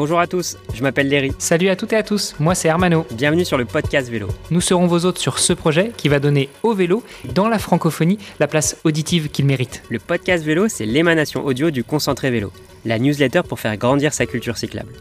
[0.00, 1.30] Bonjour à tous, je m'appelle Léry.
[1.36, 3.04] Salut à toutes et à tous, moi c'est Hermano.
[3.12, 4.28] Bienvenue sur le podcast vélo.
[4.50, 8.16] Nous serons vos hôtes sur ce projet qui va donner au vélo, dans la francophonie,
[8.38, 9.82] la place auditive qu'il mérite.
[9.90, 12.50] Le podcast vélo, c'est l'émanation audio du concentré vélo,
[12.86, 14.94] la newsletter pour faire grandir sa culture cyclable.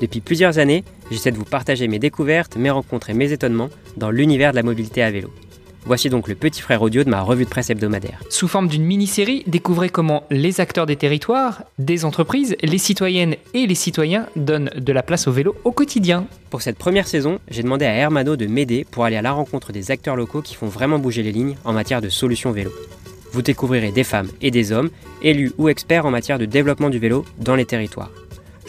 [0.00, 0.82] Depuis plusieurs années,
[1.12, 4.64] j'essaie de vous partager mes découvertes, mes rencontres et mes étonnements dans l'univers de la
[4.64, 5.30] mobilité à vélo.
[5.84, 8.20] Voici donc le petit frère audio de ma revue de presse hebdomadaire.
[8.30, 13.66] Sous forme d'une mini-série, découvrez comment les acteurs des territoires, des entreprises, les citoyennes et
[13.66, 16.26] les citoyens donnent de la place au vélo au quotidien.
[16.50, 19.72] Pour cette première saison, j'ai demandé à Hermano de m'aider pour aller à la rencontre
[19.72, 22.70] des acteurs locaux qui font vraiment bouger les lignes en matière de solutions vélo.
[23.32, 24.90] Vous découvrirez des femmes et des hommes,
[25.20, 28.10] élus ou experts en matière de développement du vélo dans les territoires.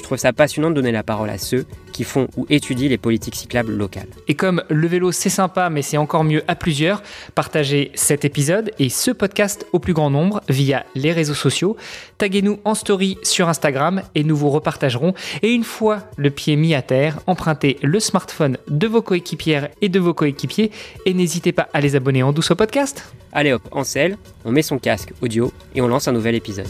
[0.03, 2.97] Je trouve ça passionnant de donner la parole à ceux qui font ou étudient les
[2.97, 4.09] politiques cyclables locales.
[4.27, 7.01] Et comme le vélo c'est sympa mais c'est encore mieux à plusieurs,
[7.35, 11.77] partagez cet épisode et ce podcast au plus grand nombre via les réseaux sociaux.
[12.17, 15.13] Taguez-nous en story sur Instagram et nous vous repartagerons.
[15.41, 19.87] Et une fois le pied mis à terre, empruntez le smartphone de vos coéquipières et
[19.87, 20.71] de vos coéquipiers
[21.05, 23.05] et n'hésitez pas à les abonner en douce au podcast.
[23.31, 26.67] Allez hop, en selle, on met son casque audio et on lance un nouvel épisode.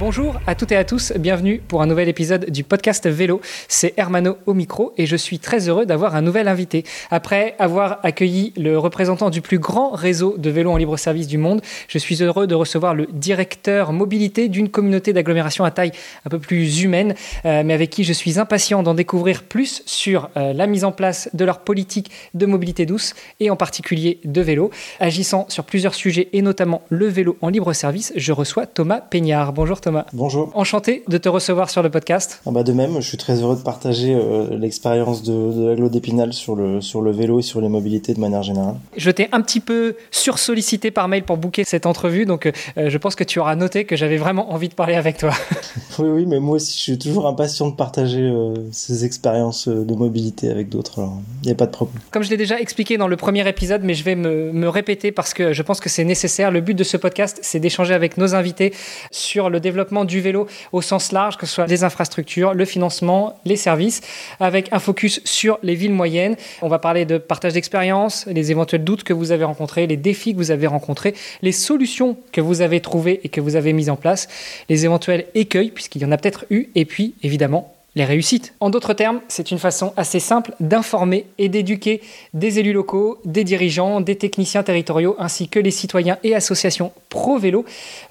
[0.00, 3.42] Bonjour à toutes et à tous, bienvenue pour un nouvel épisode du podcast Vélo.
[3.68, 6.84] C'est Hermano au micro et je suis très heureux d'avoir un nouvel invité.
[7.10, 11.36] Après avoir accueilli le représentant du plus grand réseau de vélos en libre service du
[11.36, 15.92] monde, je suis heureux de recevoir le directeur mobilité d'une communauté d'agglomération à taille
[16.24, 20.30] un peu plus humaine, euh, mais avec qui je suis impatient d'en découvrir plus sur
[20.38, 24.40] euh, la mise en place de leur politique de mobilité douce et en particulier de
[24.40, 24.70] vélo.
[24.98, 29.52] Agissant sur plusieurs sujets et notamment le vélo en libre service, je reçois Thomas Peignard.
[29.52, 29.89] Bonjour Thomas.
[30.12, 30.50] Bonjour.
[30.54, 32.40] Enchanté de te recevoir sur le podcast.
[32.46, 35.88] Ah bah de même, je suis très heureux de partager euh, l'expérience de, de l'aglo
[35.88, 38.76] d'Épinal sur le, sur le vélo et sur les mobilités de manière générale.
[38.96, 42.98] Je t'ai un petit peu sursollicité par mail pour booker cette entrevue, donc euh, je
[42.98, 45.32] pense que tu auras noté que j'avais vraiment envie de parler avec toi.
[45.98, 49.94] oui, oui, mais moi aussi, je suis toujours impatient de partager euh, ces expériences de
[49.94, 51.00] mobilité avec d'autres,
[51.42, 52.00] il n'y a pas de problème.
[52.10, 55.12] Comme je l'ai déjà expliqué dans le premier épisode, mais je vais me, me répéter
[55.12, 56.50] parce que je pense que c'est nécessaire.
[56.50, 58.72] Le but de ce podcast, c'est d'échanger avec nos invités
[59.10, 63.38] sur le développement du vélo au sens large, que ce soit les infrastructures, le financement,
[63.44, 64.00] les services,
[64.38, 66.36] avec un focus sur les villes moyennes.
[66.62, 70.32] On va parler de partage d'expérience, les éventuels doutes que vous avez rencontrés, les défis
[70.32, 73.90] que vous avez rencontrés, les solutions que vous avez trouvées et que vous avez mises
[73.90, 74.28] en place,
[74.68, 78.54] les éventuels écueils, puisqu'il y en a peut-être eu, et puis évidemment les réussites.
[78.60, 82.00] En d'autres termes, c'est une façon assez simple d'informer et d'éduquer
[82.34, 87.64] des élus locaux, des dirigeants, des techniciens territoriaux, ainsi que les citoyens et associations pro-vélo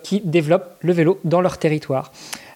[0.03, 2.11] qui développent le vélo dans leur territoire.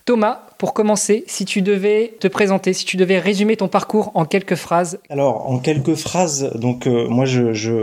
[0.05, 4.25] Thomas, pour commencer, si tu devais te présenter, si tu devais résumer ton parcours en
[4.25, 4.99] quelques phrases.
[5.09, 7.25] Alors, en quelques phrases, donc euh, moi,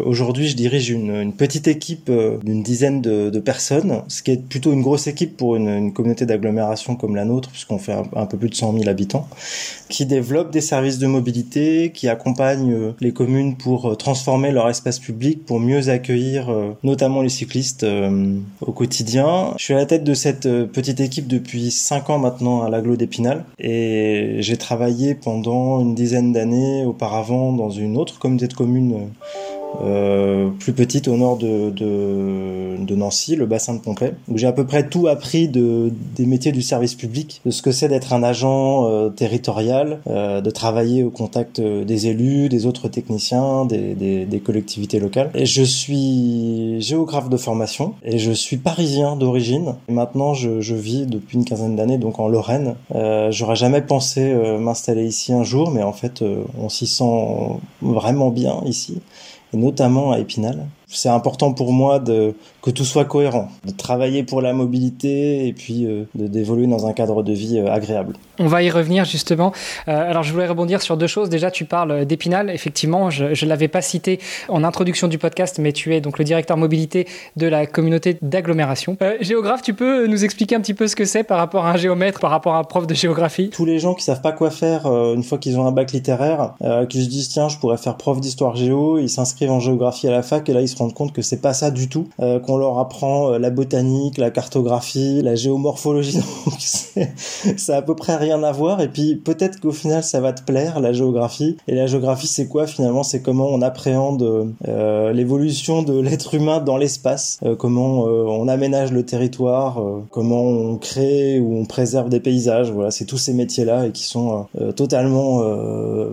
[0.05, 4.73] aujourd'hui, je dirige une, petite équipe euh, d'une dizaine de, personnes, ce qui est plutôt
[4.73, 8.37] une grosse équipe pour une, communauté d'agglomération comme la nôtre, puisqu'on fait un, un, peu
[8.37, 9.29] plus de 100 000 habitants,
[9.89, 14.99] qui développe des services de mobilité, qui accompagne euh, les communes pour transformer leur espace
[14.99, 17.87] public, pour mieux accueillir notamment les cyclistes
[18.61, 19.55] au quotidien.
[19.59, 23.45] Je suis à la tête de cette petite équipe depuis 5 ans maintenant l'aglo d'Épinal.
[23.59, 29.11] Et j'ai travaillé pendant une dizaine d'années auparavant dans une autre communauté de communes
[29.81, 34.47] euh, plus petite au nord de, de, de, Nancy, le bassin de Pompée, où j'ai
[34.47, 37.89] à peu près tout appris de, des métiers du service public, de ce que c'est
[37.89, 43.65] d'être un agent euh, territorial, euh, de travailler au contact des élus, des autres techniciens,
[43.65, 45.31] des, des, des, collectivités locales.
[45.35, 49.75] Et je suis géographe de formation et je suis parisien d'origine.
[49.89, 52.75] Maintenant, je, je, vis depuis une quinzaine d'années donc en Lorraine.
[52.95, 56.23] Euh, J'aurais jamais pensé m'installer ici un jour, mais en fait,
[56.59, 57.05] on s'y sent
[57.83, 59.01] vraiment bien ici
[59.53, 60.67] notamment à Épinal.
[60.87, 65.53] C'est important pour moi de que tout soit cohérent, de travailler pour la mobilité et
[65.53, 68.15] puis euh, d'évoluer dans un cadre de vie euh, agréable.
[68.39, 69.53] On va y revenir justement.
[69.89, 71.31] Euh, alors je voulais rebondir sur deux choses.
[71.31, 72.51] Déjà, tu parles d'Épinal.
[72.51, 76.25] Effectivement, je ne l'avais pas cité en introduction du podcast, mais tu es donc le
[76.25, 77.07] directeur mobilité
[77.37, 78.97] de la communauté d'agglomération.
[79.21, 81.77] Géographe, tu peux nous expliquer un petit peu ce que c'est par rapport à un
[81.77, 83.51] géomètre, par rapport à un prof de géographie?
[83.51, 86.55] Tous les gens qui savent pas quoi faire une fois qu'ils ont un bac littéraire,
[86.89, 90.13] qui se disent tiens, je pourrais faire prof d'histoire géo, ils s'inscrivent en géographie à
[90.13, 92.09] la fac et là ils se rendent compte que c'est pas ça du tout,
[92.51, 96.19] euh, qu'on leur apprend la botanique, la cartographie, la géomorphologie.
[96.47, 98.81] Donc c'est à peu près rien à voir.
[98.81, 101.57] Et puis peut-être qu'au final ça va te plaire la géographie.
[101.69, 103.03] Et la géographie c'est quoi finalement?
[103.03, 107.39] C'est comment on appréhende euh, l'évolution de l'être humain dans l'espace.
[107.45, 112.21] Euh, comment euh, on aménage le territoire euh, comment on crée ou on préserve des
[112.21, 112.71] paysages.
[112.71, 115.11] Voilà c'est tous ces métiers là et qui sont euh, totalement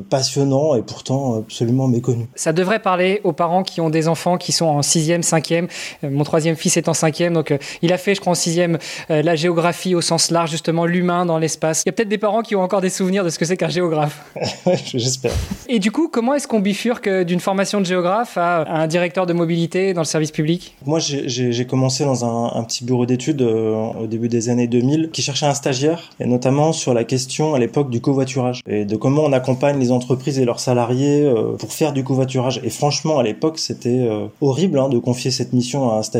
[0.09, 2.27] passionnants et pourtant absolument méconnus.
[2.35, 5.67] Ça devrait parler aux parents qui ont des enfants qui sont en sixième, cinquième.
[6.03, 8.77] mon troisième fils est en cinquième, donc il a fait, je crois, en sixième
[9.09, 11.83] la géographie au sens large, justement l'humain dans l'espace.
[11.85, 13.57] Il y a peut-être des parents qui ont encore des souvenirs de ce que c'est
[13.57, 14.23] qu'un géographe.
[14.85, 15.31] J'espère.
[15.67, 19.33] Et du coup, comment est-ce qu'on bifurque d'une formation de géographe à un directeur de
[19.33, 20.75] mobilité dans le service public?
[20.85, 25.45] Moi, j'ai commencé dans un, petit bureau d'études au début des années 2000 qui cherchait
[25.45, 29.33] un stagiaire, et notamment sur la question à l'époque du covoiturage et de comment on
[29.33, 32.59] accompagne les entreprises et leurs salariés euh, pour faire du covoiturage.
[32.63, 36.16] Et franchement, à l'époque, c'était euh, horrible hein, de confier cette mission à un stagiaire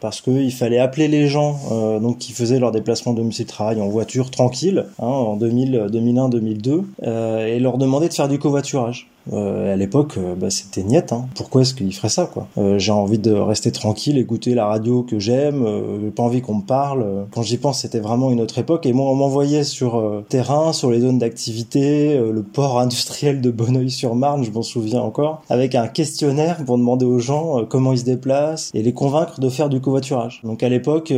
[0.00, 3.88] parce qu'il fallait appeler les gens euh, donc qui faisaient leur déplacement domicile travail en
[3.88, 9.08] voiture tranquille hein, en 2000, 2001, 2002 et leur demander de faire du covoiturage.
[9.32, 11.12] Euh, à l'époque, euh, bah, c'était niette.
[11.12, 11.26] Hein.
[11.34, 12.48] Pourquoi est-ce qu'il ferait ça quoi?
[12.58, 15.64] Euh, J'ai envie de rester tranquille, écouter la radio que j'aime.
[15.66, 17.26] Euh, pas envie qu'on me parle.
[17.32, 18.86] Quand j'y pense, c'était vraiment une autre époque.
[18.86, 24.44] Et moi, on m'envoyait sur terrain, sur les zones d'activité, le port industriel de Bonneuil-sur-Marne,
[24.44, 28.70] je m'en souviens encore, avec un questionnaire pour demander aux gens comment ils se déplacent
[28.74, 30.40] et les convaincre de faire du covoiturage.
[30.44, 31.12] Donc à l'époque,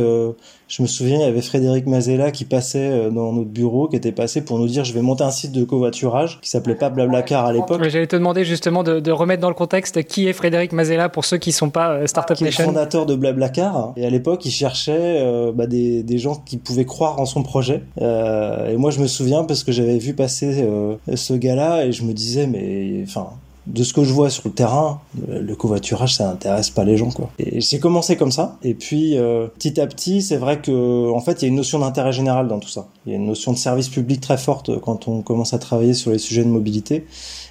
[0.67, 4.11] je me souviens, il y avait Frédéric Mazella qui passait dans notre bureau, qui était
[4.11, 7.45] passé pour nous dire je vais monter un site de covoiturage qui s'appelait pas Blablacar
[7.45, 11.09] à l'époque j'allais te demander justement de, remettre dans le contexte qui est Frédéric Mazella
[11.09, 12.63] pour ceux qui ne sont pas euh, Startup qui Nation.
[12.63, 13.93] Est fondateur de Blablacar.
[13.95, 17.83] Et à l'époque, il cherchait euh, bah, des, gens qui pouvaient croire en son projet.
[18.01, 20.65] Euh, et moi, je me souviens parce que j'avais vu passer
[21.13, 23.29] ce gars-là et je me disais, mais enfin,
[23.67, 27.11] de ce que je vois sur le terrain, le covoiturage, ça n'intéresse pas les gens,
[27.11, 27.29] quoi.
[27.37, 28.57] Et j'ai commencé comme ça.
[28.63, 29.17] Et puis,
[29.55, 32.47] petit à petit, c'est vrai que, en fait, il y a une notion d'intérêt général
[32.47, 32.87] dans tout ça.
[33.05, 35.93] Il y a une notion de service public très forte quand on commence à travailler
[35.93, 37.05] sur les sujets de mobilité.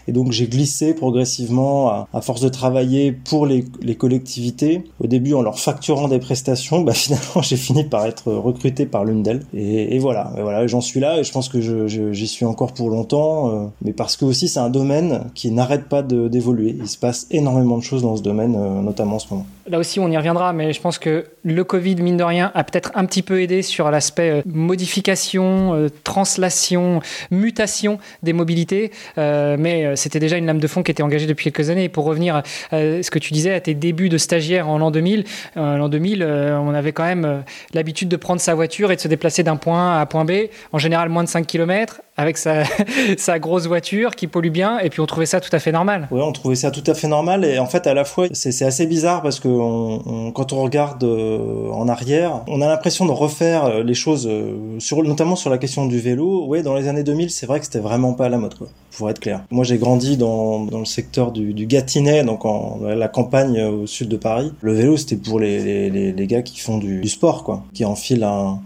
[0.09, 3.65] Et donc j'ai glissé progressivement à, force de travailler pour les,
[3.97, 4.85] collectivités.
[5.01, 9.05] Au début en leur facturant des prestations, bah finalement j'ai fini par être recruté par
[9.05, 9.43] l'une d'elles.
[9.55, 12.91] Et, voilà, et voilà, j'en suis là et je pense que j'y suis encore pour
[12.91, 13.51] longtemps.
[13.51, 16.77] Euh, mais parce que aussi c'est un domaine qui n'arrête pas d'évoluer.
[16.79, 19.47] Il se passe énormément de choses dans ce domaine, euh, notamment en ce moment.
[19.69, 22.65] Là aussi on y reviendra, mais je pense que le Covid mine de rien a
[22.65, 28.91] peut-être un petit peu aidé sur l'aspect euh, modification, translation, mutation des mobilités.
[29.17, 31.85] mais c'était déjà une lame de fond qui était engagée depuis quelques années.
[31.85, 34.91] Et pour revenir à ce que tu disais, à tes débuts de stagiaire en l'an
[34.91, 35.25] 2000,
[35.57, 37.39] euh, l'an 2000, euh, on avait quand même euh,
[37.73, 40.33] l'habitude de prendre sa voiture et de se déplacer d'un point A à point B,
[40.73, 42.65] en général moins de 5 km, avec sa,
[43.19, 46.09] sa, grosse voiture qui pollue bien, et puis on trouvait ça tout à fait normal.
[46.11, 48.65] Oui, on trouvait ça tout à fait normal, et en fait, à la fois, c'est
[48.65, 53.13] assez bizarre parce que on, quand on regarde euh, en arrière, on a l'impression de
[53.13, 56.47] refaire euh, les choses, euh, sur, notamment sur la question du vélo.
[56.47, 58.69] Oui, dans les années 2000, c'est vrai que c'était vraiment pas à la mode, quoi,
[58.97, 59.45] pour être clair.
[59.51, 63.87] Moi, j'ai grandi dans, dans le secteur du, du Gâtinais, donc en la campagne au
[63.87, 64.53] sud de Paris.
[64.61, 67.85] Le vélo, c'était pour les, les, les, gars qui font du, du sport, quoi, qui
[67.85, 68.61] enfilent un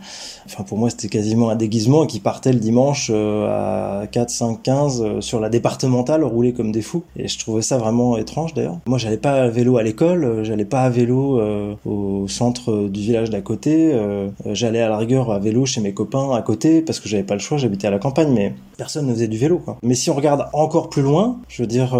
[0.53, 4.31] enfin pour moi c'était quasiment un déguisement et qui partait le dimanche euh, à 4,
[4.31, 8.55] 5, 15 sur la départementale rouler comme des fous et je trouvais ça vraiment étrange
[8.55, 8.79] d'ailleurs.
[8.87, 12.89] Moi j'allais pas à vélo à l'école, euh, j'allais pas à vélo euh, au centre
[12.89, 13.93] du village d'à côté,
[14.47, 17.35] j'allais à la rigueur à vélo chez mes copains à côté parce que j'avais pas
[17.35, 19.79] le choix, j'habitais à la campagne mais personne ne faisait du vélo quoi.
[19.83, 21.99] Mais si on regarde encore plus loin, je veux dire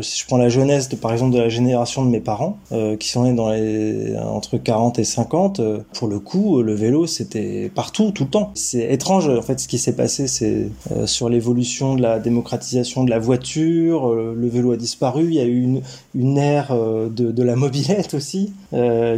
[0.00, 2.58] si je prends la jeunesse de par exemple de la génération de mes parents
[2.98, 5.60] qui sont nés dans les entre 40 et 50,
[5.92, 8.50] pour le coup le vélo c'était partout, tout le temps.
[8.54, 13.04] C'est étrange en fait ce qui s'est passé, c'est euh, sur l'évolution de la démocratisation
[13.04, 15.82] de la voiture, euh, le vélo a disparu, il y a eu une,
[16.14, 18.52] une ère euh, de, de, la mobilette aussi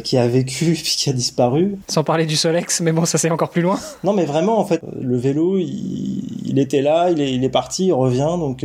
[0.05, 1.77] qui a vécu puis qui a disparu.
[1.89, 3.79] Sans parler du Solex, mais bon ça c'est encore plus loin.
[4.05, 7.51] Non mais vraiment en fait le vélo il, il était là, il est, il est
[7.51, 8.65] parti, il revient donc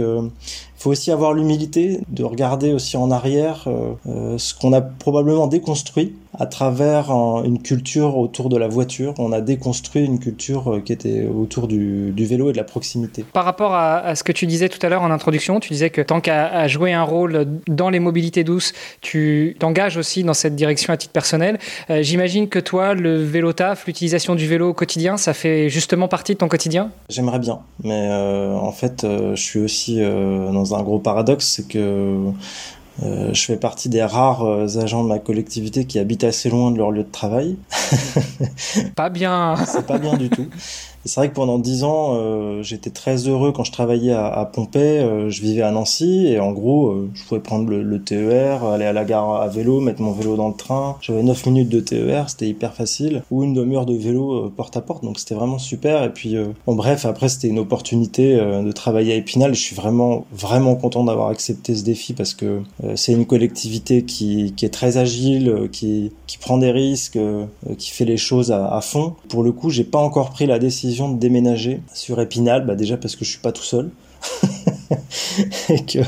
[0.76, 4.82] il faut aussi avoir l'humilité de regarder aussi en arrière euh, euh, ce qu'on a
[4.82, 9.14] probablement déconstruit à travers une culture autour de la voiture.
[9.18, 13.24] On a déconstruit une culture euh, qui était autour du, vélo et de la proximité.
[13.34, 16.02] Par rapport à, ce que tu disais tout à l'heure en introduction, tu disais que
[16.02, 20.94] tant qu'à jouer un rôle dans les mobilités douces, tu t'engages aussi dans cette direction
[20.94, 21.60] à titre personnel.
[21.90, 26.34] J'imagine que toi, le vélo taf, l'utilisation du vélo au quotidien, ça fait justement partie
[26.34, 26.92] de ton quotidien?
[27.10, 32.32] J'aimerais bien, mais en fait, je suis aussi dans un gros paradoxe, c'est que
[33.04, 36.72] euh, je fais partie des rares euh, agents de ma collectivité qui habitent assez loin
[36.72, 37.58] de leur lieu de travail.
[38.96, 39.56] pas bien.
[39.68, 40.48] c'est pas bien du tout
[41.06, 44.52] c'est vrai que pendant dix ans, euh, j'étais très heureux quand je travaillais à, à.
[44.76, 48.86] Euh, je vivais à Nancy et en gros, euh, je pouvais prendre le, TER, aller
[48.86, 50.98] à la gare à vélo, mettre mon vélo dans le train.
[51.02, 53.22] J'avais 9 minutes de TER, c'était hyper facile.
[53.30, 56.04] Ou une demi-heure de vélo porte à porte, donc c'était vraiment super.
[56.04, 56.36] Et puis,
[56.66, 59.54] bon bref, après c'était une opportunité de travailler à Épinal.
[59.54, 62.62] Je suis vraiment, vraiment content d'avoir accepté ce défi parce que
[62.96, 67.20] c'est une collectivité qui, est très agile, qui, qui prend des risques,
[67.78, 69.14] qui fait les choses à, à fond.
[69.30, 72.98] Pour le coup, j'ai pas encore pris la décision de déménager sur Épinal, bah déjà
[72.98, 73.90] parce que je suis pas tout seul.
[75.70, 76.00] et que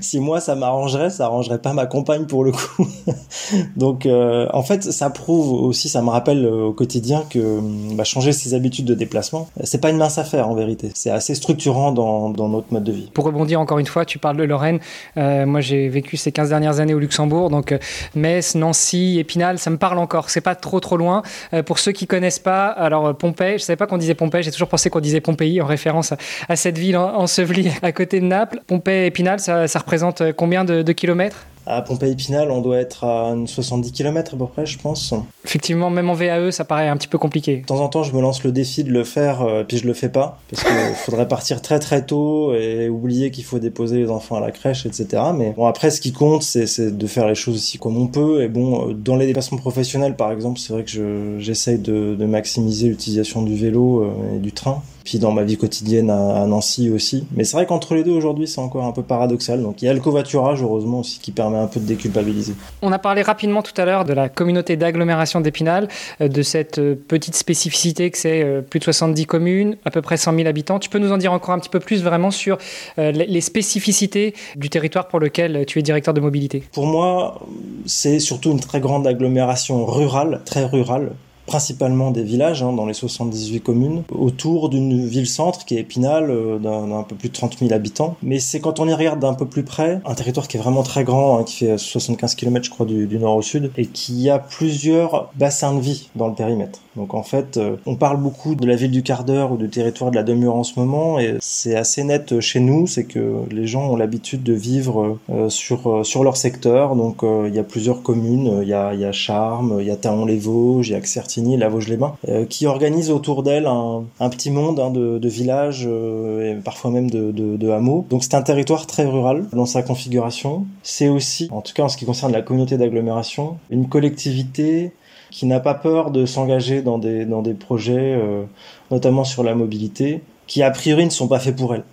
[0.00, 2.86] si moi ça m'arrangerait, ça arrangerait pas ma compagne pour le coup.
[3.76, 7.60] Donc euh, en fait, ça prouve aussi, ça me rappelle au quotidien que
[7.94, 10.90] bah, changer ses habitudes de déplacement, c'est pas une mince affaire en vérité.
[10.94, 13.10] C'est assez structurant dans, notre mode de vie.
[13.12, 14.80] Pour rebondir encore une fois, tu parles de Lorraine.
[15.16, 17.78] Euh, moi, j'ai vécu ces 15 dernières années au Luxembourg, donc euh,
[18.14, 20.30] Metz, Nancy, Épinal, ça me parle encore.
[20.30, 21.22] C'est pas trop trop loin.
[21.64, 24.68] pour ceux qui connaissent pas, alors Pompey, je savais pas qu'on disait Pompey, j'ai toujours
[24.68, 26.12] pensé qu'on disait Pompéi en référence
[26.48, 28.60] à, cette ville ensevelie à côté de Naples.
[28.66, 31.46] Pompey, Épinal, ça, représente combien de, de kilomètres?
[31.66, 35.12] À Pompéi-Pinal, on doit être à 70 km à peu près, je pense.
[35.44, 37.58] Effectivement, même en VAE, ça paraît un petit peu compliqué.
[37.58, 39.86] De temps en temps, je me lance le défi de le faire, euh, puis je
[39.86, 43.98] le fais pas, parce qu'il faudrait partir très très tôt et oublier qu'il faut déposer
[43.98, 45.22] les enfants à la crèche, etc.
[45.34, 48.42] Mais bon, après, ce qui compte, c'est de faire les choses aussi comme on peut.
[48.42, 52.26] Et bon, euh, dans les déplacements professionnels, par exemple, c'est vrai que j'essaye de, de,
[52.26, 56.90] maximiser l'utilisation du vélo euh, et du train puis dans ma vie quotidienne à, Nancy
[56.90, 57.26] aussi.
[57.34, 59.62] Mais c'est vrai qu'entre les deux aujourd'hui, c'est encore un peu paradoxal.
[59.62, 62.54] Donc il y a le covoiturage, heureusement aussi, qui permet un peu de déculpabiliser.
[62.82, 65.88] On a parlé rapidement tout à l'heure de la communauté d'agglomération d'Épinal,
[66.20, 70.02] euh, de cette euh, petite spécificité que c'est euh, plus de 70 communes, à peu
[70.02, 70.78] près 100 000 habitants.
[70.78, 72.58] Tu peux nous en dire encore un petit peu plus vraiment sur
[72.96, 76.64] les spécificités du territoire pour lequel tu es directeur de mobilité?
[76.72, 77.40] Pour moi,
[77.86, 81.12] c'est surtout une très grande agglomération rurale, très rurale,
[81.46, 86.58] principalement des villages hein, dans les 78 communes, autour d'une ville-centre qui est Épinal, euh,
[86.58, 88.16] d'un peu plus de 30 000 habitants.
[88.22, 90.82] Mais c'est quand on y regarde d'un peu plus près, un territoire qui est vraiment
[90.82, 93.86] très grand, hein, qui fait 75 km je crois du, du, nord au sud, et
[93.86, 96.80] qui a plusieurs bassins de vie dans le périmètre.
[96.96, 99.68] Donc en fait, euh, on parle beaucoup de la ville du quart d'heure ou du
[99.68, 103.42] territoire de la demi-heure en ce moment, et c'est assez net chez nous, c'est que
[103.50, 106.96] les gens ont l'habitude de vivre euh, sur sur leur secteur.
[106.96, 109.96] Donc il y a plusieurs communes, il y a, y a Charmes, il y a
[109.96, 114.80] Taon-les-Vosges, il y a Certi la Vosges-les-Bains, euh, qui organise autour d'elle un, petit monde
[114.80, 118.06] hein, de, villages euh, et parfois même de, hameaux.
[118.10, 120.66] Donc c'est un territoire très rural dans sa configuration.
[120.82, 124.92] C'est aussi, en tout cas en ce qui concerne la communauté d'agglomération, une collectivité
[125.30, 128.44] qui n'a pas peur de s'engager dans des, dans des projets, euh,
[128.90, 131.84] notamment sur la mobilité, qui a priori ne sont pas faits pour elle.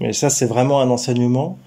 [0.00, 1.58] Mais ça, c'est vraiment un enseignement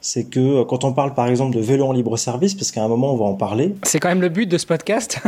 [0.00, 2.82] c'est que euh, quand on parle par exemple de vélo en libre service, parce qu'à
[2.82, 3.74] un moment on va en parler.
[3.82, 5.20] C'est quand même le but de ce podcast.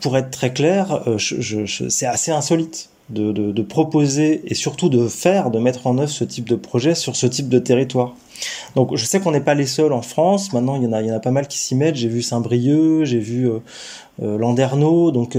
[0.00, 2.88] pour être très clair, euh, c'est assez insolite.
[3.10, 7.14] De, proposer et surtout de faire, de mettre en œuvre ce type de projet sur
[7.14, 8.14] ce type de territoire.
[8.74, 11.20] Donc je sais qu'on n'est pas les seuls en France, maintenant il y en a,
[11.20, 13.58] pas mal qui s'y mettent, j'ai vu Saint-Brieuc, j'ai vu euh,
[14.22, 15.36] euh Landerneau, donc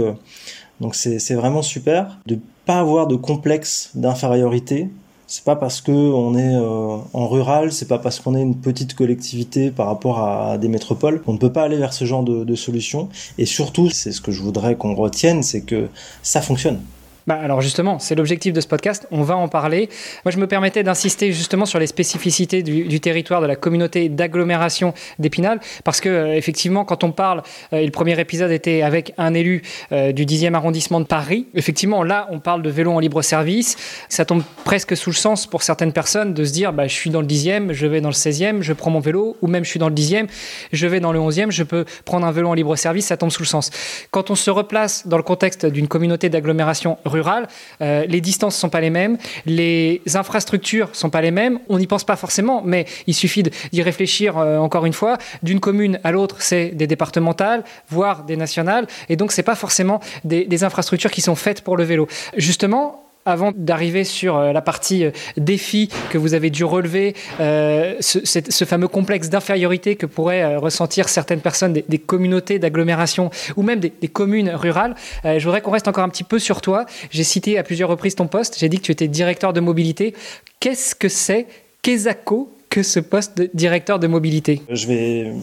[0.79, 4.89] donc c'est vraiment super de pas avoir de complexe d'infériorité,
[5.31, 8.57] c'est pas parce que on est euh, en rural, c'est pas parce qu'on est une
[8.57, 12.23] petite collectivité par rapport à, des métropoles qu'on ne peut pas aller vers ce genre
[12.23, 13.07] de, de solution.
[13.37, 15.87] Et surtout, c'est ce que je voudrais qu'on retienne, c'est que
[16.21, 16.81] ça fonctionne.
[17.27, 19.89] Bah, alors justement, c'est l'objectif de ce podcast, on va en parler.
[20.25, 24.93] Moi je me permettais d'insister justement sur les spécificités du, territoire de la communauté d'agglomération
[25.19, 29.33] d'Épinal, parce que euh, effectivement quand on parle, euh, le premier épisode était avec un
[29.33, 29.61] élu
[29.91, 33.77] euh, du 10e arrondissement de Paris, effectivement là on parle de vélo en libre service,
[34.09, 37.09] ça tombe presque sous le sens pour certaines personnes de se dire bah, je suis
[37.09, 39.69] dans le 10e, je vais dans le 16e, je prends mon vélo, ou même je
[39.69, 40.27] suis dans le 10e,
[40.71, 43.31] je vais dans le 11e, je peux prendre un vélo en libre service, ça tombe
[43.31, 43.71] sous le sens.
[44.11, 47.47] Quand on se replace dans le contexte d'une communauté d'agglomération rural,
[47.81, 51.59] euh, les distances sont pas les mêmes, les infrastructures sont pas les mêmes.
[51.69, 55.17] On n'y pense pas forcément, mais il suffit d'y réfléchir euh, encore une fois.
[55.43, 59.99] D'une commune à l'autre, c'est des départementales, voire des nationales, et donc c'est pas forcément
[60.23, 62.07] des infrastructures qui sont faites pour le vélo.
[62.37, 67.95] Justement, avant d'arriver sur euh, la partie euh, défi que vous avez dû relever, euh,
[67.99, 73.91] ce, fameux complexe d'infériorité que pourraient ressentir certaines personnes des, communautés d'agglomération ou même des,
[74.07, 76.85] communes rurales, je voudrais qu'on reste encore un petit peu sur toi.
[77.09, 80.13] J'ai cité à plusieurs reprises ton poste, j'ai dit que tu étais directeur de mobilité.
[80.59, 81.47] Qu'est-ce que c'est
[81.81, 85.33] Kesako que ce poste de directeur de mobilité Je vais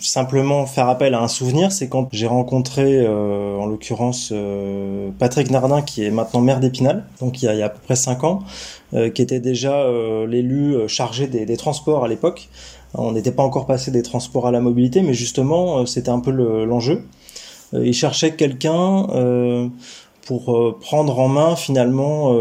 [0.00, 5.50] simplement faire appel à un souvenir, c'est quand j'ai rencontré, euh, en l'occurrence, euh, Patrick
[5.50, 8.42] Nardin, qui est maintenant maire d'Épinal, donc il y, a, à peu près cinq ans,
[8.94, 9.86] euh, qui était déjà
[10.26, 12.48] l'élu chargé des, transports à l'époque.
[12.94, 16.30] On n'était pas encore passé des transports à la mobilité, mais justement, c'était un peu
[16.30, 17.04] l'enjeu.
[17.74, 19.70] il cherchait quelqu'un
[20.26, 22.34] pour prendre en main finalement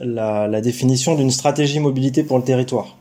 [0.00, 2.96] la, la définition d'une stratégie mobilité pour le territoire.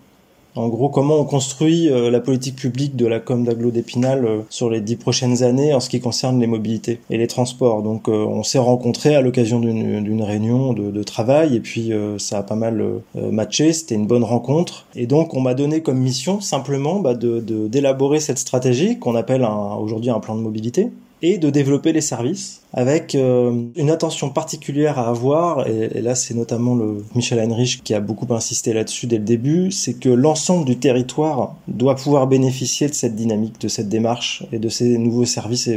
[0.58, 4.42] En gros, comment on construit euh, la politique publique de la com d'Aglo d'Épinal euh,
[4.50, 7.84] sur les dix prochaines années en ce qui concerne les mobilités et les transports.
[7.84, 12.44] Donc, euh, on s'est rencontrés à l'occasion d'une réunion de, travail et puis ça a
[12.44, 12.84] pas mal
[13.16, 13.74] matché.
[13.74, 14.86] C'était une bonne rencontre.
[14.96, 19.46] Et donc, on m'a donné comme mission simplement bah, d'élaborer cette stratégie qu'on appelle
[19.80, 20.90] aujourd'hui un plan de mobilité
[21.22, 26.34] et de développer les services avec euh, une attention particulière à avoir, et, là c'est
[26.34, 30.66] notamment le Michel Heinrich qui a beaucoup insisté là-dessus dès le début, c'est que l'ensemble
[30.66, 35.26] du territoire doit pouvoir bénéficier de cette dynamique, de cette démarche et de ces nouveaux
[35.26, 35.70] services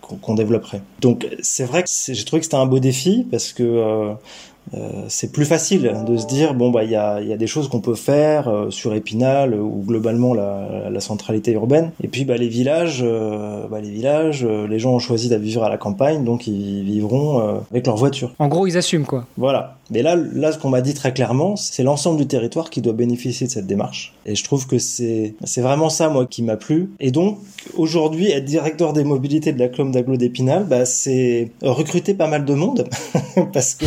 [0.00, 0.82] qu'on développerait.
[1.00, 4.12] Donc c'est vrai que j'ai trouvé que c'était un beau défi parce que euh,
[4.74, 7.46] euh, c'est plus facile de se dire bon bah il y a, y a, des
[7.46, 11.90] choses qu'on peut faire euh, sur Épinal ou globalement la, la, centralité urbaine.
[12.02, 15.64] Et puis bah les villages euh, bah, les villages les gens ont choisi de vivre
[15.64, 18.32] à la campagne donc ils vivront avec leur voiture.
[18.38, 19.26] En gros ils assument quoi.
[19.36, 19.76] Voilà.
[19.90, 22.92] Mais là là ce qu'on m'a dit très clairement c'est l'ensemble du territoire qui doit
[22.92, 24.14] bénéficier de cette démarche.
[24.26, 26.90] Et je trouve que c'est c'est vraiment ça moi qui m'a plu.
[27.00, 27.38] Et donc
[27.76, 32.44] aujourd'hui être directeur des mobilités de la Clom d'Aglo d'Épinal bah c'est recruter pas mal
[32.44, 32.88] de monde
[33.52, 33.86] parce que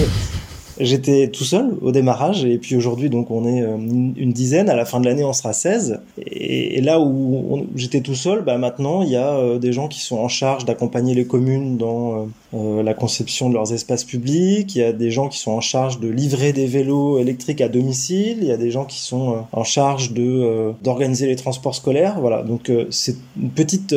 [0.80, 4.70] J'étais tout seul au démarrage et puis aujourd'hui donc on est euh, une dizaine.
[4.70, 6.01] À la fin de l'année on sera 16.
[6.18, 10.00] Et, là où j'étais tout seul, bah maintenant il y a euh, des gens qui
[10.00, 14.75] sont en charge d'accompagner les communes dans euh, la conception de leurs espaces publics.
[14.75, 17.70] Il y a des gens qui sont en charge de livrer des vélos électriques à
[17.70, 18.39] domicile.
[18.42, 22.18] Il y a des gens qui sont en charge d'organiser les transports scolaires.
[22.20, 23.96] Voilà donc c'est une petite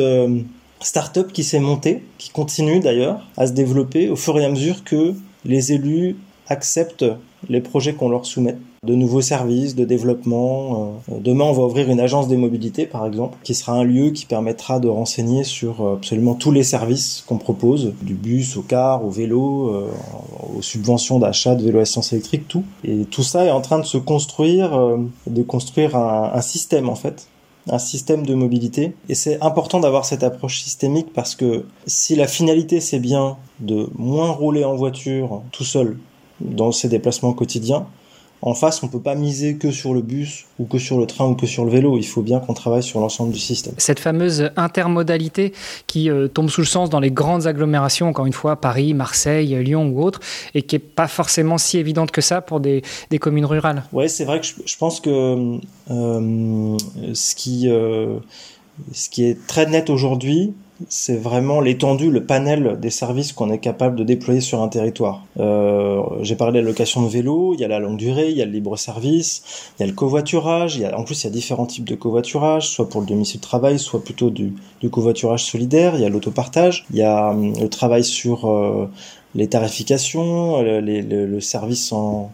[0.79, 4.83] start-up qui s'est montée, qui continue d'ailleurs à se développer au fur et à mesure
[4.83, 5.13] que
[5.45, 6.15] les élus
[6.49, 7.05] acceptent
[7.49, 10.99] les projets qu'on leur soumet, de nouveaux services, de développement.
[11.11, 14.11] Euh, demain, on va ouvrir une agence des mobilités, par exemple, qui sera un lieu
[14.11, 18.61] qui permettra de renseigner sur euh, absolument tous les services qu'on propose, du bus au
[18.61, 19.87] car, au vélo, euh,
[20.57, 22.63] aux subventions d'achat de vélos à essence électrique, tout.
[22.83, 26.95] Et tout ça est en train de se construire, de construire un, un système, en
[26.95, 27.27] fait,
[27.69, 28.93] un système de mobilité.
[29.09, 33.89] Et c'est important d'avoir cette approche systémique parce que si la finalité c'est bien de
[33.97, 35.97] moins rouler en voiture tout seul
[36.41, 37.85] dans ses déplacements quotidiens.
[38.43, 41.27] En face, on peut pas miser que sur le bus ou que sur le train
[41.27, 41.97] ou que sur le vélo.
[41.97, 43.73] Il faut bien qu'on travaille sur l'ensemble du système.
[43.77, 45.53] Cette fameuse intermodalité
[45.87, 49.55] qui euh, tombe sous le sens dans les grandes agglomérations, encore une fois, Paris, Marseille,
[49.63, 50.19] Lyon ou autres,
[50.53, 53.83] et qui est pas forcément si évidente que ça pour des, des communes rurales.
[53.91, 55.57] Ouais, c'est vrai que je, pense que
[55.89, 56.77] euh,
[57.13, 58.19] ce qui euh,
[58.91, 60.53] ce qui est très net aujourd'hui,
[60.89, 65.23] c'est vraiment l'étendue, le panel des services qu'on est capable de déployer sur un territoire.
[65.39, 68.37] Euh, J'ai parlé de la location de vélo, il y a la longue durée, il
[68.37, 71.27] y a le libre-service, il y a le covoiturage, il y a, en plus il
[71.27, 74.53] y a différents types de covoiturage, soit pour le domicile de travail, soit plutôt du,
[74.81, 78.89] du covoiturage solidaire, il y a l'autopartage, il y a hum, le travail sur euh,
[79.35, 82.31] les tarifications, le, le, service en,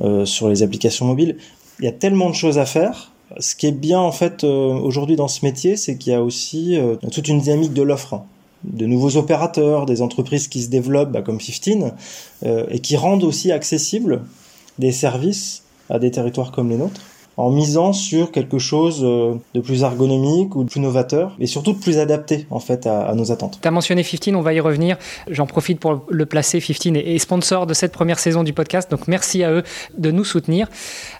[0.00, 1.36] euh, sur les applications mobiles.
[1.78, 4.74] Il y a tellement de choses à faire ce qui est bien en fait euh,
[4.74, 8.22] aujourd'hui dans ce métier, c'est qu'il y a aussi euh, toute une dynamique de l'offre.
[8.64, 11.92] De nouveaux opérateurs, des entreprises qui se développent bah, comme 15
[12.44, 14.22] euh, et qui rendent aussi accessibles
[14.78, 17.02] des services à des territoires comme les nôtres
[17.36, 21.72] en misant sur quelque chose euh, de plus ergonomique ou de plus novateur et surtout
[21.72, 23.58] de plus adapté en fait à, nos attentes.
[23.60, 24.96] Tu as mentionné 15, on va y revenir.
[25.28, 26.60] J'en profite pour le placer.
[26.60, 29.62] 15 est sponsor de cette première saison du podcast, donc merci à eux
[29.96, 30.68] de nous soutenir.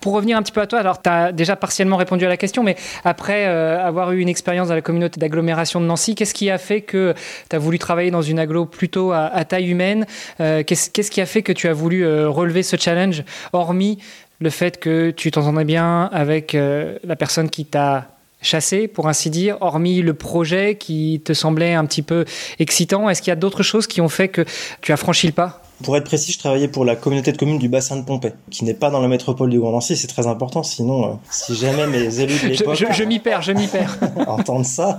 [0.00, 2.36] Pour revenir un petit peu à toi, alors tu as déjà partiellement répondu à la
[2.36, 6.34] question, mais après euh, avoir eu une expérience dans la communauté d'agglomération de Nancy, qu'est-ce
[6.34, 7.14] qui a fait que
[7.48, 10.06] tu as voulu travailler dans une agglo plutôt à, taille humaine?
[10.40, 13.98] Euh, Qu'est-ce qui a fait que tu as voulu relever ce challenge, hormis
[14.44, 18.08] le fait que tu t'entendais bien avec euh, la personne qui t'a
[18.42, 22.26] chassé, pour ainsi dire, hormis le projet qui te semblait un petit peu
[22.58, 24.44] excitant Est-ce qu'il y a d'autres choses qui ont fait que
[24.82, 25.62] tu as franchi le pas?
[25.82, 28.64] Pour être précis, je travaillais pour la communauté de communes du bassin de Pompée, qui
[28.64, 29.96] n'est pas dans la métropole du Grand Nancy.
[29.96, 32.76] C'est très important, sinon, euh, si jamais mes élus de l'époque...
[32.92, 33.98] Je, m'y perds, je m'y perds.
[34.26, 34.98] entendent ça.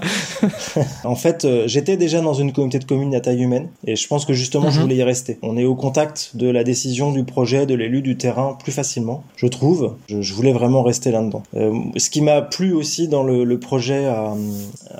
[1.03, 4.07] en fait, euh, j'étais déjà dans une communauté de communes à taille humaine, et je
[4.07, 4.83] pense que justement, je mhm.
[4.83, 5.39] voulais y rester.
[5.41, 9.23] On est au contact de la décision, du projet, de l'élu, du terrain, plus facilement,
[9.37, 9.95] je trouve.
[10.07, 11.43] Je, voulais vraiment rester là-dedans.
[11.55, 14.33] Euh, ce qui m'a plu aussi dans le, le projet à,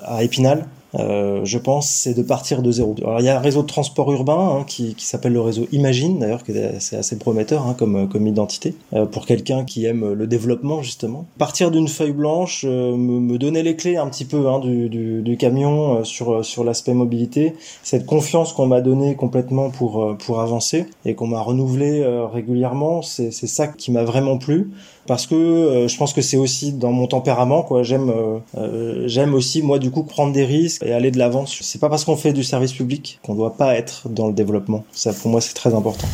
[0.04, 0.66] à Épinal,
[0.98, 2.96] euh, je pense, c'est de partir de zéro.
[3.02, 5.68] Alors, il y a un réseau de transport urbain hein, qui, qui s'appelle le réseau
[5.72, 10.14] Imagine, d'ailleurs, qui est assez, prometteur hein, comme, comme identité, euh, pour quelqu'un qui aime
[10.14, 11.26] le développement, justement.
[11.38, 14.90] Partir d'une feuille blanche, euh, me, me, donner les clés un petit peu hein, du,
[14.90, 20.16] du, du, camion euh, sur, sur l'aspect mobilité, cette confiance qu'on m'a donnée complètement pour,
[20.18, 24.70] pour avancer et qu'on m'a renouvelé régulièrement, c'est ça qui m'a vraiment plu
[25.08, 27.84] parce que euh, je pense que c'est aussi dans mon tempérament quoi.
[27.84, 31.46] J'aime euh, euh, j'aime aussi moi du coup prendre des risques et aller de l'avant
[31.46, 34.84] c'est pas parce qu'on fait du service public qu'on doit pas être dans le développement.
[34.92, 36.08] Ça pour moi c'est très important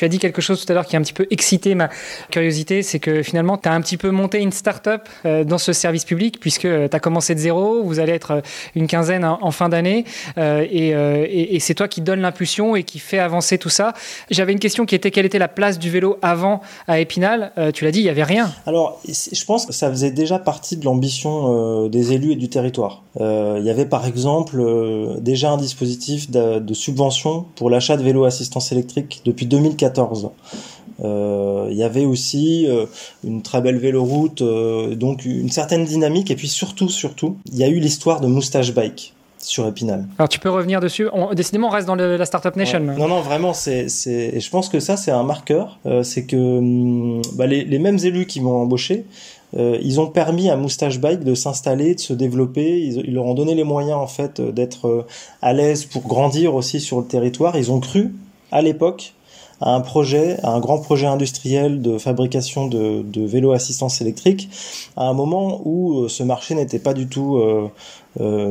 [0.00, 1.90] Tu as dit quelque chose tout à l'heure qui a un petit peu excité ma
[2.30, 5.74] curiosité, c'est que finalement, tu as un petit peu monté une start-up euh, dans ce
[5.74, 8.40] service public, puisque tu as commencé de zéro, vous allez être
[8.74, 10.06] une quinzaine en fin d'année,
[10.38, 13.92] et, et c'est toi qui donne l'impulsion et qui fait avancer tout ça.
[14.30, 17.52] J'avais une question qui était quelle était la place du vélo avant à Épinal?
[17.74, 18.50] Tu l'as dit, il n'y avait rien.
[18.64, 23.02] Alors, je pense que ça faisait déjà partie de l'ambition des élus et du territoire.
[23.18, 24.64] il y avait par exemple
[25.20, 29.89] déjà un dispositif de, subvention pour l'achat de vélos assistance électrique depuis 2014.
[31.02, 32.86] Euh, il y avait aussi euh,
[33.24, 36.30] une très belle véloroute, euh, donc une certaine dynamique.
[36.30, 40.06] Et puis surtout, surtout, il y a eu l'histoire de Moustache Bike sur Épinal.
[40.18, 41.08] Alors tu peux revenir dessus.
[41.14, 42.80] On, décidément, on reste dans la Startup Nation.
[42.80, 45.78] Non, non, vraiment, c'est, c'est, je pense que ça, c'est un marqueur.
[46.02, 49.06] c'est que hum, bah, les, les, mêmes élus qui m'ont embauché
[49.56, 52.82] euh, ils ont permis à Moustache Bike de s'installer, de se développer.
[52.82, 55.06] Ils, leur ont donné les moyens en fait d'être
[55.42, 57.56] à l'aise pour grandir aussi sur le territoire.
[57.56, 58.14] Ils ont cru
[58.52, 59.14] à l'époque
[59.60, 64.48] à un projet, à un grand projet industriel de fabrication de, de vélos assistance électrique,
[64.96, 67.68] à un moment où euh, ce marché n'était pas du tout euh,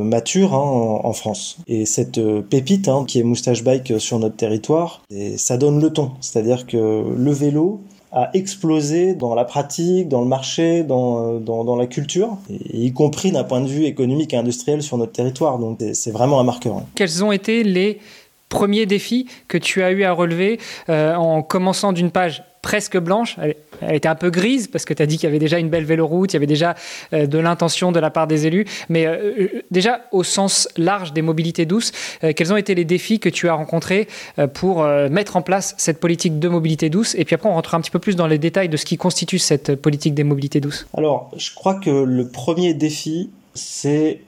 [0.03, 1.57] mature hein, en, France.
[1.67, 2.19] Et cette
[2.49, 6.11] pépite hein, qui est Moustache Bike sur notre territoire, et ça donne le ton.
[6.21, 11.87] C'est-à-dire que le vélo, a explosé dans la pratique, dans le marché, dans, euh, la
[11.87, 15.59] culture, y compris d'un point de vue économique et industriel sur notre territoire.
[15.59, 16.77] Donc c'est vraiment un marqueur.
[16.77, 16.85] Hein.
[16.95, 17.99] Quels ont été les
[18.49, 20.59] premiers défis que tu as eu à relever
[20.89, 23.37] euh, en commençant d'une page presque blanche.
[23.41, 23.55] Elle,
[23.95, 25.85] était un peu grise parce que tu as dit qu'il y avait déjà une belle
[25.85, 26.75] véloroute, il y avait déjà
[27.13, 28.65] euh, de l'intention de la part des élus.
[28.89, 31.93] Mais euh, déjà, au sens large des mobilités douces,
[32.35, 34.07] quels ont été les défis que tu as rencontrés
[34.55, 37.15] pour mettre en place cette politique de mobilité douce?
[37.15, 38.97] Et puis après, on rentrera un petit peu plus dans les détails de ce qui
[38.97, 40.87] constitue cette politique des mobilités douces.
[40.97, 44.19] Alors, je crois que le premier défi, c'est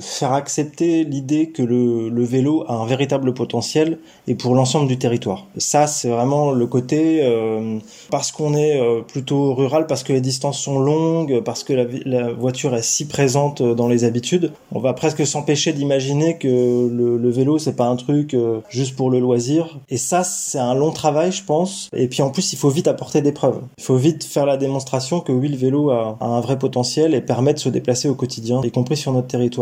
[0.00, 5.46] faire accepter l'idée que le, vélo a un véritable potentiel et pour l'ensemble du territoire.
[5.56, 7.78] Ça, c'est vraiment le côté euh,
[8.10, 12.32] parce qu'on est euh, plutôt rural, parce que les distances sont longues, parce que la,
[12.32, 17.30] voiture est si présente dans les habitudes, on va presque s'empêcher d'imaginer que le, le
[17.30, 19.78] vélo c'est pas un truc euh, juste pour le loisir.
[19.88, 21.88] Et ça, c'est un long travail, je pense.
[21.94, 23.60] Et puis en plus, il faut vite apporter des preuves.
[23.78, 27.20] Il faut vite faire la démonstration que oui, le vélo a un vrai potentiel et
[27.20, 29.57] permet de se déplacer au quotidien, y compris sur notre territoire.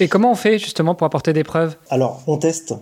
[0.00, 1.76] Et comment on fait justement pour apporter des preuves?
[1.90, 2.74] Alors, on teste.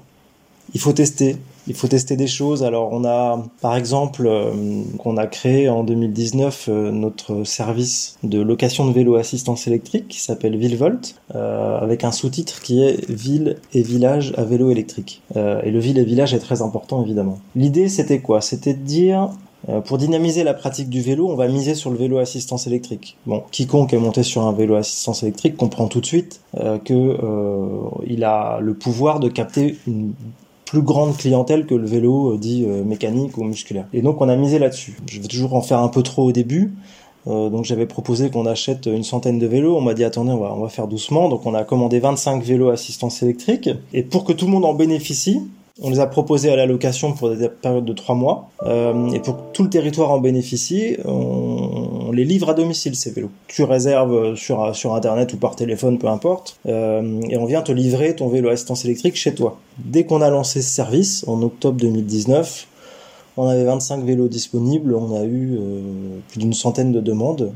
[0.72, 1.36] Il faut tester.
[1.66, 2.62] Il faut tester des choses.
[2.62, 8.40] Alors, on a, par exemple, euh, qu'on a créé en 2019 euh, notre service de
[8.40, 13.56] location de vélo assistance électrique qui s'appelle Villevolt, euh, avec un sous-titre qui est Ville
[13.72, 15.22] et village à vélo électrique.
[15.34, 17.38] et le ville et village est très important, évidemment.
[17.56, 18.40] L'idée, c'était quoi?
[18.40, 19.30] C'était de dire,
[19.68, 23.16] euh, pour dynamiser la pratique du vélo, on va miser sur le vélo assistance électrique.
[23.26, 26.92] Bon, quiconque est monté sur un vélo assistance électrique comprend tout de suite euh, que
[26.94, 30.12] euh, il a le pouvoir de capter une
[30.66, 33.86] plus grande clientèle que le vélo euh, dit mécanique ou musculaire.
[33.92, 34.96] Et donc on a misé là-dessus.
[35.06, 36.74] Je vais toujours en faire un peu trop au début.
[37.26, 39.76] donc j'avais proposé qu'on achète une centaine de vélos.
[39.76, 41.28] On m'a dit attendez, on va, on va faire doucement.
[41.28, 43.70] Donc on a commandé 25 vélos assistance électrique.
[43.94, 45.40] Et pour que tout le monde en bénéficie,
[45.80, 48.50] on les a proposés à la location pour des périodes de trois mois.
[48.62, 53.10] Euh, et pour que tout le territoire en bénéficie, on, les livre à domicile, ces
[53.10, 53.30] vélos.
[53.48, 56.58] Tu réserves sur, sur Internet ou par téléphone, peu importe.
[56.66, 59.58] Euh, et on vient te livrer ton vélo assistance électrique chez toi.
[59.78, 62.68] Dès qu'on a lancé ce service, en octobre 2019,
[63.36, 67.52] on avait 25 vélos disponibles, on a eu euh, plus d'une centaine de demandes.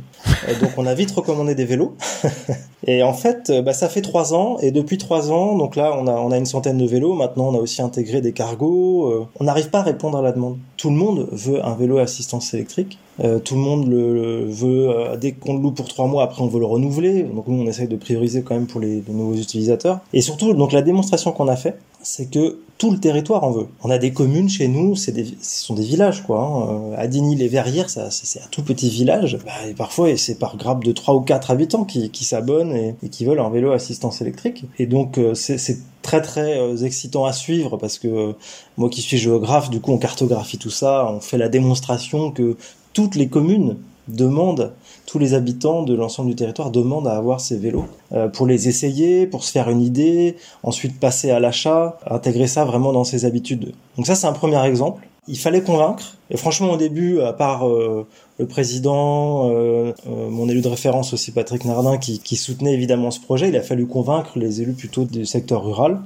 [0.61, 1.95] donc on a vite recommandé des vélos.
[2.87, 4.59] et en fait, euh, bah, ça fait trois ans.
[4.61, 7.15] Et depuis trois ans, donc là, on a, on a une centaine de vélos.
[7.15, 9.07] Maintenant, on a aussi intégré des cargos.
[9.07, 10.59] Euh, on n'arrive pas à répondre à la demande.
[10.77, 12.99] Tout le monde veut un vélo à assistance électrique.
[13.45, 15.17] tout le monde le, veut.
[15.21, 17.23] dès qu'on le loue pour trois mois, après on veut le renouveler.
[17.23, 20.01] Donc nous, on essaye de prioriser quand même pour les, les nouveaux utilisateurs.
[20.13, 23.67] Et surtout, donc la démonstration qu'on a fait, c'est que tout le territoire en veut.
[23.83, 26.41] On a des communes chez nous, c'est des, ce sont des villages quoi.
[26.41, 26.93] Hein.
[26.97, 29.39] Adigny les Verrières, ça, c'est un tout petit village.
[29.45, 33.09] Bah, et parfois, c'est par grappe de trois ou quatre habitants qui, qui s'abonnent et,
[33.09, 34.65] qui veulent un vélo assistance électrique.
[34.79, 38.33] Et donc euh, c'est très très euh, excitant à suivre parce que euh,
[38.77, 42.57] moi qui suis géographe, du coup on cartographie tout ça, on fait la démonstration que
[42.93, 44.73] toutes les communes demandent
[45.09, 48.69] tous les habitants de l'ensemble du territoire demandent à avoir ces vélos euh, pour les
[48.69, 53.25] essayer, pour se faire une idée, ensuite passer à l'achat, intégrer ça vraiment dans ses
[53.25, 53.73] habitudes.
[53.97, 55.09] Donc ça c'est un premier exemple.
[55.27, 56.17] Il fallait convaincre.
[56.31, 58.07] Et franchement au début, à part euh,
[58.39, 63.21] le président, euh, mon élu de référence aussi Patrick Nardin qui, qui soutenait évidemment ce
[63.21, 66.01] projet, il a fallu convaincre les élus plutôt du secteur rural.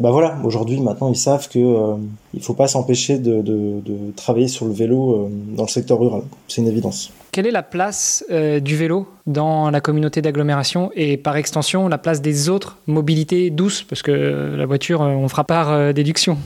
[0.00, 1.96] Ben voilà, aujourd'hui, maintenant, ils savent que euh,
[2.32, 3.82] il faut pas s'empêcher de,
[4.16, 6.22] travailler sur le vélo euh, dans le secteur rural.
[6.48, 7.12] C'est une évidence.
[7.30, 11.98] Quelle est la place euh, du vélo dans la communauté d'agglomération et par extension la
[11.98, 13.82] place des autres mobilités douces?
[13.82, 16.38] Parce que la voiture, on fera par déduction.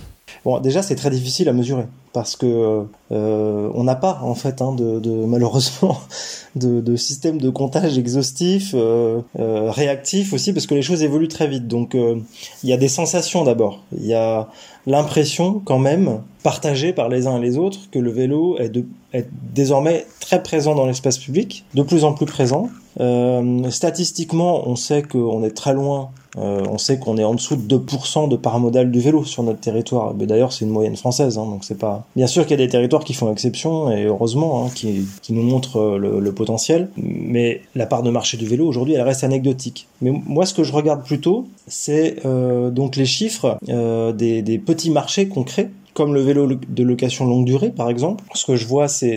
[0.44, 1.84] Bon, déjà, c'est très difficile à mesurer
[2.16, 6.00] parce que euh, on n'a pas en fait hein, de, de, malheureusement
[6.56, 11.28] de, de, système de comptage exhaustif, euh, euh, réactif aussi parce que les choses évoluent
[11.28, 11.68] très vite.
[11.68, 12.16] Donc euh,
[12.62, 14.48] il y a des sensations d'abord, il y a
[14.86, 18.86] l'impression quand même partagée par les uns et les autres que le vélo est, de,
[19.12, 22.70] est désormais très présent dans l'espace public, de plus en plus présent.
[23.00, 27.56] Euh, statistiquement, on sait qu'on est très loin euh, on sait qu'on est en dessous
[27.56, 30.14] de 2% de part modale du vélo sur notre territoire.
[30.14, 32.04] Mais d'ailleurs, c'est une moyenne française, hein, donc c'est pas.
[32.14, 35.32] Bien sûr qu'il y a des territoires qui font exception et heureusement, hein, qui, qui,
[35.32, 36.88] nous montrent euh, le, le, potentiel.
[36.96, 39.86] Mais la part de marché du vélo aujourd'hui, elle reste anecdotique.
[40.02, 44.58] Mais moi, ce que je regarde plutôt, c'est euh, donc les chiffres euh, des, des
[44.58, 48.22] petits marchés concrets comme le vélo de location longue durée par exemple.
[48.34, 49.16] Ce que je vois, c'est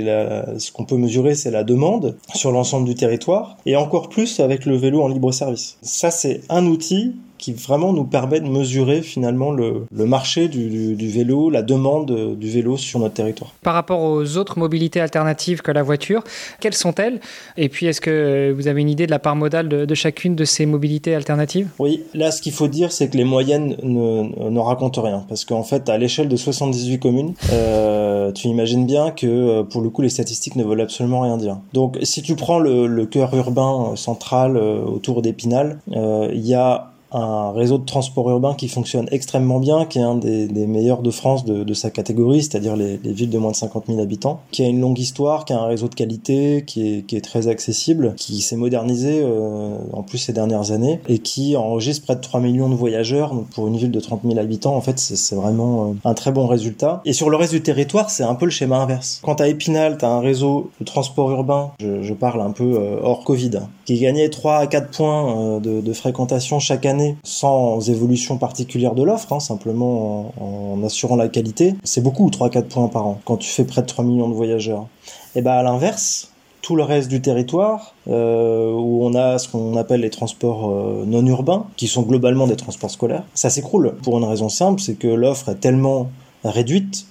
[0.57, 4.65] ce qu'on peut mesurer, c'est la demande sur l'ensemble du territoire, et encore plus avec
[4.65, 5.77] le vélo en libre service.
[5.81, 10.95] Ça, c'est un outil qui vraiment nous permet de mesurer finalement le, le marché du,
[10.95, 13.51] du, vélo, la demande du vélo sur notre territoire.
[13.63, 16.23] Par rapport aux autres mobilités alternatives que la voiture,
[16.59, 17.19] quelles sont-elles?
[17.57, 20.35] Et puis est-ce que vous avez une idée de la part modale de, de chacune
[20.35, 21.69] de ces mobilités alternatives?
[21.79, 25.45] Oui, là ce qu'il faut dire c'est que les moyennes ne, ne racontent rien parce
[25.45, 29.89] qu'en fait à l'échelle de 78 communes, euh, tu imagines bien que euh, pour le
[29.89, 31.57] coup les statistiques ne veulent absolument rien dire.
[31.73, 36.53] Donc si tu prends le, le cœur urbain central euh, autour d'Épinal, euh, il y
[36.53, 41.01] a un réseau de transport urbain qui fonctionne extrêmement bien, qui est un des, meilleurs
[41.01, 44.41] de France de, sa catégorie, c'est-à-dire les, les, villes de moins de 50 000 habitants,
[44.51, 48.13] qui a une longue histoire, qui a un réseau de qualité, qui est, très accessible,
[48.15, 52.39] qui s'est modernisé euh, en plus ces dernières années et qui enregistre près de 3
[52.39, 53.33] millions de voyageurs.
[53.33, 56.31] Donc pour une ville de 30 000 habitants, en fait, c'est vraiment euh, un très
[56.31, 57.01] bon résultat.
[57.05, 59.19] Et sur le reste du territoire, c'est un peu le schéma inverse.
[59.23, 63.23] Quand à Épinal, tu un réseau de transport urbain, je, parle un peu euh, hors
[63.23, 63.51] Covid,
[63.85, 69.03] qui gagnait 3 à 4 points euh, de fréquentation chaque année sans évolution particulière de
[69.03, 73.49] l'offre, hein, simplement en, assurant la qualité, c'est beaucoup, 3-4 points par an, quand tu
[73.49, 74.87] fais près de 3 millions de voyageurs.
[75.35, 76.31] Et ben à l'inverse,
[76.61, 81.03] tout le reste du territoire, euh, où on a ce qu'on appelle les transports euh,
[81.05, 84.95] non urbains, qui sont globalement des transports scolaires, ça s'écroule pour une raison simple, c'est
[84.95, 86.09] que l'offre est tellement
[86.43, 87.05] réduite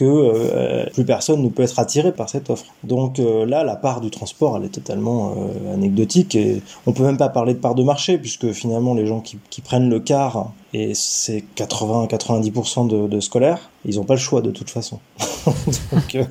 [0.00, 2.64] que euh, plus personne ne peut être attiré par cette offre.
[2.84, 7.02] Donc euh, là, la part du transport, elle est totalement euh, anecdotique et on peut
[7.02, 10.00] même pas parler de part de marché puisque finalement les gens qui, qui prennent le
[10.00, 15.00] car et c'est 80-90% de, de, scolaires, ils n'ont pas le choix de toute façon.
[15.46, 16.24] Donc, euh,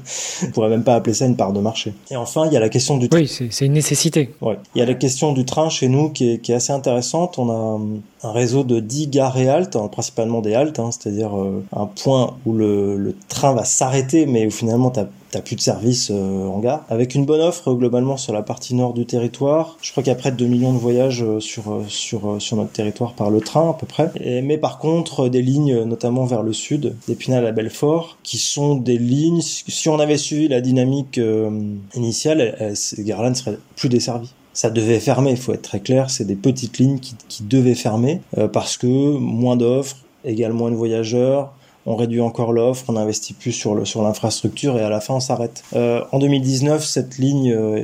[0.44, 1.94] on pourrait même pas appeler ça une part de marché.
[2.10, 3.20] Et enfin, il y a la question du train.
[3.20, 4.34] Oui, c'est une nécessité.
[4.40, 4.58] Ouais.
[4.76, 7.38] Il y a la question du train chez nous qui est, qui est assez intéressante.
[7.38, 7.80] On a
[8.24, 11.86] un réseau de 10 gares et haltes, hein, principalement des haltes, hein, c'est-à-dire euh, un
[11.86, 15.00] point où le, le train va s'arrêter, mais où finalement tu
[15.32, 16.86] t'as plus de service euh, en gare.
[16.90, 19.78] Avec une bonne offre globalement sur la partie nord du territoire.
[19.82, 22.42] Je crois qu'il y a près de 2 millions de voyages euh, sur, euh, sur,
[22.42, 24.12] sur notre territoire par le train à peu près.
[24.20, 28.76] Et, mais par contre, des lignes notamment vers le sud, d'Épinal à Belfort, qui sont
[28.76, 31.50] des lignes, si on avait suivi la dynamique euh,
[31.96, 36.10] initiale, ces gares-là ne seraient plus desservies ça devait fermer, il faut être très clair,
[36.10, 39.96] c'est des petites lignes qui, qui devaient fermer euh, parce que moins d'offres,
[40.26, 41.54] égale moins de voyageurs,
[41.86, 45.16] on réduit encore l'offre, on investit plus sur le sur l'infrastructure et à la fin
[45.16, 45.64] on s'arrête.
[45.76, 47.84] Euh, en 2019, cette ligne euh,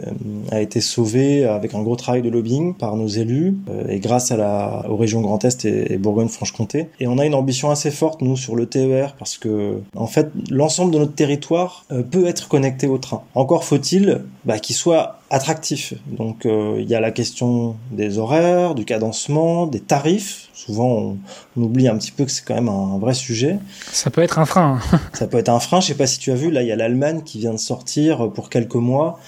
[0.52, 4.32] a été sauvée avec un gros travail de lobbying par nos élus euh, et grâce
[4.32, 6.90] à la aux régions Grand Est et, et Bourgogne-Franche-Comté.
[7.00, 10.30] Et on a une ambition assez forte nous sur le TER parce que en fait
[10.52, 13.24] l'ensemble de notre territoire euh, peut être connecté au train.
[13.34, 15.94] Encore faut-il bah, qu'il soit attractif.
[16.08, 20.50] Donc euh, il y a la question des horaires, du cadencement, des tarifs.
[20.54, 21.18] Souvent on,
[21.58, 23.60] on oublie un petit peu que c'est quand même un, un, vrai sujet.
[23.92, 24.80] Ça peut être un frein.
[25.14, 25.82] Ça peut être un frein.
[25.82, 27.60] Je sais pas si tu as vu, là il y a l'Allemagne qui vient de
[27.60, 29.20] sortir pour quelques mois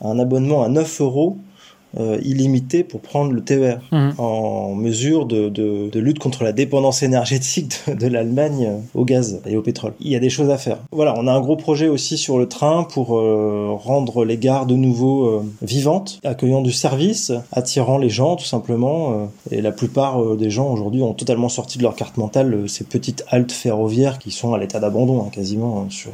[0.00, 1.38] un abonnement à 9 euros
[1.98, 4.10] euh, illimité pour prendre le TER mmh.
[4.18, 9.40] en mesure de, de, de, lutte contre la dépendance énergétique de, de l'Allemagne au gaz
[9.46, 9.92] et au pétrole.
[10.00, 10.78] Il y a des choses à faire.
[10.92, 14.66] Voilà, on a un gros projet aussi sur le train pour euh, rendre les gares
[14.66, 19.12] de nouveau euh, vivantes, accueillant du service, attirant les gens tout simplement.
[19.12, 22.68] Euh, et la plupart euh, des gens aujourd'hui ont totalement sorti de leur carte mentale
[22.68, 26.12] ces petites haltes ferroviaires qui sont à l'état d'abandon hein, quasiment hein, sur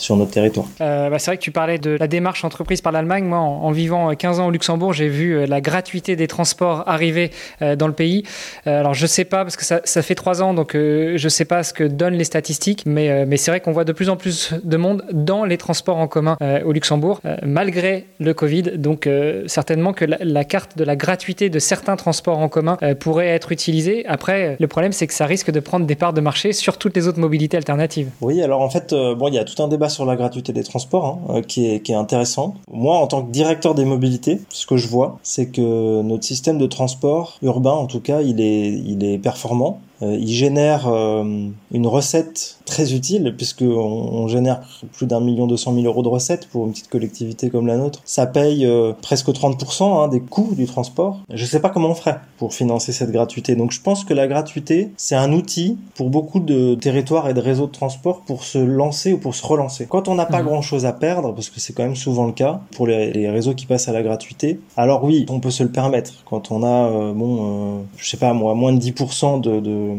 [0.00, 0.66] sur notre territoire.
[0.80, 3.24] Euh, bah c'est vrai que tu parlais de la démarche entreprise par l'Allemagne.
[3.24, 6.84] Moi, en, en, vivant 15 ans au Luxembourg, j'ai vu euh, la gratuité des transports
[6.86, 7.30] arriver
[7.62, 8.24] euh, dans le pays.
[8.66, 11.28] Euh, alors, je sais pas, parce que ça, ça fait trois ans, donc euh, je
[11.28, 13.92] sais pas ce que donnent les statistiques, mais, euh, mais c'est vrai qu'on voit de
[13.92, 18.62] plus en plus de monde dans les transports en commun au Luxembourg, malgré le Covid.
[18.76, 19.08] Donc,
[19.46, 23.52] certainement que la, la, carte de la gratuité de certains transports en commun pourrait être
[23.52, 24.04] utilisée.
[24.06, 26.96] Après, le problème, c'est que ça risque de prendre des parts de marché sur toutes
[26.96, 28.08] les autres mobilités alternatives.
[28.20, 30.64] Oui, alors en fait, bon, il y a tout un débat sur la gratuité des
[30.64, 32.54] transports hein, euh, qui, est, qui est intéressant.
[32.70, 36.58] Moi, en tant que directeur des mobilités, ce que je vois, c'est que notre système
[36.58, 42.58] de transport urbain, en tout cas, il est, il est performant il génère une recette
[42.70, 44.60] très utile puisque on, génère
[44.92, 47.76] plus d'un million deux cent mille euros de recettes pour une petite collectivité comme la
[47.76, 48.00] nôtre.
[48.04, 48.66] Ça paye
[49.02, 51.20] presque 30% hein, des coûts du transport.
[51.32, 53.56] Je sais pas comment on ferait pour financer cette gratuité.
[53.56, 57.40] Donc je pense que la gratuité, c'est un outil pour beaucoup de territoires et de
[57.40, 59.86] réseaux de transport pour se lancer ou pour se relancer.
[59.88, 60.46] Quand on n'a pas mmh.
[60.46, 63.54] grand chose à perdre, parce que c'est quand même souvent le cas pour les, réseaux
[63.54, 66.12] qui passent à la gratuité, alors oui, on peut se le permettre.
[66.24, 69.94] Quand on a, euh, bon, euh, je sais pas moi, moins de 10% de, de,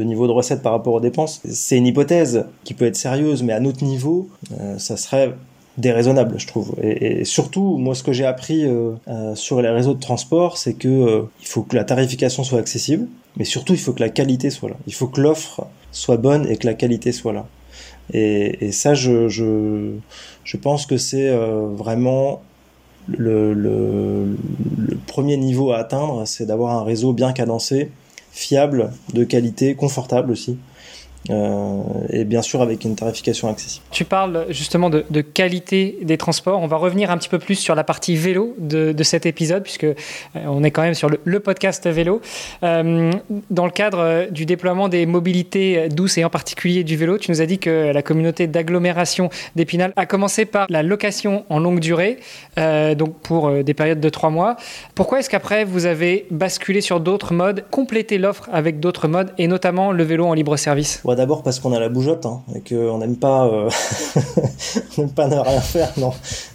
[0.00, 3.52] niveau de recette par rapport aux dépenses, c'est une hypothèse qui peut être sérieuse, mais
[3.52, 4.28] à notre niveau,
[4.60, 5.34] euh, ça serait
[5.78, 6.74] déraisonnable, je trouve.
[6.82, 10.74] Et, surtout, moi, ce que j'ai appris euh, euh, sur les réseaux de transport, c'est
[10.74, 14.50] que il faut que la tarification soit accessible, mais surtout, il faut que la qualité
[14.50, 14.76] soit là.
[14.86, 17.46] Il faut que l'offre soit bonne et que la qualité soit là.
[18.12, 19.96] Et, ça, je,
[20.60, 22.42] pense que c'est vraiment
[23.08, 24.36] le,
[25.06, 27.90] premier niveau à atteindre, c'est d'avoir un réseau bien cadencé,
[28.32, 30.58] fiable, de qualité, confortable aussi.
[31.30, 33.84] Euh, et bien sûr avec une tarification accessible.
[33.90, 36.60] Tu parles justement de, qualité des transports.
[36.60, 39.84] On va revenir un petit peu plus sur la partie vélo de, cet épisode, puisque
[39.84, 39.94] euh,
[40.34, 42.20] on est quand même sur le, podcast vélo.
[42.62, 43.12] Euh,
[43.50, 47.40] dans le cadre du déploiement des mobilités douces et en particulier du vélo, tu nous
[47.40, 52.18] as dit que la communauté d'agglomération d'Épinal a commencé par la location en longue durée,
[52.56, 54.56] donc pour des périodes de trois mois.
[54.94, 59.48] Pourquoi est-ce qu'après vous avez basculé sur d'autres modes, complété l'offre avec d'autres modes et
[59.48, 61.02] notamment le vélo en libre service?
[61.14, 63.70] D'abord parce qu'on a la bougeotte hein, et qu'on n'aime pas, euh,
[65.16, 65.92] pas ne rien faire.
[65.96, 66.12] Non,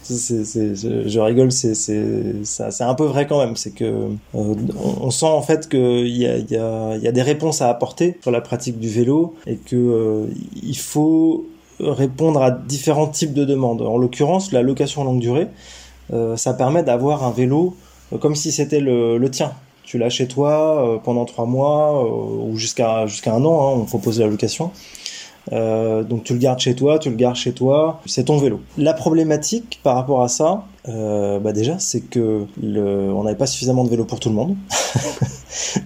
[0.08, 3.56] je, rigole, c'est, c'est, un peu vrai quand même.
[3.56, 7.62] C'est que euh, on, sent en fait qu'il y a, y, y a des réponses
[7.62, 10.26] à apporter sur la pratique du vélo et que euh,
[10.62, 11.46] il faut
[11.80, 13.82] répondre à différents types de demandes.
[13.82, 15.46] En l'occurrence, la location longue durée,
[16.36, 17.76] ça permet d'avoir un vélo
[18.20, 19.52] comme si c'était le, le tien
[19.88, 23.84] tu l'as chez toi euh, pendant trois mois euh, ou jusqu'à un an, hein, on
[23.86, 24.70] propose la location.
[25.52, 28.60] Euh, donc tu le gardes chez toi, tu le gardes chez toi, c'est ton vélo.
[28.76, 33.46] La problématique par rapport à ça, euh, bah déjà, c'est que le, on n'avait pas
[33.46, 34.56] suffisamment de vélos pour tout le monde.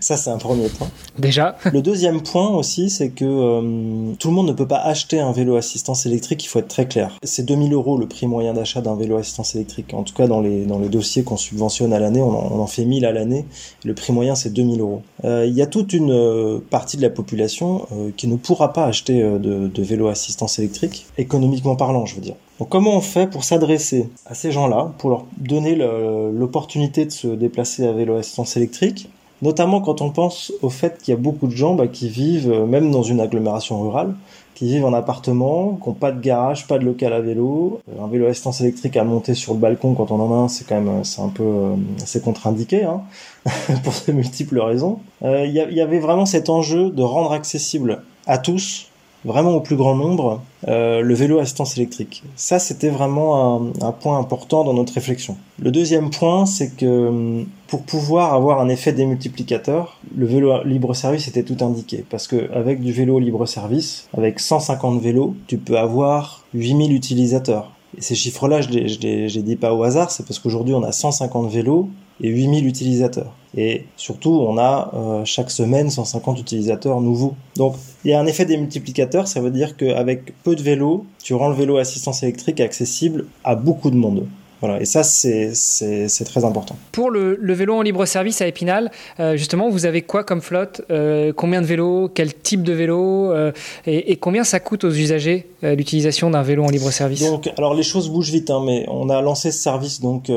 [0.00, 0.88] ça, c'est un premier point.
[1.18, 1.56] Déjà.
[1.72, 5.32] le deuxième point aussi, c'est que euh, tout le monde ne peut pas acheter un
[5.32, 6.44] vélo assistance électrique.
[6.44, 7.18] Il faut être très clair.
[7.22, 9.92] C'est 2000 euros le prix moyen d'achat d'un vélo assistance électrique.
[9.94, 12.66] En tout cas, dans les dans les dossiers qu'on subventionne à l'année, on, on, en
[12.66, 13.44] fait 1000 à l'année.
[13.84, 15.02] Le prix moyen, c'est 2000 euros.
[15.24, 18.72] Euh, il y a toute une euh, partie de la population euh, qui ne pourra
[18.72, 22.34] pas acheter de, de vélo assistance électrique, économiquement parlant, je veux dire
[22.68, 27.86] comment on fait pour s'adresser à ces gens-là, pour leur donner l'opportunité de se déplacer
[27.86, 29.08] à vélo assistance électrique?
[29.42, 32.50] Notamment quand on pense au fait qu'il y a beaucoup de gens bah, qui vivent,
[32.50, 34.14] euh, même dans une agglomération rurale,
[34.54, 37.80] qui vivent en appartement, qui n'ont pas de garage, pas de local à vélo.
[38.00, 40.64] Un vélo assistance électrique à monter sur le balcon quand on en a un, c'est
[40.64, 43.00] quand même euh, c'est un peu euh, c'est contre-indiqué hein,
[43.82, 45.00] pour de multiples raisons.
[45.24, 48.91] Il y, avait vraiment cet enjeu de rendre accessible à tous
[49.24, 52.22] vraiment au plus grand nombre euh, le vélo assistance électrique.
[52.36, 55.36] Ça, c'était vraiment un, point important dans notre réflexion.
[55.58, 61.28] Le deuxième point, c'est que hum, pour pouvoir avoir un effet démultiplicateur, le vélo libre-service
[61.28, 62.04] était tout indiqué.
[62.08, 67.72] Parce que avec du vélo libre-service, avec 150 vélos, tu peux avoir 8000 utilisateurs.
[67.96, 70.92] Et ces chiffres-là, je je les dis pas au hasard, c'est parce qu'aujourd'hui on a
[70.92, 71.88] 150 vélos
[72.22, 73.34] et 8000 utilisateurs.
[73.56, 77.34] Et surtout, on a euh, chaque semaine 150 utilisateurs nouveaux.
[77.56, 81.04] Donc, il y a un effet des multiplicateurs, ça veut dire qu'avec peu de vélos,
[81.22, 84.26] tu rends le vélo assistance électrique accessible à beaucoup de monde.
[84.62, 86.76] Voilà, et ça, c'est très important.
[86.92, 90.40] Pour le, le, vélo en libre service à Épinal, euh, justement, vous avez quoi comme
[90.40, 93.50] flotte euh, Combien de vélos Quel type de vélo euh,
[93.86, 97.28] et, et, combien ça coûte aux usagers l'utilisation d'un vélo en libre service?
[97.28, 100.30] Donc, alors les choses bougent vite, hein, mais on a lancé ce service, donc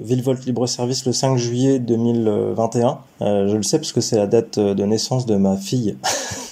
[0.00, 2.98] Villevolt Libre Service, le 5 juillet 2021.
[3.20, 5.96] je le sais parce que c'est la date de naissance de ma fille.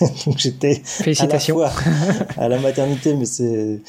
[0.26, 1.58] donc j'étais Félicitations.
[1.58, 1.92] À, la fois
[2.36, 3.80] à la maternité, mais c'est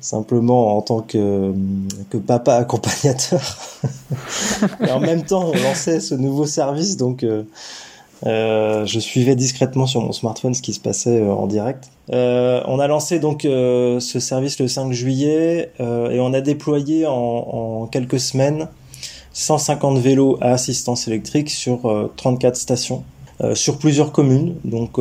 [0.00, 1.52] simplement en tant que,
[2.10, 3.58] que papa accompagnateur.
[4.86, 7.42] et en même temps, on lançait ce nouveau service, donc euh,
[8.24, 11.90] euh, je suivais discrètement sur mon smartphone ce qui se passait euh, en direct.
[12.12, 18.20] On a lancé donc ce service le 5 juillet et on a déployé en, quelques
[18.20, 18.68] semaines
[19.32, 23.04] 150 vélos à assistance électrique sur 34 stations.
[23.54, 24.98] sur plusieurs communes, donc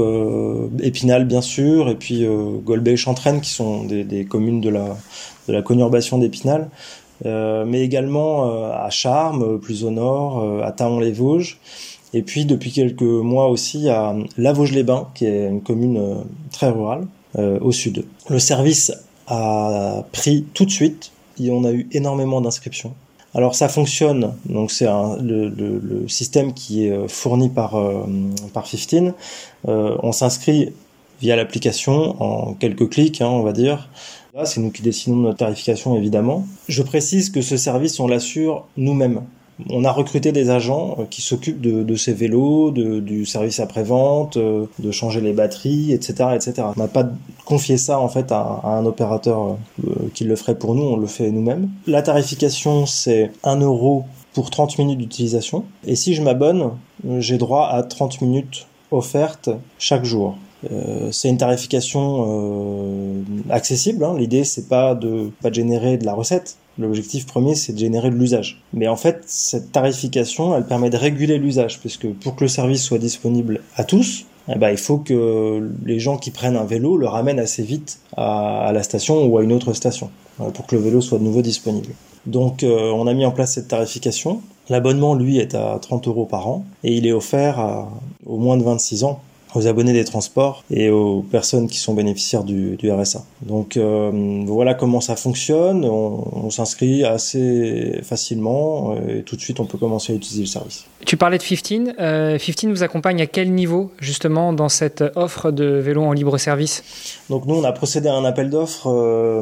[0.83, 2.27] Épinal bien sûr, et puis
[2.63, 6.69] Golbet et Chantraine qui sont des, communes de la conurbation d'Épinal.
[7.25, 11.58] Euh, mais également euh, à Charmes, plus au nord, euh, à Taon-les-Vosges,
[12.13, 16.69] et puis depuis quelques mois aussi à La les bains qui est une commune très
[16.69, 17.05] rurale,
[17.38, 18.05] au sud.
[18.27, 18.91] Le service
[19.27, 22.95] a pris tout de suite, et on a eu énormément d'inscriptions.
[23.36, 27.80] Alors ça fonctionne, donc c'est le, le, le, système qui est fourni par,
[28.53, 29.13] par 15.
[29.67, 30.74] on s'inscrit
[31.22, 33.89] via l'application en quelques clics, hein, on va dire.
[34.43, 36.45] C'est nous qui décidons notre tarification, évidemment.
[36.67, 39.21] Je précise que ce service, on l'assure nous-mêmes.
[39.69, 44.38] On a recruté des agents euh, qui s'occupent de, ces vélos, de, du service après-vente,
[44.38, 46.67] euh, de changer les batteries, etc., etc.
[46.75, 47.09] On n'a pas
[47.43, 50.95] confié ça en fait à, à un opérateur euh, qui le ferait pour nous, on
[50.95, 51.69] le fait nous-mêmes.
[51.88, 55.65] La tarification, c'est 1 euro pour 30 minutes d'utilisation.
[55.86, 56.71] Et si je m'abonne,
[57.19, 60.38] j'ai droit à 30 minutes offertes chaque jour.
[60.70, 64.03] Euh, c'est une tarification euh, accessible.
[64.03, 64.16] Hein.
[64.18, 66.57] L'idée c'est pas de pas de générer de la recette.
[66.78, 68.62] L'objectif premier c'est de générer de l'usage.
[68.74, 72.84] Mais en fait cette tarification elle permet de réguler l'usage puisque pour que le service
[72.84, 76.97] soit disponible à tous, eh ben, il faut que les gens qui prennent un vélo
[76.97, 80.10] le ramènent assez vite à, la station ou à une autre station
[80.41, 81.93] euh, pour que le vélo soit de nouveau disponible.
[82.26, 84.41] Donc on a mis en place cette tarification.
[84.68, 87.89] L'abonnement lui est à 30 euros par an et il est offert à,
[88.26, 89.22] aux moins de 26 ans
[89.56, 93.24] aux abonnés des transports et aux personnes qui sont bénéficiaires du, du RSA.
[93.41, 95.86] Donc euh, voilà comment ça fonctionne.
[95.86, 100.47] On, on s'inscrit assez facilement et tout de suite on peut commencer à utiliser le
[100.47, 100.86] service.
[101.06, 101.95] Tu parlais de 15.
[102.00, 106.38] Euh, 15 vous accompagne à quel niveau justement dans cette offre de vélo en libre
[106.38, 106.84] service?
[107.30, 109.41] Donc nous on a procédé à un appel d'offres euh,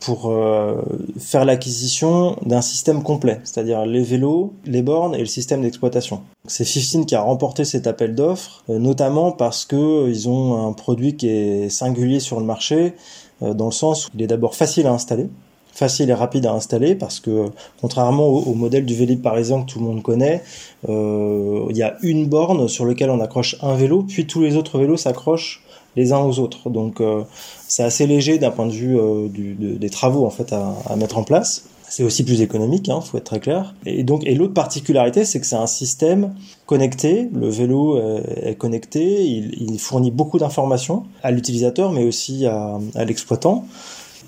[0.00, 0.76] pour euh,
[1.18, 6.22] faire l'acquisition d'un système complet, c'est-à-dire les vélos, les bornes et le système d'exploitation.
[6.50, 10.72] C'est 15 qui a remporté cet appel d'offres, euh, notamment parce que ils ont un
[10.72, 12.94] produit qui est singulier sur le marché,
[13.42, 15.28] euh, dans le sens où il est d'abord facile à installer,
[15.72, 17.46] facile et rapide à installer, parce que
[17.80, 20.42] contrairement au, modèle du Vélib parisien que tout le monde connaît,
[20.88, 24.56] euh, il y a une borne sur laquelle on accroche un vélo, puis tous les
[24.56, 25.62] autres vélos s'accrochent
[25.94, 26.68] les uns aux autres.
[26.68, 27.22] Donc euh,
[27.68, 31.22] c'est assez léger d'un point de vue euh, des travaux en fait à mettre en
[31.22, 31.64] place.
[31.90, 33.74] C'est aussi plus économique, hein, faut être très clair.
[33.84, 36.34] Et donc, et l'autre particularité, c'est que c'est un système
[36.64, 37.28] connecté.
[37.34, 43.66] Le vélo est connecté, il, il fournit beaucoup d'informations à l'utilisateur, mais aussi à, l'exploitant.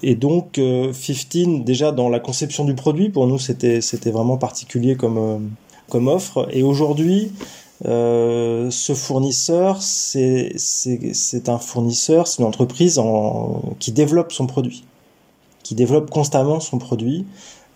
[0.02, 4.36] Et donc, euh, 15, déjà dans la conception du produit, pour nous, c'était c'était vraiment
[4.36, 5.38] particulier comme euh,
[5.88, 6.48] comme offre.
[6.50, 7.30] Et aujourd'hui,
[7.84, 14.84] euh, ce fournisseur, c'est c'est un fournisseur, c'est une entreprise en, qui développe son produit
[15.62, 17.24] qui développe constamment son produit,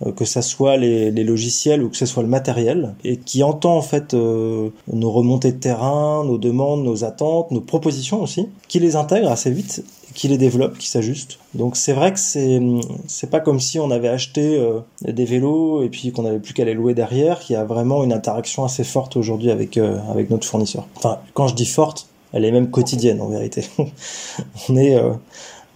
[0.04, 3.42] euh, que ça soit les, les, logiciels ou que ce soit le matériel, et qui
[3.42, 8.48] entend en fait euh, nos remontées de terrain, nos demandes, nos attentes, nos propositions aussi,
[8.68, 9.84] qui les intègre assez vite,
[10.16, 11.38] qui les développe, qui s'ajuste.
[11.54, 12.60] Donc c'est vrai que c'est
[13.06, 16.54] c'est pas comme si on avait acheté euh, des vélos et puis qu'on n'avait plus
[16.54, 17.40] qu'à les louer derrière.
[17.48, 20.88] Il y a vraiment une interaction assez forte aujourd'hui avec euh, avec notre fournisseur.
[20.96, 23.66] Enfin, quand je dis forte, elle est même quotidienne en vérité.
[24.68, 25.12] on est euh,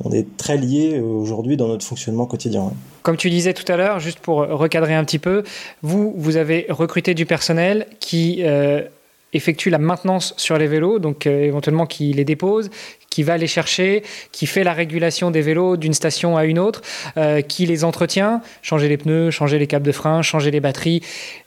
[0.05, 2.72] on est très liés aujourd'hui dans notre fonctionnement quotidien.
[3.03, 5.42] Comme tu disais tout à l'heure, juste pour recadrer un petit peu,
[5.82, 8.82] vous, vous avez recruté du personnel qui euh,
[9.32, 12.70] effectue la maintenance sur les vélos, donc euh, éventuellement qui les dépose,
[13.11, 14.02] qui va les chercher,
[14.32, 16.82] qui fait la régulation des vélos d'une station à une autre,
[17.16, 21.02] euh, qui les entretient, changer les pneus, changer les câbles de frein, changer les batteries,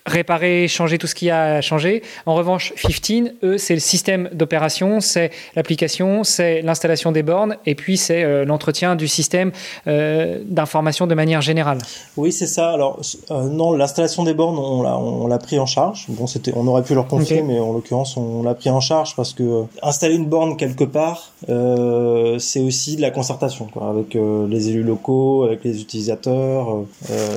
[0.05, 2.03] réparer, changer tout ce qu'il y a à changer.
[2.25, 7.75] En revanche, 15, eux, c'est le système d'opération, c'est l'application, c'est l'installation des bornes, et
[7.75, 9.51] puis c'est euh, l'entretien du système
[9.87, 11.79] euh, d'information de manière générale.
[12.17, 12.71] Oui, c'est ça.
[12.71, 12.99] Alors,
[13.31, 16.05] euh, non, l'installation des bornes, on l'a, pris en charge.
[16.09, 17.45] Bon, c'était, on aurait pu leur confier, okay.
[17.45, 20.83] mais en l'occurrence, on l'a pris en charge parce que euh, installer une borne quelque
[20.83, 26.83] part, c'est aussi de la concertation, quoi, avec les élus locaux, avec les utilisateurs,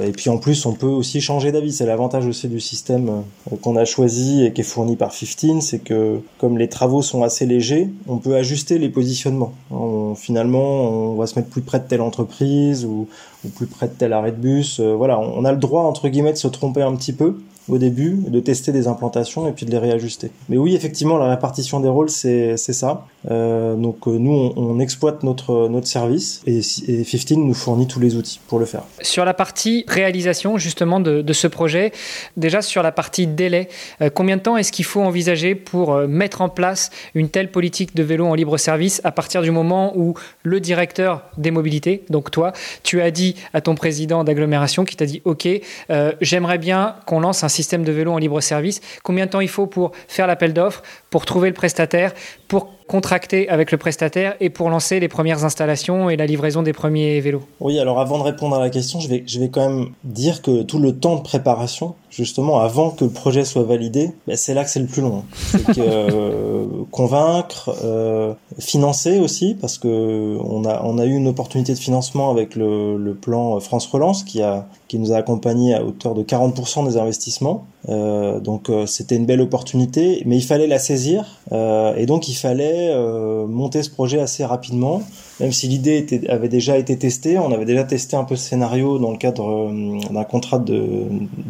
[0.04, 1.72] et puis en plus, on peut aussi changer d'avis.
[1.72, 3.22] C'est l'avantage aussi du système
[3.62, 7.22] qu'on a choisi et qui est fourni par 15, c'est que comme les travaux sont
[7.22, 9.52] assez légers, on peut ajuster les positionnements.
[9.70, 13.09] On, finalement, on va se mettre plus près de telle entreprise ou,
[13.44, 14.80] ou plus près de tel arrêt de bus.
[14.80, 17.36] Euh, voilà, on a le droit entre guillemets de se tromper un petit peu
[17.68, 20.30] au début, de tester des implantations et puis de les réajuster.
[20.48, 23.07] Mais oui, effectivement, la répartition des rôles, c'est ça.
[23.30, 26.58] Euh, donc nous, on, exploite notre, notre service et,
[26.88, 28.82] et 15 nous fournit tous les outils pour le faire.
[29.00, 31.92] Sur la partie réalisation justement de, ce projet,
[32.36, 33.68] déjà sur la partie délai,
[34.00, 37.50] euh, combien de temps est-ce qu'il faut envisager pour euh, mettre en place une telle
[37.50, 42.04] politique de vélo en libre service à partir du moment où le directeur des mobilités,
[42.10, 42.52] donc toi,
[42.82, 45.48] tu as dit à ton président d'agglomération qui t'a dit OK,
[45.90, 48.80] euh, j'aimerais bien qu'on lance un système de vélo en libre service.
[49.02, 52.12] Combien de temps il faut pour faire l'appel d'offres, pour trouver le prestataire,
[52.48, 56.72] pour contracter avec le prestataire et pour lancer les premières installations et la livraison des
[56.72, 57.43] premiers vélos.
[57.61, 60.43] Oui, alors avant de répondre à la question, je vais, je vais quand même dire
[60.43, 64.54] que tout le temps de préparation, justement, avant que le projet soit validé, ben, c'est
[64.54, 65.24] là que c'est le plus long.
[65.34, 71.28] C'est que euh, convaincre, euh, financer aussi, parce que on a on a eu une
[71.28, 75.74] opportunité de financement avec le, le plan France Relance qui a qui nous a accompagné
[75.74, 77.66] à hauteur de 40% des investissements.
[77.88, 82.28] Euh, donc euh, c'était une belle opportunité, mais il fallait la saisir euh, et donc
[82.28, 85.02] il fallait euh, monter ce projet assez rapidement.
[85.41, 88.99] Même si l'idée avait déjà été testée, on avait déjà testé un peu ce scénario
[88.99, 91.05] dans le cadre euh, d'un contrat de,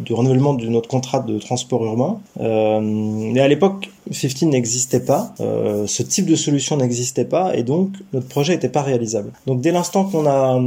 [0.04, 2.18] de, renouvellement de notre contrat de transport urbain.
[2.38, 8.28] mais à l'époque, 15 n'existait pas, ce type de solution n'existait pas et donc notre
[8.28, 9.32] projet n'était pas réalisable.
[9.46, 10.60] Donc dès l'instant qu'on a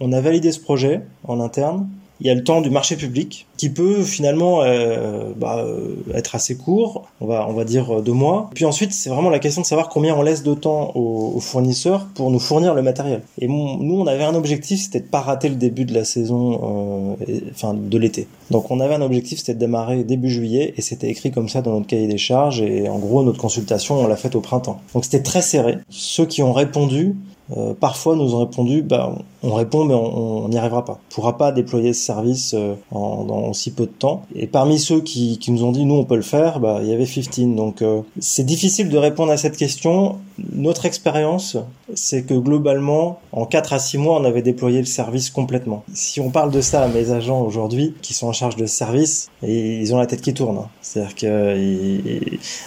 [0.00, 1.86] on a validé ce projet en interne,
[2.22, 6.36] il y a le temps du marché public qui peut finalement euh, bah, euh, être
[6.36, 8.48] assez court, on va on va dire deux mois.
[8.54, 12.06] Puis ensuite c'est vraiment la question de savoir combien on laisse de temps aux, fournisseurs
[12.14, 13.22] pour nous fournir le matériel.
[13.40, 17.16] Et nous on avait un objectif, c'était de pas rater le début de la saison,
[17.28, 18.28] euh, enfin de l'été.
[18.52, 21.60] Donc on avait un objectif, c'était de démarrer début juillet et c'était écrit comme ça
[21.60, 24.80] dans notre cahier des charges et en gros notre consultation on l'a faite au printemps.
[24.94, 25.78] Donc c'était très serré.
[25.88, 27.16] Ceux qui ont répondu
[27.56, 30.98] euh, parfois nous ont répondu bah, on répond mais on n'y arrivera pas.
[31.10, 34.24] On pourra pas déployer ce service euh, en, dans aussi peu de temps.
[34.34, 36.88] Et parmi ceux qui, qui nous ont dit nous on peut le faire, bah, il
[36.88, 37.54] y avait 15.
[37.54, 40.16] Donc euh, c'est difficile de répondre à cette question.
[40.52, 41.56] Notre expérience,
[41.94, 45.84] c'est que globalement, en 4 à 6 mois, on avait déployé le service complètement.
[45.92, 48.74] Si on parle de ça à mes agents aujourd'hui, qui sont en charge de ce
[48.74, 50.58] service, ils ont la tête qui tourne.
[50.58, 50.68] Hein.
[50.80, 51.56] C'est-à-dire que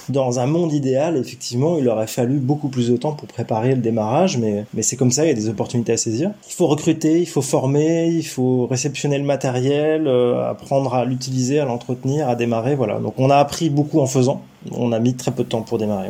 [0.10, 3.82] dans un monde idéal, effectivement, il aurait fallu beaucoup plus de temps pour préparer le
[3.82, 6.32] démarrage, mais, mais c'est comme ça, il y a des opportunités à saisir.
[6.68, 12.30] Recruter, il faut former, il faut réceptionner le matériel, euh, apprendre à l'utiliser, à l'entretenir,
[12.30, 13.00] à démarrer, voilà.
[13.00, 14.42] Donc on a appris beaucoup en faisant
[14.72, 16.10] on a mis très peu de temps pour démarrer.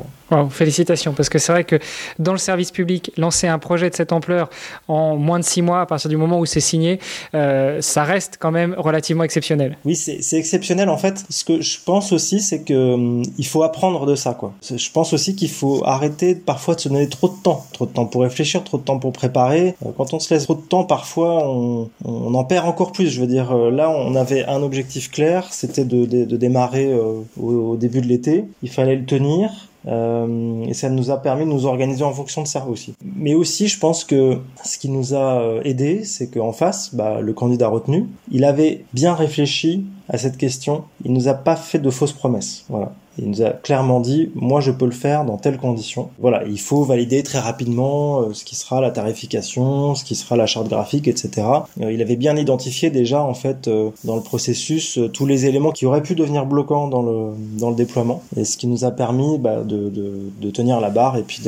[0.50, 1.80] Félicitations, parce que c'est vrai que
[2.20, 4.50] dans le service public, lancer un projet de cette ampleur
[4.88, 7.00] en moins de six mois, à partir du moment où c'est signé,
[7.34, 9.78] euh, ça reste quand même relativement exceptionnel.
[9.86, 10.90] Oui, c'est exceptionnel.
[10.90, 14.38] En fait, ce que je pense aussi, c'est que hum, il faut apprendre de ça.
[14.62, 17.92] Je pense aussi qu'il faut arrêter parfois de se donner trop de temps, trop de
[17.92, 19.76] temps pour réfléchir, trop de temps pour préparer.
[19.86, 23.10] Euh, quand on se laisse trop de temps, parfois on, en perd encore plus.
[23.10, 26.06] Je veux dire, euh, là, on avait un objectif clair, c'était de,
[26.36, 26.94] démarrer
[27.38, 28.26] au début de l'été
[28.62, 29.70] il fallait le tenir.
[29.88, 32.96] Euh, et ça nous a permis de nous organiser en fonction de ça aussi.
[33.04, 37.22] Mais aussi, je pense que ce qui nous a euh, aidé, c'est qu'en face, bah,
[37.22, 40.84] le candidat retenu, il avait bien réfléchi à cette question.
[41.04, 42.66] Il nous a pas fait de fausses promesses.
[42.70, 42.92] Voilà.
[43.18, 46.10] Il nous a clairement dit, moi je peux le faire dans telles conditions.
[46.20, 50.36] Voilà, il faut valider très rapidement euh, ce qui sera la tarification, ce qui sera
[50.36, 51.48] la charte graphique, etc.
[51.82, 55.72] Euh, il avait bien identifié déjà en fait euh, dans le processus tous les éléments
[55.72, 58.92] qui auraient pu devenir bloquants dans le dans le déploiement, et ce qui nous a
[58.92, 61.42] permis bah, de, de, tenir la barre et puis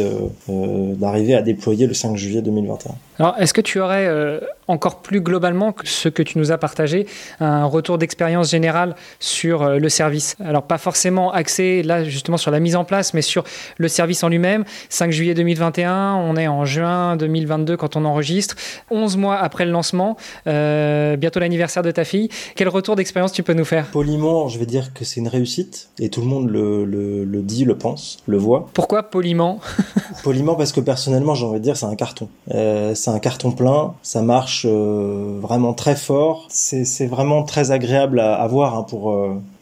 [0.47, 2.93] d'arriver à déployer le 5 juillet 2021.
[3.19, 4.07] Alors, est-ce que tu aurais
[4.67, 7.07] encore plus globalement que ce que tu nous as partagé,
[7.39, 12.59] un retour d'expérience générale sur le service Alors, pas forcément axé là justement sur la
[12.59, 13.43] mise en place, mais sur
[13.77, 14.63] le service en lui-même.
[14.89, 18.55] 5 juillet 2021, on est en juin 2022 quand on enregistre.
[18.91, 22.29] 11 mois après le lancement, euh, bientôt l'anniversaire de ta fille.
[22.55, 23.87] Quel retour d'expérience tu peux nous faire?
[23.87, 27.65] Poliment, je vais dire que c'est une réussite et tout le monde le, le, dit,
[27.65, 28.67] le pense, le voit.
[28.73, 29.59] Pourquoi poliment?
[30.23, 32.29] Poliment parce que personnellement, j'ai envie de dire, c'est un carton.
[32.53, 36.47] Euh, c'est un carton plein, ça marche euh, vraiment très fort.
[36.49, 39.15] C'est vraiment très agréable à, à voir hein, pour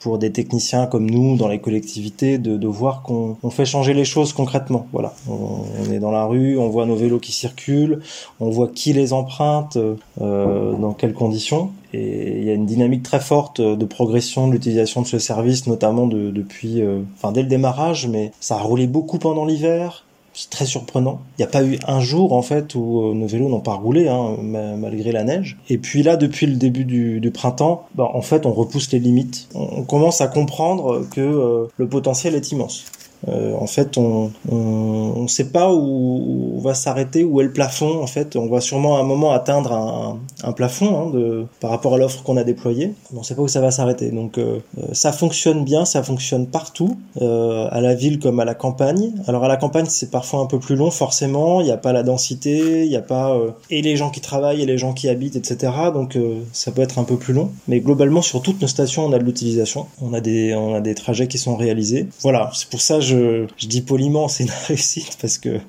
[0.05, 4.05] pour des techniciens comme nous dans les collectivités de, de voir qu'on fait changer les
[4.05, 4.85] choses concrètement.
[4.93, 8.01] Voilà, on, est dans la rue, on voit nos vélos qui circulent,
[8.39, 9.79] on voit qui les emprunte,
[10.21, 11.71] euh, dans quelles conditions.
[11.91, 15.65] Et il y a une dynamique très forte de progression de l'utilisation de ce service,
[15.65, 20.04] notamment de, depuis, euh, enfin dès le démarrage, mais ça a roulé beaucoup pendant l'hiver
[20.35, 21.21] c'est très surprenant.
[21.37, 23.73] Il n'y a pas eu un jour en fait où euh, nos vélos n'ont pas
[23.73, 25.57] roulé hein, malgré la neige.
[25.69, 29.47] Et puis là, depuis le début du, printemps, bah, en fait, on repousse les limites.
[29.55, 32.85] On, commence à comprendre que euh, le potentiel est immense.
[33.27, 38.01] Euh, en fait, on ne sait pas où, on va s'arrêter, où est le plafond.
[38.01, 41.71] En fait, on va sûrement à un moment atteindre un, un plafond hein, de, par
[41.71, 42.93] rapport à l'offre qu'on a déployée.
[43.13, 44.11] On ne sait pas où ça va s'arrêter.
[44.11, 48.45] Donc, euh, euh, ça fonctionne bien, ça fonctionne partout, euh, à la ville comme à
[48.45, 49.13] la campagne.
[49.27, 51.61] Alors, à la campagne, c'est parfois un peu plus long, forcément.
[51.61, 54.21] Il n'y a pas la densité, il n'y a pas euh, et les gens qui
[54.21, 55.71] travaillent et les gens qui habitent, etc.
[55.93, 56.17] Donc,
[56.53, 57.51] ça peut être un peu plus long.
[57.67, 59.87] Mais globalement, sur toutes nos stations, on a de l'utilisation.
[60.01, 62.07] On a des, on a des trajets qui sont réalisés.
[62.21, 62.49] Voilà.
[62.53, 63.14] C'est pour ça, je
[63.57, 65.59] je, dis poliment, c'est une réussite parce que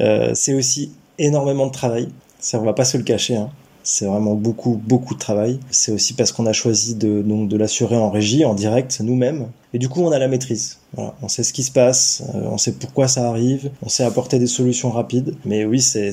[0.00, 2.08] euh, c'est aussi énormément de travail.
[2.38, 3.36] Ça, on va pas se le cacher.
[3.36, 3.50] Hein.
[3.82, 5.60] C'est vraiment beaucoup, beaucoup de travail.
[5.70, 9.48] C'est aussi parce qu'on a choisi de, donc, de l'assurer en régie, en direct, nous-mêmes.
[9.74, 10.78] Et du coup, on a la maîtrise.
[10.96, 14.38] On sait ce qui se passe, euh, on sait pourquoi ça arrive, on sait apporter
[14.38, 15.34] des solutions rapides.
[15.44, 16.12] Mais oui, c'est,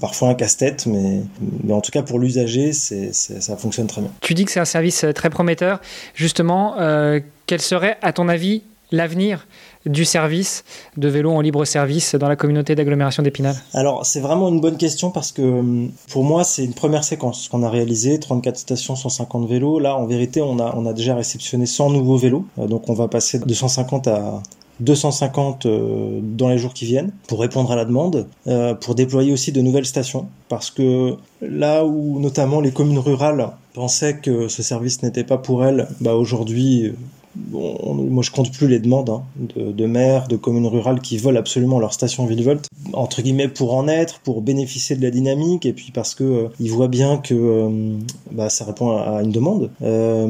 [0.00, 1.22] parfois un casse-tête, mais,
[1.70, 4.10] en tout cas pour l'usager, ça fonctionne très bien.
[4.20, 5.80] Tu dis que c'est un service très prometteur.
[6.14, 9.46] Justement, euh, quel serait, à ton avis, l'avenir
[9.86, 10.64] du service
[10.96, 14.76] de vélo en libre service dans la communauté d'agglomération d'Épinal Alors c'est vraiment une bonne
[14.76, 18.94] question parce que hum, pour moi c'est une première séquence qu'on a réalisée, 34 stations,
[18.94, 19.78] 150 vélos.
[19.78, 22.94] Là en vérité on a, on a déjà réceptionné 100 nouveaux vélos, euh, donc on
[22.94, 24.42] va passer de 150 à
[24.80, 29.32] 250 euh, dans les jours qui viennent pour répondre à la demande, euh, pour déployer
[29.32, 30.28] aussi de nouvelles stations.
[30.48, 35.64] Parce que là où notamment les communes rurales pensaient que ce service n'était pas pour
[35.64, 36.92] elles, bah aujourd'hui
[37.34, 39.22] Bon, moi, je compte plus les demandes hein,
[39.56, 43.88] de, maires, de communes rurales qui veulent absolument leur station Villevolt, entre guillemets pour en
[43.88, 47.34] être, pour bénéficier de la dynamique, et puis parce que euh, ils voient bien que
[47.34, 47.96] euh,
[48.30, 49.70] bah, ça répond à, une demande.
[49.82, 50.26] Euh,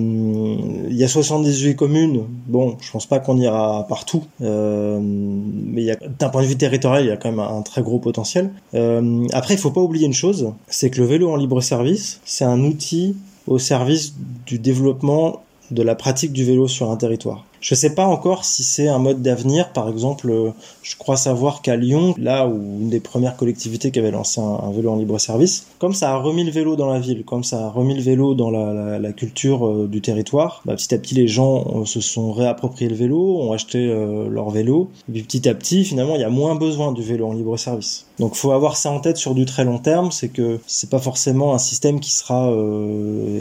[0.89, 2.23] il y a 78 communes.
[2.47, 7.13] Bon, je pense pas qu'on ira partout, mais d'un point de vue territorial, il y
[7.13, 8.51] a quand même un, un très gros potentiel.
[8.73, 12.45] après, il faut pas oublier une chose, c'est que le vélo en libre service, c'est
[12.45, 14.15] un outil au service
[14.47, 15.43] du développement
[15.73, 17.45] de la pratique du vélo sur un territoire.
[17.63, 19.73] Je ne sais pas encore si c'est un mode d'avenir.
[19.73, 20.51] Par exemple, euh,
[20.83, 24.71] je crois savoir qu'à Lyon, là où une des premières collectivités qui avait lancé un,
[24.73, 27.67] vélo en libre service, comme ça a remis le vélo dans la ville, comme ça
[27.67, 31.29] a remis le vélo dans la, culture euh, du territoire, bah, petit à petit les
[31.29, 33.87] gens euh, se sont réappropriés le vélo, ont acheté
[34.29, 37.29] leur vélo, et puis petit à petit, finalement, il y a moins besoin du vélo
[37.29, 38.07] en libre service.
[38.19, 40.99] Donc, faut avoir ça en tête sur du très long terme, c'est que c'est pas
[40.99, 42.51] forcément un système qui sera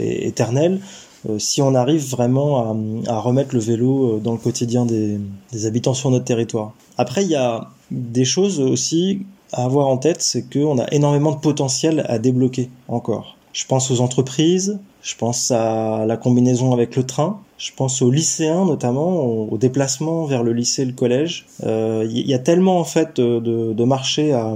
[0.00, 0.80] éternel.
[1.28, 5.20] Euh, si on arrive vraiment à, remettre le vélo euh, dans le quotidien des,
[5.66, 6.72] habitants sur notre territoire.
[6.98, 11.32] Après, il y a des choses aussi à avoir en tête, c'est qu'on a énormément
[11.32, 13.36] de potentiel à débloquer encore.
[13.52, 18.10] Je pense aux entreprises, je pense à la combinaison avec le train, je pense aux
[18.10, 21.46] lycéens notamment, aux déplacements vers le lycée et le collège.
[21.60, 24.54] Il euh, y a tellement en fait de, de marchés à,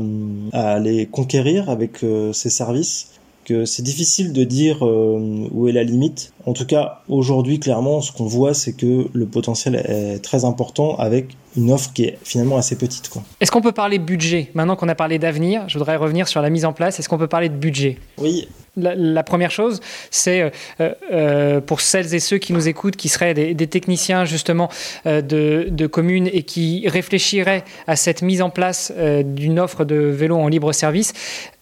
[0.53, 3.11] à aller conquérir avec ces services
[3.47, 6.33] que c'est difficile de dire euh, où est la limite.
[6.45, 10.97] En tout cas, aujourd'hui, clairement, ce qu'on voit, c'est que le potentiel est très important
[10.97, 13.11] avec une offre qui est finalement assez petite.
[13.41, 14.51] Est-ce qu'on peut parler budget?
[14.55, 16.99] Maintenant qu'on a parlé d'avenir, je voudrais revenir sur la mise en place.
[16.99, 17.99] Est-ce qu'on peut parler de budget?
[18.19, 19.81] Oui, la, première chose,
[20.11, 20.43] c'est
[20.81, 24.69] euh, euh, pour celles et ceux qui nous écoutent, qui seraient des, techniciens justement
[25.07, 28.93] euh, de, communes et qui réfléchiraient à cette mise en place
[29.25, 31.15] d'une offre de vélo en libre service,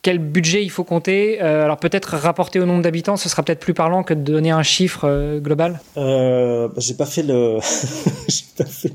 [0.05, 3.74] quel budget il faut compter Alors peut-être rapporté au nombre d'habitants, ce sera peut-être plus
[3.74, 5.80] parlant que de donner un chiffre global.
[5.96, 7.59] Euh, j'ai pas fait le,
[8.57, 8.92] pas fait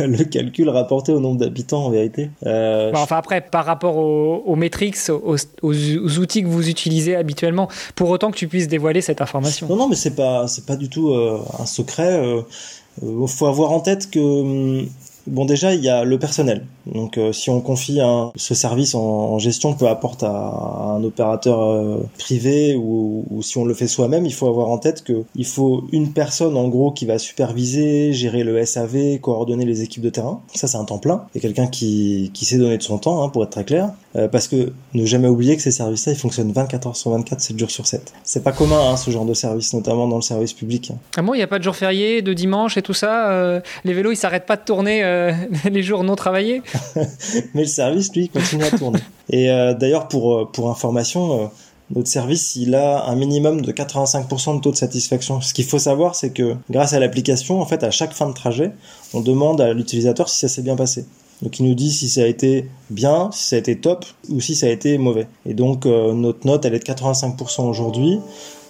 [0.00, 2.30] le, calcul rapporté au nombre d'habitants en vérité.
[2.42, 8.08] enfin après, par rapport aux, aux metrics, aux, aux outils que vous utilisez habituellement, pour
[8.10, 9.66] autant que tu puisses dévoiler cette information.
[9.68, 12.20] Non, non, mais c'est pas, c'est pas du tout euh, un secret.
[12.22, 14.88] Il euh, euh, faut avoir en tête que hum,
[15.28, 16.64] Bon, déjà, il y a le personnel.
[16.86, 18.00] Donc, euh, si on confie
[18.36, 23.74] ce service en, gestion, peu apporte à, un opérateur euh, privé ou, si on le
[23.74, 27.06] fait soi-même, il faut avoir en tête que il faut une personne, en gros, qui
[27.06, 30.40] va superviser, gérer le SAV, coordonner les équipes de terrain.
[30.54, 31.26] Ça, c'est un temps plein.
[31.34, 33.90] Et quelqu'un qui, qui sait donner de son temps, hein, pour être très clair.
[34.16, 37.40] Euh, parce que ne jamais oublier que ces services-là, ils fonctionnent 24 heures sur 24,
[37.40, 38.12] 7 jours sur 7.
[38.24, 40.92] C'est pas commun, hein, ce genre de service, notamment dans le service public.
[41.16, 43.92] Ah bon, il n'y a pas de jour férié, de dimanche et tout ça Les
[43.92, 45.32] vélos, ils s'arrêtent pas de tourner euh,
[45.70, 46.62] les jours non travaillés.
[47.54, 49.00] Mais le service, lui, continue à tourner.
[49.30, 51.50] Et euh, d'ailleurs, pour, euh, pour information,
[51.94, 55.40] notre service, il a un minimum de 85% de taux de satisfaction.
[55.40, 58.34] Ce qu'il faut savoir, c'est que grâce à l'application, en fait, à chaque fin de
[58.34, 58.72] trajet,
[59.14, 61.06] on demande à l'utilisateur si ça s'est bien passé.
[61.40, 64.40] Donc il nous dit si ça a été bien, si ça a été top ou
[64.40, 65.28] si ça a été mauvais.
[65.46, 68.18] Et donc notre note, elle est de 85% aujourd'hui.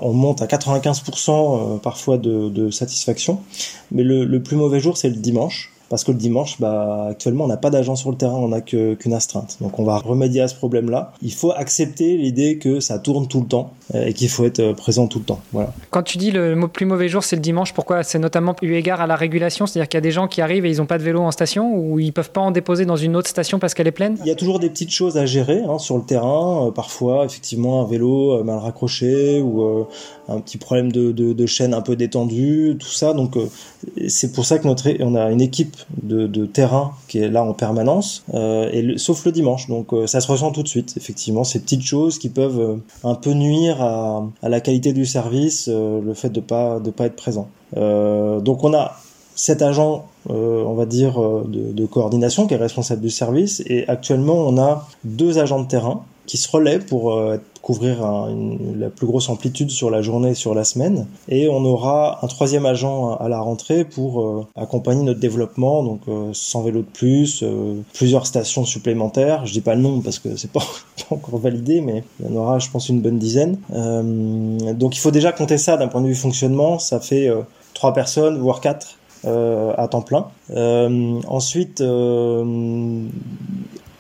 [0.01, 3.41] On monte à 95% parfois de, de, satisfaction.
[3.91, 7.45] Mais le, le plus mauvais jour, c'est le dimanche parce que le dimanche, bah, actuellement,
[7.45, 9.57] on n'a pas d'agent sur le terrain, on n'a qu'une astreinte.
[9.61, 11.13] Donc on va remédier à ce problème-là.
[11.23, 14.61] Il faut accepter l'idée que ça tourne tout le temps euh, et qu'il faut être
[14.61, 15.41] euh, présent tout le temps.
[15.53, 15.73] Voilà.
[15.91, 18.03] Quand tu dis le plus mauvais jour, c'est le dimanche, pourquoi?
[18.03, 20.67] C'est notamment eu égard à la régulation, c'est-à-dire qu'il y a des gens qui arrivent
[20.67, 22.97] et ils n'ont pas de vélo en station ou ils peuvent pas en déposer dans
[22.97, 24.17] une autre station parce qu'elle est pleine?
[24.21, 26.67] Il y a toujours des petites choses à gérer hein, sur le terrain.
[26.67, 29.87] Euh, parfois, effectivement, un vélo mal raccroché ou
[30.29, 33.13] un petit problème de, de, chaîne un peu détendu, tout ça.
[33.13, 33.37] Donc
[34.09, 37.43] c'est pour ça que notre on a une équipe de, de, terrain qui est là
[37.43, 39.69] en permanence, euh, et sauf le dimanche.
[39.69, 42.77] Donc euh, ça se ressent tout de suite, effectivement, ces petites choses qui peuvent euh,
[43.05, 46.91] un peu nuire à, à, la qualité du service, euh, le fait de pas de
[46.91, 47.49] pas être présent.
[47.75, 48.97] donc on a
[49.35, 54.59] cet agent, on va dire, de, coordination qui est responsable du service, et actuellement on
[54.59, 57.99] a deux agents de terrain qui se relaient pour être couvrir
[58.79, 61.07] la plus grosse amplitude sur la journée, sur la semaine.
[61.29, 66.01] Et on aura un troisième agent à la rentrée pour accompagner notre développement, donc
[66.33, 67.45] 100 vélos de plus,
[67.93, 69.45] plusieurs stations supplémentaires.
[69.45, 70.61] Je dis pas le nom parce que c'est pas,
[71.09, 73.59] pas encore validé, mais il y en aura, je pense, une bonne dizaine.
[73.69, 76.79] donc il faut déjà compter ça d'un point de vue fonctionnement.
[76.79, 77.31] Ça fait
[77.75, 80.29] trois personnes, voire quatre euh, à temps plein.
[80.51, 82.45] Euh, ensuite, euh,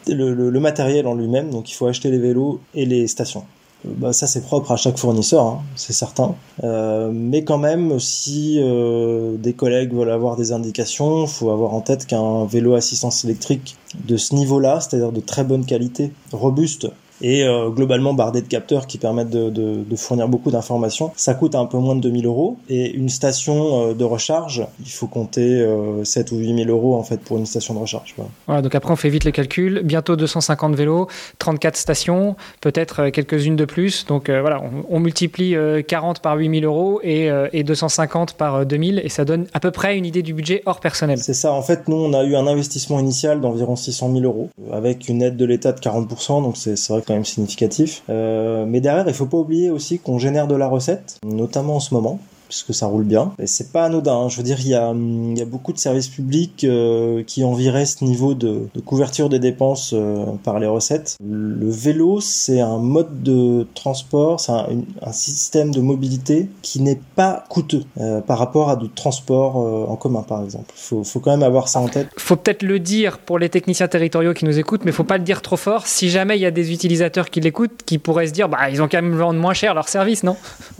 [0.07, 3.45] le, matériel en lui-même, donc il faut acheter les vélos et les stations.
[3.85, 6.35] Bah, ça c'est propre à chaque fournisseur, hein, c'est certain.
[6.65, 11.81] Euh, mais quand même, si euh, des collègues veulent avoir des indications, faut avoir en
[11.81, 13.77] tête qu'un vélo assistance électrique
[14.07, 16.89] de ce niveau-là, c'est-à-dire de très bonne qualité, robuste,
[17.23, 21.13] et euh, globalement bardé de capteurs qui permettent de, de, de fournir beaucoup d'informations.
[21.17, 24.91] Ça coûte un peu moins de 2000 euros et une station euh, de recharge, il
[24.91, 28.15] faut compter euh, 7 ou 8000 euros en fait pour une station de recharge.
[28.17, 28.31] Voilà.
[28.47, 28.63] voilà.
[28.63, 29.83] donc après on fait vite les calculs.
[29.85, 31.09] Bientôt 250 vélos,
[31.39, 34.07] 34 stations, peut-être euh, quelques-unes de plus.
[34.07, 35.55] Donc euh, voilà, on, on multiplie
[35.87, 39.97] 40 par 8000 euros et, et 250 par 2000 et ça donne à peu près
[39.97, 41.19] une idée du budget hors personnel.
[41.19, 41.53] C'est ça.
[41.53, 45.23] En fait, nous on a eu un investissement initial d'environ 600 000 euros avec une
[45.23, 46.43] aide de l'État de 40%.
[46.43, 48.03] Donc c'est vrai quand même significatif.
[48.11, 51.81] Euh, mais derrière, il faut pas oublier aussi qu'on génère de la recette, notamment en
[51.81, 53.33] ce moment puisque ça roule bien.
[53.39, 54.15] Et c'est pas anodin.
[54.15, 54.29] Hein.
[54.29, 57.45] Je veux dire, il y a, il y a beaucoup de services publics euh, qui
[57.45, 61.17] enviraient ce niveau de, de couverture des dépenses euh, par les recettes.
[61.25, 64.67] Le vélo, c'est un mode de transport, c'est un,
[65.03, 69.87] un, système de mobilité qui n'est pas coûteux euh, par rapport à du transport euh,
[69.91, 70.73] en commun, par exemple.
[70.75, 72.09] Faut, faut quand même avoir ça en tête.
[72.17, 75.25] Faut peut-être le dire pour les techniciens territoriaux qui nous écoutent, mais faut pas le
[75.25, 75.87] dire trop fort.
[75.87, 78.83] Si jamais il y a des utilisateurs qui l'écoutent, qui pourraient se dire, bah, ils
[78.83, 80.37] ont quand même vendre moins cher leur service, non?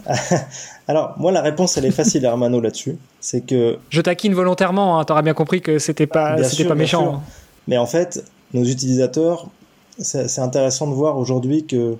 [0.89, 2.97] Alors, moi, la réponse, elle est facile, Hermano, là-dessus.
[3.19, 3.77] C'est que.
[3.89, 7.13] Je taquine volontairement, hein, t'auras bien compris que c'était pas, c'était pas méchant.
[7.13, 7.21] Hein.
[7.67, 8.25] Mais en fait,
[8.55, 9.45] nos utilisateurs,
[9.99, 11.95] c'est intéressant de voir aujourd'hui que,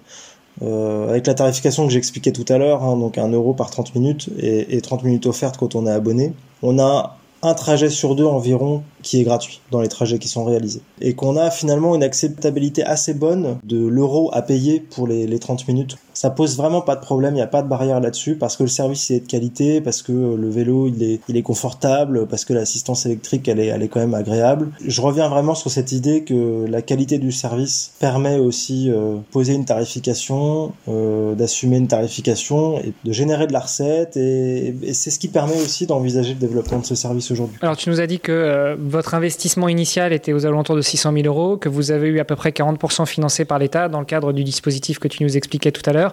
[0.64, 3.94] euh, avec la tarification que j'expliquais tout à l'heure, hein, donc 1 euro par 30
[3.94, 6.34] minutes et, et 30 minutes offertes quand on est abonné,
[6.64, 10.44] on a un trajet sur deux environ qui est gratuit dans les trajets qui sont
[10.44, 10.82] réalisés.
[11.00, 15.40] Et qu'on a finalement une acceptabilité assez bonne de l'euro à payer pour les, les
[15.40, 18.36] 30 minutes ça pose vraiment pas de problème, il n'y a pas de barrière là-dessus
[18.36, 21.42] parce que le service est de qualité, parce que le vélo il est, il est
[21.42, 24.68] confortable, parce que l'assistance électrique elle est, elle est quand même agréable.
[24.86, 29.54] Je reviens vraiment sur cette idée que la qualité du service permet aussi euh, poser
[29.54, 35.12] une tarification, euh, d'assumer une tarification et de générer de la recette et, et c'est
[35.12, 37.56] ce qui permet aussi d'envisager le développement de ce service aujourd'hui.
[37.62, 41.14] Alors tu nous as dit que euh, votre investissement initial était aux alentours de 600
[41.14, 44.06] 000 euros, que vous avez eu à peu près 40% financé par l'État dans le
[44.06, 46.09] cadre du dispositif que tu nous expliquais tout à l'heure.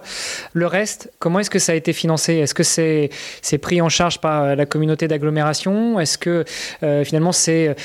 [0.53, 2.35] Le reste, comment est-ce que ça a été financé?
[2.35, 5.99] Est-ce que c'est pris en charge par la communauté d'agglomération?
[5.99, 6.45] Est-ce que
[6.83, 7.75] euh, finalement c'est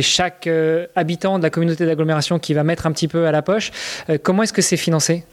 [0.00, 3.42] chaque euh, habitant de la communauté d'agglomération qui va mettre un petit peu à la
[3.42, 3.70] poche?
[4.10, 5.24] Euh, Comment est-ce que c'est financé?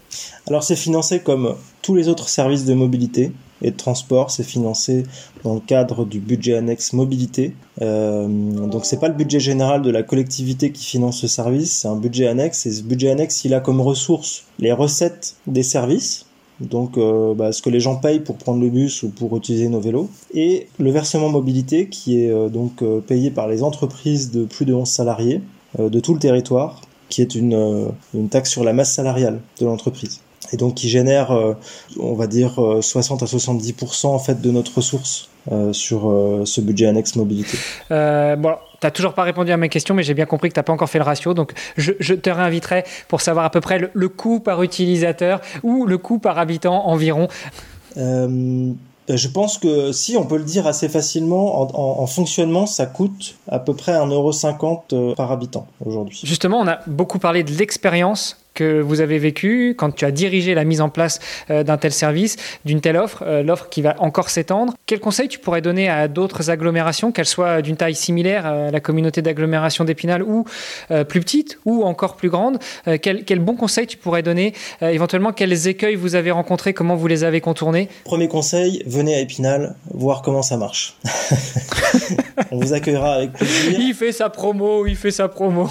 [0.48, 3.32] Alors c'est financé comme tous les autres services de mobilité
[3.62, 5.04] et de transport, c'est financé
[5.44, 7.54] dans le cadre du budget annexe mobilité.
[7.82, 11.88] Euh, donc c'est pas le budget général de la collectivité qui finance ce service, c'est
[11.88, 16.26] un budget annexe et ce budget annexe il a comme ressource les recettes des services.
[16.60, 19.68] Donc euh, bah, ce que les gens payent pour prendre le bus ou pour utiliser
[19.70, 24.32] nos vélos et le versement mobilité qui est euh, donc euh, payé par les entreprises
[24.32, 25.42] de plus de 11 salariés
[25.80, 27.90] de tout le territoire qui est une
[28.30, 31.54] taxe sur la masse salariale de l'entreprise et donc qui génère, euh,
[32.00, 36.62] on va dire, 60 à 70% en fait de notre ressource euh, sur euh, ce
[36.62, 37.58] budget annexe mobilité.
[37.92, 40.54] Euh, bon, tu n'as toujours pas répondu à mes questions, mais j'ai bien compris que
[40.54, 41.34] tu n'as pas encore fait le ratio.
[41.34, 45.42] Donc, je, je, te réinviterai pour savoir à peu près le, le, coût par utilisateur
[45.62, 47.28] ou le coût par habitant environ.
[47.98, 52.86] je pense que si on peut le dire assez facilement, en, en, en fonctionnement, ça
[52.86, 56.22] coûte à peu près 1,50€ par habitant aujourd'hui.
[56.24, 60.54] Justement, on a beaucoup parlé de l'expérience que vous avez vécu quand tu as dirigé
[60.54, 62.36] la mise en place euh, d'un tel service,
[62.66, 64.74] d'une telle offre, euh, l'offre qui va encore s'étendre.
[64.86, 68.80] Quel conseil tu pourrais donner à d'autres agglomérations, qu'elles soient d'une taille similaire à la
[68.80, 70.46] communauté d'agglomération d'Épinal ou
[70.92, 72.60] euh, plus petite ou encore plus grande
[73.02, 77.08] quel, quel, bon conseil tu pourrais donner Éventuellement, quels écueils vous avez rencontrés Comment vous
[77.08, 77.90] les avez contournés?
[78.04, 80.98] Premier conseil, venez à Épinal voir comment ça marche.
[82.52, 83.80] On vous accueillera avec plaisir.
[83.80, 85.70] Il fait sa promo, il fait sa promo.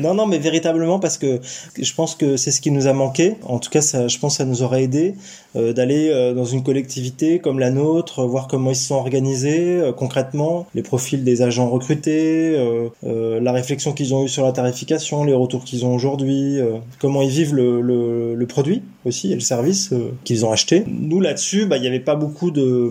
[0.00, 1.40] non, non, mais véritablement parce que
[1.78, 3.36] je pense que c'est ce qui nous a manqué.
[3.44, 5.14] En tout cas, je pense que ça nous aurait aidé
[5.54, 9.92] d'aller euh, dans une collectivité comme la nôtre, voir comment ils se sont organisés euh,
[9.92, 14.52] concrètement, les profils des agents recrutés, euh, euh, la réflexion qu'ils ont eue sur la
[14.52, 16.58] tarification, les retours qu'ils ont aujourd'hui,
[16.98, 19.92] comment ils vivent le, le, le produit aussi et le service
[20.24, 20.84] qu'ils ont acheté.
[20.86, 22.90] Nous là-dessus, bah, il n'y avait pas beaucoup de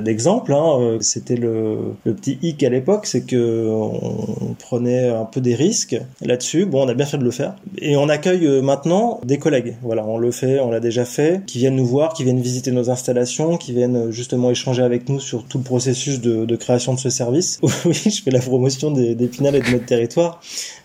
[0.00, 0.52] d'exemples.
[0.52, 0.98] Hein.
[1.00, 5.98] C'était le, le, petit hic à l'époque, c'est que on prenait un peu des risques
[6.20, 6.66] là-dessus.
[6.66, 9.76] Bon, on a bien fait de le faire et on accueille maintenant des collègues.
[9.82, 12.70] Voilà, on le fait, on l'a déjà fait, qui viennent nous voir, qui viennent visiter
[12.72, 16.98] nos installations, qui viennent justement échanger avec nous sur tout le processus de, création de
[16.98, 17.60] ce service.
[17.84, 20.40] oui, je fais la promotion des, des et de notre territoire.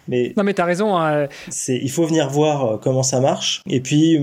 [0.07, 0.97] Mais non, mais t'as raison.
[0.97, 1.27] Hein.
[1.49, 3.61] C'est, il faut venir voir euh, comment ça marche.
[3.69, 4.19] Et puis,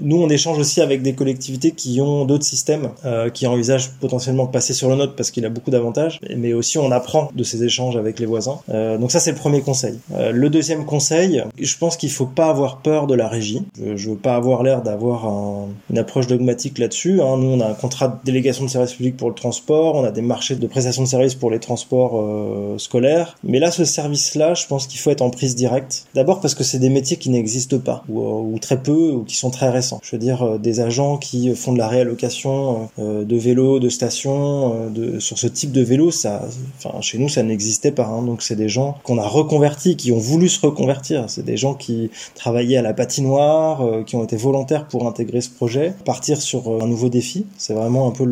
[0.00, 4.44] nous, on échange aussi avec des collectivités qui ont d'autres systèmes, euh, qui envisagent potentiellement
[4.44, 6.20] de passer sur le nôtre parce qu'il a beaucoup d'avantages.
[6.36, 8.60] Mais aussi, on apprend de ces échanges avec les voisins.
[8.68, 9.98] Euh, donc ça, c'est le premier conseil.
[10.14, 13.62] Euh, le deuxième conseil, je pense qu'il faut pas avoir peur de la régie.
[13.78, 17.20] Je, je veux pas avoir l'air d'avoir un, une approche dogmatique là-dessus.
[17.20, 17.36] Hein.
[17.38, 19.94] Nous, on a un contrat de délégation de service public pour le transport.
[19.94, 23.36] On a des marchés de prestation de services pour les transports euh, scolaires.
[23.44, 26.06] Mais là, ce service-là, je pense qu'il faut être en prise directe.
[26.14, 29.36] D'abord parce que c'est des métiers qui n'existent pas, ou, ou, très peu, ou qui
[29.36, 30.00] sont très récents.
[30.02, 33.88] Je veux dire, euh, des agents qui font de la réallocation euh, de vélos, de
[33.88, 36.42] stations, euh, sur ce type de vélo, ça,
[36.78, 38.06] enfin, chez nous, ça n'existait pas.
[38.06, 38.22] Hein.
[38.22, 41.24] Donc, c'est des gens qu'on a reconvertis, qui ont voulu se reconvertir.
[41.28, 45.50] C'est des gens qui travaillaient à la patinoire, qui ont été volontaires pour intégrer ce
[45.50, 47.46] projet, partir sur un nouveau défi.
[47.58, 48.24] C'est vraiment un peu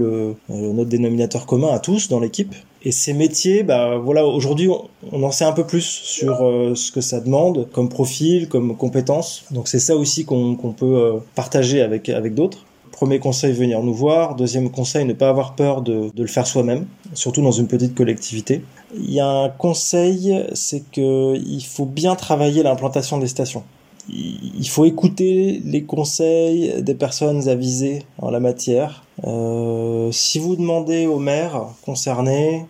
[0.48, 2.54] notre dénominateur commun à tous dans l'équipe.
[2.82, 4.68] Et ces métiers, bah voilà, aujourd'hui
[5.12, 8.76] on, en sait un peu plus sur euh, ce que ça demande comme profil, comme
[8.76, 9.44] compétences.
[9.50, 12.64] Donc c'est ça aussi qu'on peut euh, partager avec avec d'autres.
[12.90, 14.34] Premier conseil, venir nous voir.
[14.34, 17.94] Deuxième conseil, ne pas avoir peur de, de le faire soi-même, surtout dans une petite
[17.94, 18.62] collectivité.
[18.94, 23.64] Il y a un conseil, c'est que il faut bien travailler l'implantation des stations
[24.12, 29.04] il faut écouter les conseils des personnes avisées en la matière.
[29.24, 32.64] Euh, si vous demandez aux maires concernés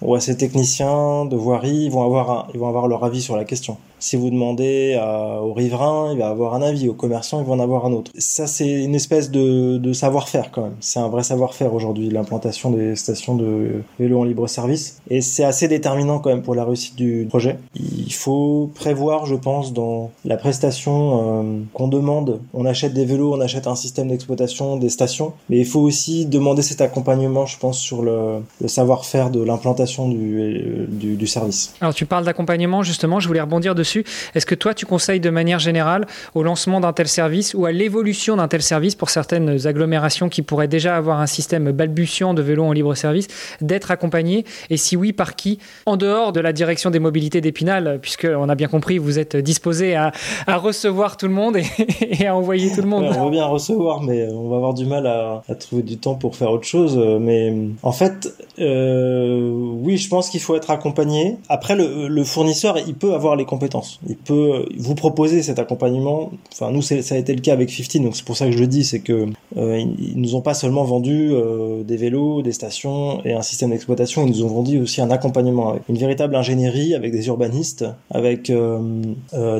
[0.00, 3.36] ou à ces techniciens de voirie, ils vont avoir, ils vont avoir leur avis sur
[3.36, 3.76] la question.
[4.02, 6.88] Si vous demandez à, au riverain, il va avoir un avis.
[6.88, 8.10] Aux commerçants, il va en avoir un autre.
[8.18, 10.74] Ça, c'est une espèce de, de savoir-faire quand même.
[10.80, 15.00] C'est un vrai savoir-faire aujourd'hui, l'implantation des stations de vélo en libre service.
[15.08, 17.58] Et c'est assez déterminant quand même pour la réussite du projet.
[17.76, 22.40] Il faut prévoir, je pense, dans la prestation euh, qu'on demande.
[22.54, 25.32] On achète des vélos, on achète un système d'exploitation des stations.
[25.48, 30.08] Mais il faut aussi demander cet accompagnement, je pense, sur le, le savoir-faire de l'implantation
[30.08, 31.72] du, du, du service.
[31.80, 33.91] Alors tu parles d'accompagnement, justement, je voulais rebondir dessus
[34.34, 37.72] est-ce que toi, tu conseilles de manière générale au lancement d'un tel service ou à
[37.72, 42.42] l'évolution d'un tel service pour certaines agglomérations qui pourraient déjà avoir un système balbutiant de
[42.42, 43.28] vélos en libre service,
[43.60, 45.58] d'être accompagné Et si oui, par qui?
[45.86, 49.96] En dehors de la direction des mobilités d'Épinal, puisqu'on a bien compris, vous êtes disposé
[49.96, 50.12] à,
[50.48, 51.56] recevoir tout le monde
[52.00, 53.04] et, à envoyer tout le monde.
[53.04, 56.36] on veut bien recevoir, mais on va avoir du mal à, trouver du temps pour
[56.36, 56.96] faire autre chose.
[57.20, 59.50] Mais en fait, euh,
[59.82, 61.36] oui, je pense qu'il faut être accompagné.
[61.48, 66.30] Après, le fournisseur, il peut avoir les compétences il peut vous proposer cet accompagnement.
[66.52, 68.58] Enfin, nous, ça a été le cas avec 15, donc c'est pour ça que je
[68.58, 69.26] le dis, c'est que
[69.56, 74.26] euh, nous ont pas seulement vendu euh, des vélos, des stations et un système d'exploitation,
[74.26, 78.50] ils nous ont vendu aussi un accompagnement avec une véritable ingénierie, avec des urbanistes, avec
[78.50, 79.02] euh,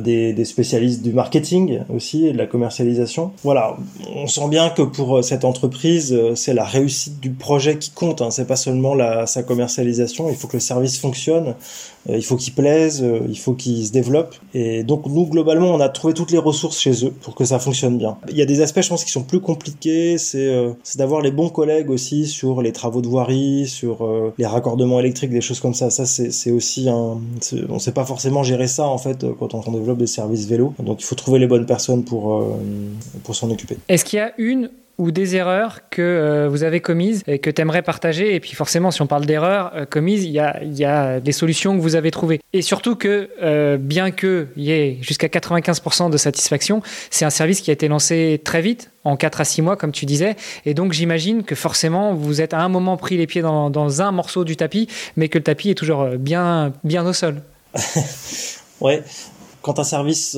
[0.00, 3.32] des, des, spécialistes du marketing aussi et de la commercialisation.
[3.42, 3.76] Voilà,
[4.14, 8.22] on sent bien que pour cette entreprise, c'est la réussite du projet qui compte.
[8.22, 8.30] Hein.
[8.30, 8.96] C'est pas seulement
[9.26, 10.28] sa commercialisation.
[10.30, 11.54] Il faut que le service fonctionne.
[12.08, 13.92] Euh, il faut qu'ils plaisent, euh, il faut qu'ils se
[14.54, 17.58] Et donc nous globalement, on a trouvé toutes les ressources chez eux pour que ça
[17.58, 18.16] fonctionne bien.
[18.30, 20.18] Il y a des aspects, je pense, qui sont plus compliqués.
[20.18, 24.08] C'est euh, d'avoir les bons collègues aussi sur les travaux de voirie, sur
[24.38, 25.90] les raccordements électriques, des choses comme ça.
[25.90, 27.18] Ça, c'est aussi un.
[27.68, 30.74] On sait pas forcément gérer ça en fait quand on, développe des services vélo.
[30.78, 32.44] Donc il faut trouver les bonnes personnes pour
[33.22, 33.78] pour s'en occuper.
[33.88, 37.50] Est-ce qu'il y a une ou des erreurs que euh, vous avez commises et que
[37.50, 38.34] tu aimerais partager.
[38.34, 40.38] Et puis forcément, si on parle d'erreurs euh, commises, il y
[40.84, 42.40] a, des solutions que vous avez trouvées.
[42.52, 47.60] Et surtout que, euh, bien qu'il y ait jusqu'à 95% de satisfaction, c'est un service
[47.60, 50.36] qui a été lancé très vite, en 4 à 6 mois, comme tu disais.
[50.66, 54.12] Et donc j'imagine que forcément, vous êtes à un moment pris les pieds dans, un
[54.12, 57.42] morceau du tapis, mais que le tapis est toujours bien, bien au sol.
[58.80, 59.02] ouais.
[59.62, 60.36] Quand un service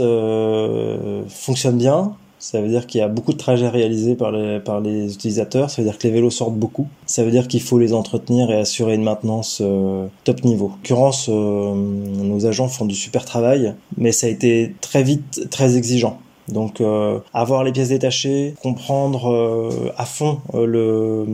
[1.28, 4.82] fonctionne bien, ça veut dire qu'il y a beaucoup de trajets réalisés par les, par
[4.82, 5.70] les utilisateurs.
[5.70, 6.88] Ça veut dire que les vélos sortent beaucoup.
[7.06, 10.66] Ça veut dire qu'il faut les entretenir et assurer une maintenance euh, top niveau.
[10.66, 15.48] En l'occurrence, euh, nos agents font du super travail, mais ça a été très vite
[15.50, 16.18] très exigeant.
[16.48, 21.26] Donc euh, avoir les pièces détachées, comprendre euh, à fond euh, le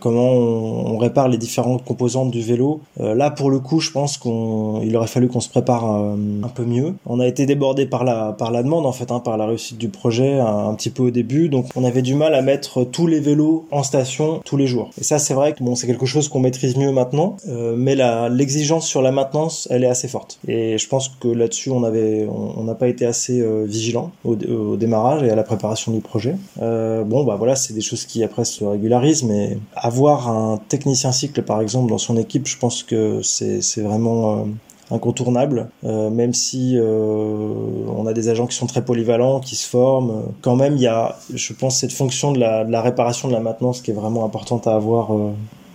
[0.00, 2.80] comment on, répare les différentes composantes du vélo.
[2.98, 6.94] là pour le coup, je pense qu'il aurait fallu qu'on se prépare un peu mieux.
[7.06, 9.78] On a été débordé par la par la demande en fait, hein, par la réussite
[9.78, 11.48] du projet un, petit peu au début.
[11.48, 14.90] Donc on avait du mal à mettre tous les vélos en station tous les jours.
[15.00, 17.36] Et ça c'est vrai que bon c'est quelque chose qu'on maîtrise mieux maintenant,
[17.76, 17.96] mais
[18.30, 20.38] l'exigence sur la maintenance elle est assez forte.
[20.46, 24.76] Et je pense que là-dessus on avait on n'a pas été assez vigilant au, au
[24.76, 26.36] démarrage et à la préparation du projet.
[26.60, 31.12] Euh, bon, bah voilà, c'est des choses qui après se régularisent, mais avoir un technicien
[31.12, 34.44] cycle, par exemple, dans son équipe, je pense que c'est vraiment euh,
[34.90, 40.24] incontournable, euh, même si on a des agents qui sont très polyvalents, qui se forment.
[40.40, 43.80] Quand même, il y a, je pense, cette fonction de la, réparation, de la maintenance
[43.80, 45.10] qui est vraiment importante à avoir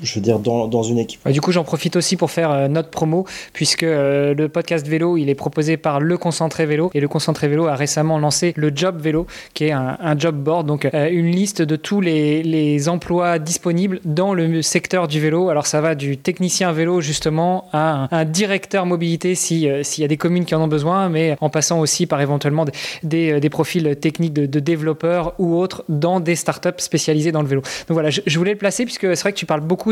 [0.02, 1.28] je veux dire, dans, une équipe.
[1.30, 5.18] Du coup, j'en profite aussi pour faire euh, notre promo, puisque euh, le podcast vélo,
[5.18, 8.72] il est proposé par Le Concentré Vélo, et Le Concentré Vélo a récemment lancé le
[8.74, 13.40] Job Vélo, qui est un, job board, donc euh, une liste de tous les, emplois
[13.40, 15.50] disponibles dans le secteur du vélo.
[15.50, 20.18] Alors, ça va du technicien vélo, justement, à un, directeur mobilité, s'il y a des
[20.18, 22.66] communes qui en ont besoin, mais en passant aussi par éventuellement
[23.04, 27.62] des, profils techniques de, développeurs ou autres dans des startups spécialisées dans le vélo.
[27.88, 29.87] Donc voilà, je voulais le placer, puisque c'est vrai que tu parles beaucoup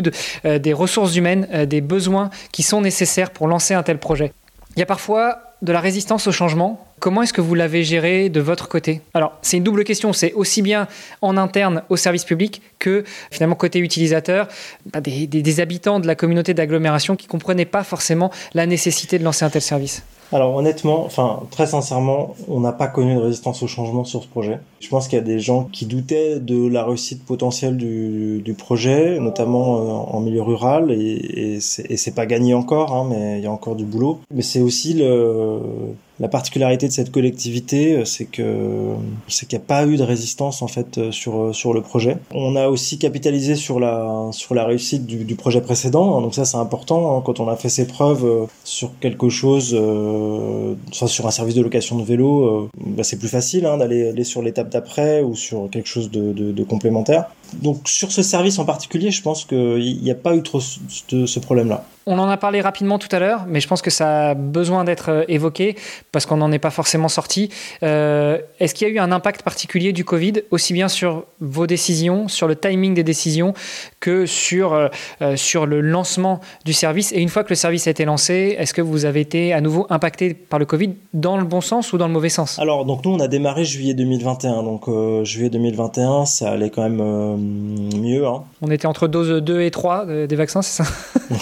[0.46, 4.34] euh, des ressources humaines, euh, des besoins qui sont nécessaires pour lancer un tel projet.
[4.76, 6.86] Il y a parfois de la résistance au changement.
[7.00, 9.02] Comment est-ce que vous l'avez géré de votre côté?
[9.14, 10.12] Alors, c'est une double question.
[10.14, 10.88] C'est aussi bien
[11.22, 14.48] en interne au service public que finalement côté utilisateur,
[14.92, 18.66] bah, des, des, des habitants de la communauté d'agglomération qui ne comprenaient pas forcément la
[18.66, 20.04] nécessité de lancer un tel service.
[20.32, 24.28] Alors honnêtement, enfin très sincèrement, on n'a pas connu de résistance au changement sur ce
[24.28, 24.60] projet.
[24.86, 29.20] Je pense qu'il y a des gens qui doutaient de la réussite potentielle du, projet,
[29.20, 33.48] notamment euh, en milieu rural, et, et c'est pas gagné encore, hein, mais il y
[33.48, 34.20] a encore du boulot.
[34.32, 35.02] Mais c'est aussi
[36.20, 40.68] la particularité de cette collectivité, euh, c'est qu'il n'y a pas eu de résistance en
[40.68, 42.18] fait euh, sur le projet.
[42.34, 44.32] On a aussi capitalisé sur la
[44.66, 47.86] réussite du, projet précédent, hein, donc ça c'est important hein, quand on a fait ses
[47.86, 53.28] preuves sur quelque chose, euh, sur un service de location de vélo, bah, c'est plus
[53.28, 57.26] facile d'aller aller sur l'étape d'après ou sur quelque chose de complémentaire.
[57.62, 60.62] Donc sur ce service en particulier, je pense qu'il n'y a pas eu trop
[61.10, 61.86] de ce problème-là.
[62.08, 64.84] On en a parlé rapidement tout à l'heure, mais je pense que ça a besoin
[64.84, 65.76] d'être évoqué
[66.12, 67.50] parce qu'on n'en est pas forcément sorti.
[67.82, 71.66] Euh, Est-ce qu'il y a eu un impact particulier du Covid, aussi bien sur vos
[71.66, 73.56] décisions, sur le timing des décisions,
[74.00, 74.90] que sur, euh,
[75.36, 77.12] sur le lancement du service?
[77.12, 79.60] Et une fois que le service a été lancé, est-ce que vous avez été à
[79.60, 82.60] nouveau impacté par le Covid dans le bon sens ou dans le mauvais sens?
[82.60, 84.62] Alors, donc nous, on a démarré juillet 2021.
[84.62, 88.26] Donc, euh, juillet 2021, ça allait quand même euh, mieux.
[88.26, 88.44] Hein.
[88.62, 90.90] On était entre dose 2 et 3 euh, des vaccins, c'est ça?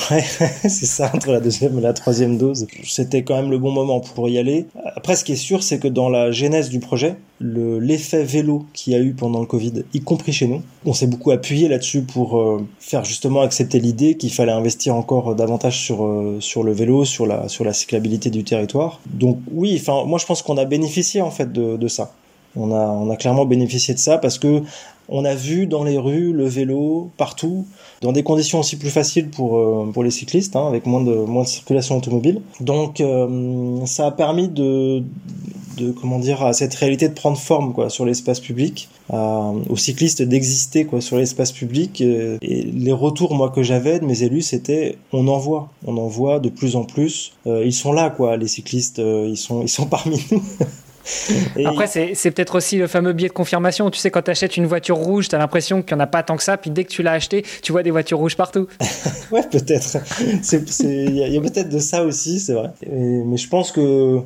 [0.10, 2.68] Ouais, c'est ça, entre la deuxième et la troisième dose.
[2.86, 4.66] C'était quand même le bon moment pour y aller.
[4.96, 8.94] Après, ce qui est sûr, c'est que dans la genèse du projet, l'effet vélo qu'il
[8.94, 12.04] y a eu pendant le Covid, y compris chez nous, on s'est beaucoup appuyé là-dessus
[12.04, 16.72] pour euh, faire justement accepter l'idée qu'il fallait investir encore davantage sur, euh, sur le
[16.72, 19.02] vélo, sur la, sur la cyclabilité du territoire.
[19.06, 22.14] Donc oui, enfin, moi je pense qu'on a bénéficié en fait de, de ça.
[22.56, 24.62] On a, on a clairement bénéficié de ça parce que
[25.10, 27.66] on a vu dans les rues le vélo partout,
[28.02, 31.14] dans des conditions aussi plus faciles pour, euh, pour les cyclistes, hein, avec moins de,
[31.14, 32.42] moins de circulation automobile.
[32.62, 35.04] Donc euh, ça a permis de,
[35.78, 40.22] de comment dire à cette réalité de prendre forme quoi sur l'espace public, aux cyclistes
[40.22, 42.02] d'exister quoi sur l'espace public.
[42.02, 46.08] Et les retours moi que j'avais de mes élus, c'était on en voit, on en
[46.08, 47.34] voit de plus en plus.
[47.48, 50.44] Euh, ils sont là quoi, les cyclistes, euh, ils sont ils sont parmi nous.
[51.58, 53.90] Et Après, c'est peut-être aussi le fameux biais de confirmation.
[53.90, 56.08] Tu sais, quand tu achètes une voiture rouge, tu as l'impression qu'il n'y en a
[56.08, 56.58] pas tant que ça.
[56.58, 58.68] Puis dès que tu l'as acheté, tu vois des voitures rouges partout.
[59.32, 59.98] ouais, peut-être.
[60.80, 62.72] Il y a, a peut-être de ça aussi, c'est vrai.
[62.86, 64.22] Et, mais je pense que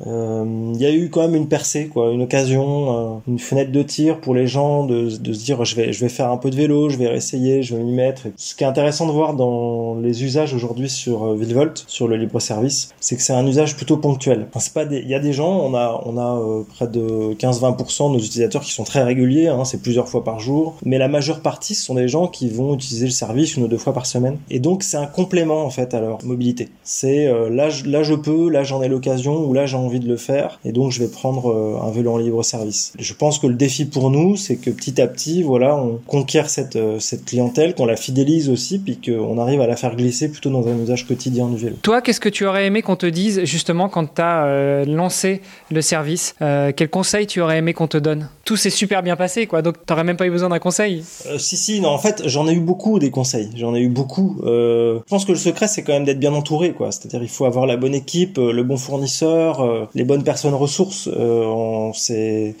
[0.00, 3.72] il euh, y a eu quand même une percée, quoi, une occasion, euh, une fenêtre
[3.72, 6.36] de tir pour les gens de, de, se dire je vais, je vais faire un
[6.36, 8.28] peu de vélo, je vais essayer, je vais m'y mettre.
[8.36, 12.16] Ce qui est intéressant de voir dans les usages aujourd'hui sur euh, Villevolt, sur le
[12.16, 14.46] libre service, c'est que c'est un usage plutôt ponctuel.
[14.58, 17.34] C'est pas des, il y a des gens, on a, on a euh, près de
[17.34, 20.98] 15-20% de nos utilisateurs qui sont très réguliers, hein, c'est plusieurs fois par jour, mais
[20.98, 23.78] la majeure partie ce sont des gens qui vont utiliser le service une ou deux
[23.78, 24.38] fois par semaine.
[24.50, 26.68] Et donc c'est un complément en fait à leur mobilité.
[26.84, 30.08] C'est euh, là, là je peux, là j'en ai l'occasion, ou là j'ai envie de
[30.08, 32.92] le faire et donc je vais prendre euh, un vélo en libre service.
[32.98, 36.50] Je pense que le défi pour nous, c'est que petit à petit, voilà, on conquiert
[36.50, 40.30] cette, euh, cette clientèle, qu'on la fidélise aussi, puis qu'on arrive à la faire glisser
[40.30, 41.76] plutôt dans un usage quotidien du vélo.
[41.82, 45.40] Toi, qu'est-ce que tu aurais aimé qu'on te dise justement quand tu as euh, lancé
[45.70, 48.28] le service euh, Quel conseil tu aurais aimé qu'on te donne?
[48.44, 51.38] Tout s'est super bien passé, quoi, donc tu même pas eu besoin d'un conseil euh,
[51.38, 53.50] Si, si, non, en fait, j'en ai eu beaucoup des conseils.
[53.56, 54.36] J'en ai eu beaucoup.
[54.44, 56.92] je pense que le secret, c'est quand même d'être bien entouré, quoi.
[56.92, 61.08] C'est-à-dire, il faut avoir la bonne équipe, le bon fournisseur, les bonnes personnes ressources.
[61.08, 61.90] Euh,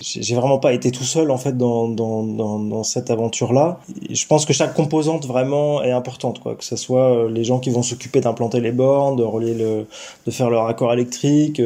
[0.00, 3.80] j'ai vraiment pas été tout seul en fait dans, dans, dans, dans cette aventure-là.
[4.10, 6.54] Je pense que chaque composante vraiment est importante, quoi.
[6.54, 9.86] Que ce soit les gens qui vont s'occuper d'implanter les bornes, de relier le,
[10.26, 11.60] de faire le raccord électrique.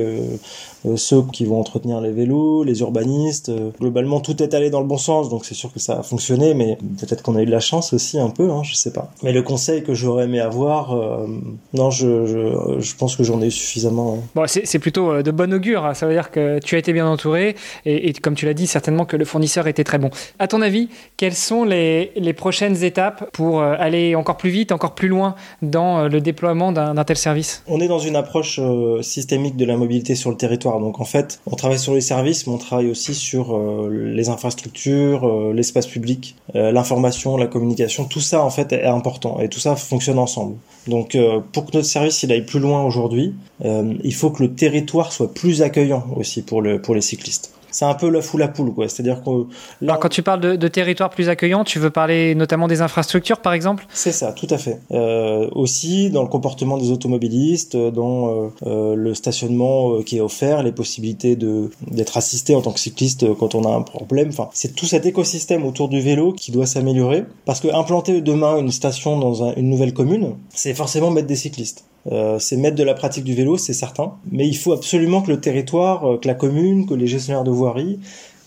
[0.86, 3.48] Euh, ceux qui vont entretenir les vélos, les urbanistes.
[3.48, 6.02] Euh, globalement, tout est allé dans le bon sens, donc c'est sûr que ça a
[6.02, 8.92] fonctionné, mais peut-être qu'on a eu de la chance aussi un peu, hein, je sais
[8.92, 9.12] pas.
[9.22, 11.26] Mais le conseil que j'aurais aimé avoir, euh,
[11.72, 14.18] non, je, je, je, pense que j'en ai eu suffisamment.
[14.18, 14.22] Hein.
[14.34, 15.90] Bon, c'est plutôt de bon augure.
[15.94, 19.04] Ça veut dire que tu as été bien entouré et, comme tu l'as dit, certainement
[19.04, 20.10] que le fournisseur était très bon.
[20.38, 24.94] À ton avis, quelles sont les, les prochaines étapes pour aller encore plus vite, encore
[24.94, 27.62] plus loin dans le déploiement d'un tel service?
[27.66, 28.60] On est dans une approche
[29.00, 30.71] systémique de la mobilité sur le territoire.
[30.80, 33.58] Donc en fait, on travaille sur les services, mais on travaille aussi sur
[33.90, 38.04] les infrastructures, l'espace public, l'information, la communication.
[38.04, 40.56] Tout ça en fait est important et tout ça fonctionne ensemble.
[40.86, 41.16] Donc
[41.52, 45.32] pour que notre service il aille plus loin aujourd'hui, il faut que le territoire soit
[45.32, 48.88] plus accueillant aussi pour les cyclistes c'est un peu l'œuf ou la poule, quoi.
[48.88, 49.46] C'est-à-dire que
[49.82, 53.52] Alors, quand tu parles de, territoire plus accueillant, tu veux parler notamment des infrastructures, par
[53.52, 53.86] exemple?
[53.92, 54.78] C'est ça, tout à fait.
[54.92, 60.62] Euh, aussi dans le comportement des automobilistes, dans euh, euh, le stationnement qui est offert,
[60.62, 64.28] les possibilités de d'être assisté en tant que cycliste quand on a un problème.
[64.28, 68.58] Enfin, c'est tout cet écosystème autour du vélo qui doit s'améliorer, parce que implanter demain
[68.58, 71.84] une station dans une nouvelle commune, c'est forcément mettre des cyclistes.
[72.10, 74.14] Euh, c'est mettre de la pratique du vélo, c'est certain.
[74.30, 77.50] Mais il faut absolument que le territoire, euh, que la commune, que les gestionnaires de
[77.50, 78.00] voirie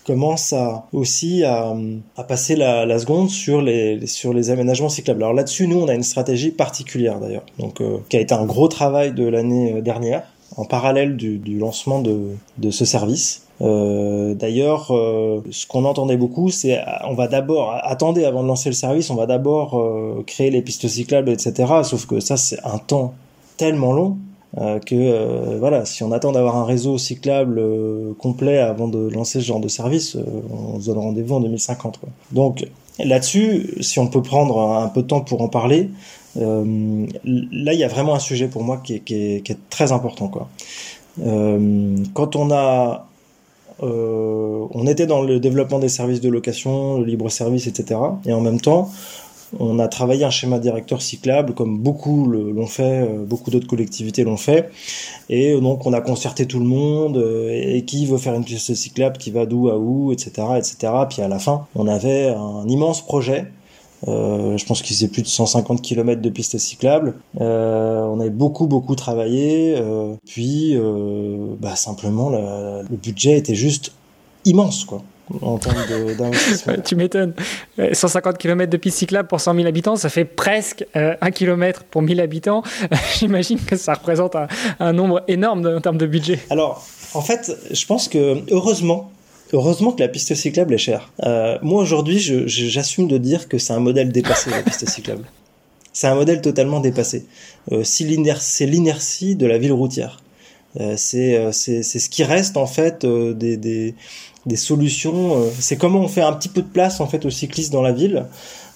[0.04, 1.74] commencent à, aussi à,
[2.28, 5.22] passer la, seconde sur les, sur les aménagements cyclables.
[5.22, 8.46] Alors là-dessus, nous, on a une stratégie particulière d'ailleurs, donc euh, qui a été un
[8.46, 10.22] gros travail de l'année dernière,
[10.56, 13.42] en parallèle du, lancement de, de ce service.
[13.58, 16.78] D'ailleurs, ce qu'on entendait beaucoup, c'est
[17.08, 19.82] on va d'abord attendez avant de lancer le service, on va d'abord
[20.26, 21.72] créer les pistes cyclables, etc.
[21.82, 23.14] Sauf que ça, c'est un temps
[23.56, 24.18] tellement long
[24.58, 29.08] euh, que euh, voilà, si on attend d'avoir un réseau cyclable euh, complet avant de
[29.10, 30.16] lancer ce genre de service,
[30.50, 32.00] on se donne rendez-vous en 2050.
[32.32, 32.66] Donc
[32.98, 35.90] là-dessus, si on peut prendre un peu de temps pour en parler,
[36.36, 36.44] là
[37.24, 40.28] il y a vraiment un sujet pour moi qui est, qui est, très important.
[40.28, 40.48] Quoi.
[41.18, 43.06] quand on a
[43.82, 48.00] on était dans le développement des services de location, le libre service, etc.
[48.24, 48.90] Et en même temps,
[49.58, 54.24] on a travaillé un schéma directeur cyclable, comme beaucoup l'ont fait, euh, beaucoup d'autres collectivités
[54.24, 54.70] l'ont fait.
[55.28, 58.74] Et donc on a concerté tout le monde, euh, et qui veut faire une piste
[58.74, 60.92] cyclable, qui va d'où à où, etc., etc.
[61.08, 63.46] Puis à la fin, on avait un immense projet.
[64.08, 67.14] Euh, je pense qu'il faisait plus de 150 km de pistes cyclables.
[67.38, 69.76] on avait beaucoup beaucoup travaillé.
[70.26, 70.76] puis
[71.60, 73.92] bah, simplement le budget était juste
[74.44, 75.02] immense quoi
[75.40, 75.76] en termes
[76.16, 76.74] d'investissement.
[76.84, 77.34] tu m'étonnes.
[77.92, 81.84] 150 km de piste cyclable pour 100 000 habitants, ça fait presque euh, 1 km
[81.84, 82.62] pour 1000 habitants.
[83.18, 84.36] J'imagine que ça représente
[84.80, 86.38] un, nombre énorme en termes de budget.
[86.50, 89.10] Alors, en fait, je pense que heureusement,
[89.52, 91.12] Heureusement que la piste cyclable est chère.
[91.22, 95.24] Euh, moi aujourd'hui, j'assume de dire que c'est un modèle dépassé la piste cyclable.
[95.92, 97.26] C'est un modèle totalement dépassé.
[97.70, 100.18] Euh, c'est l'inertie de la ville routière.
[100.80, 105.38] Euh, c'est ce qui reste en fait des, des, solutions.
[105.38, 107.82] Euh, c'est comment on fait un petit peu de place en fait aux cyclistes dans
[107.82, 108.26] la ville,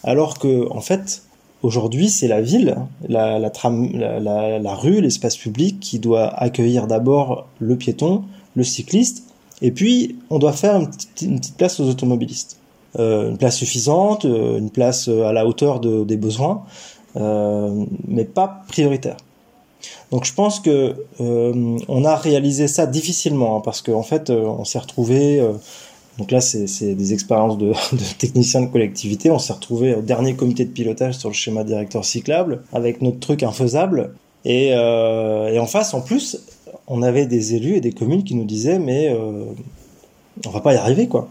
[0.04, 1.22] alors que en fait
[1.62, 2.76] aujourd'hui c'est la ville,
[3.08, 8.24] la, rue, l'espace public qui doit accueillir d'abord le piéton,
[8.56, 9.24] le cycliste,
[9.62, 12.56] et puis on doit faire une petite, place aux automobilistes.
[12.98, 16.64] Euh, une place suffisante, euh, une place à la hauteur de, des besoins,
[17.16, 19.16] euh, mais pas prioritaire.
[20.10, 24.42] Donc je pense que euh, on a réalisé ça difficilement hein, parce qu'en fait euh,
[24.44, 25.52] on s'est retrouvé euh,
[26.18, 29.30] donc là c'est des expériences de, de, techniciens de collectivité.
[29.30, 33.20] On s'est retrouvé au dernier comité de pilotage sur le schéma directeur cyclable avec notre
[33.20, 34.14] truc infaisable.
[34.46, 36.38] Et, et en face en plus
[36.86, 39.14] on avait des élus et des communes qui nous disaient mais
[40.46, 41.28] on va pas y arriver quoi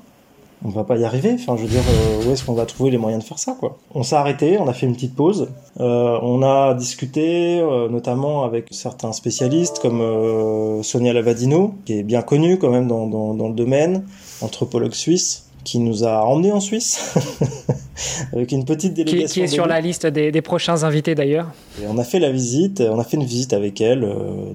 [0.64, 1.36] on va pas y arriver.
[1.36, 3.56] Enfin, je veux dire, euh, où est-ce qu'on va trouver les moyens de faire ça,
[3.60, 3.78] quoi?
[3.94, 5.50] On s'est arrêté, on a fait une petite pause,
[5.80, 12.22] euh, on a discuté, euh, notamment avec certains spécialistes comme Sonia Lavadino, qui est bien
[12.22, 14.04] connue quand même dans, dans, dans le domaine,
[14.42, 17.14] anthropologue suisse, qui nous a emmenés en Suisse
[18.34, 19.28] avec une petite délégation.
[19.28, 21.48] Qui, qui est sur la liste des, des prochains invités d'ailleurs.
[21.82, 24.10] Et on a fait la visite, on a fait une visite avec elle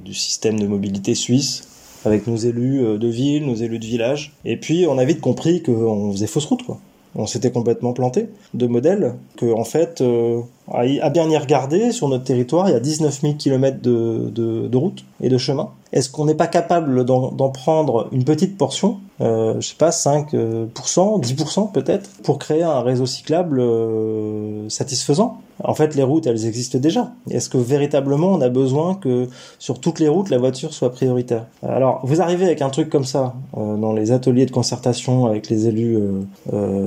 [0.04, 1.68] du système de mobilité suisse
[2.04, 4.34] avec nos élus euh, de ville, nos élus de village.
[4.44, 6.78] Et puis on a vite compris qu'on faisait fausse route, quoi.
[7.16, 12.08] On s'était complètement planté de modèle, que en fait, euh, à bien y regarder, sur
[12.08, 14.80] notre territoire, il y a 19 000 km de, de, de
[15.20, 15.70] et de chemin.
[15.92, 20.68] Est-ce qu'on n'est pas capable d'en prendre une petite portion, euh, je sais pas, 5%,
[20.72, 25.40] 10% peut-être, pour créer un réseau cyclable euh, satisfaisant?
[25.62, 27.12] En fait, les routes, elles existent déjà.
[27.30, 29.28] Est-ce que véritablement on a besoin que
[29.58, 31.46] sur toutes les routes, la voiture soit prioritaire?
[31.62, 35.48] Alors, vous arrivez avec un truc comme ça euh, dans les ateliers de concertation avec
[35.48, 36.86] les élus euh, euh,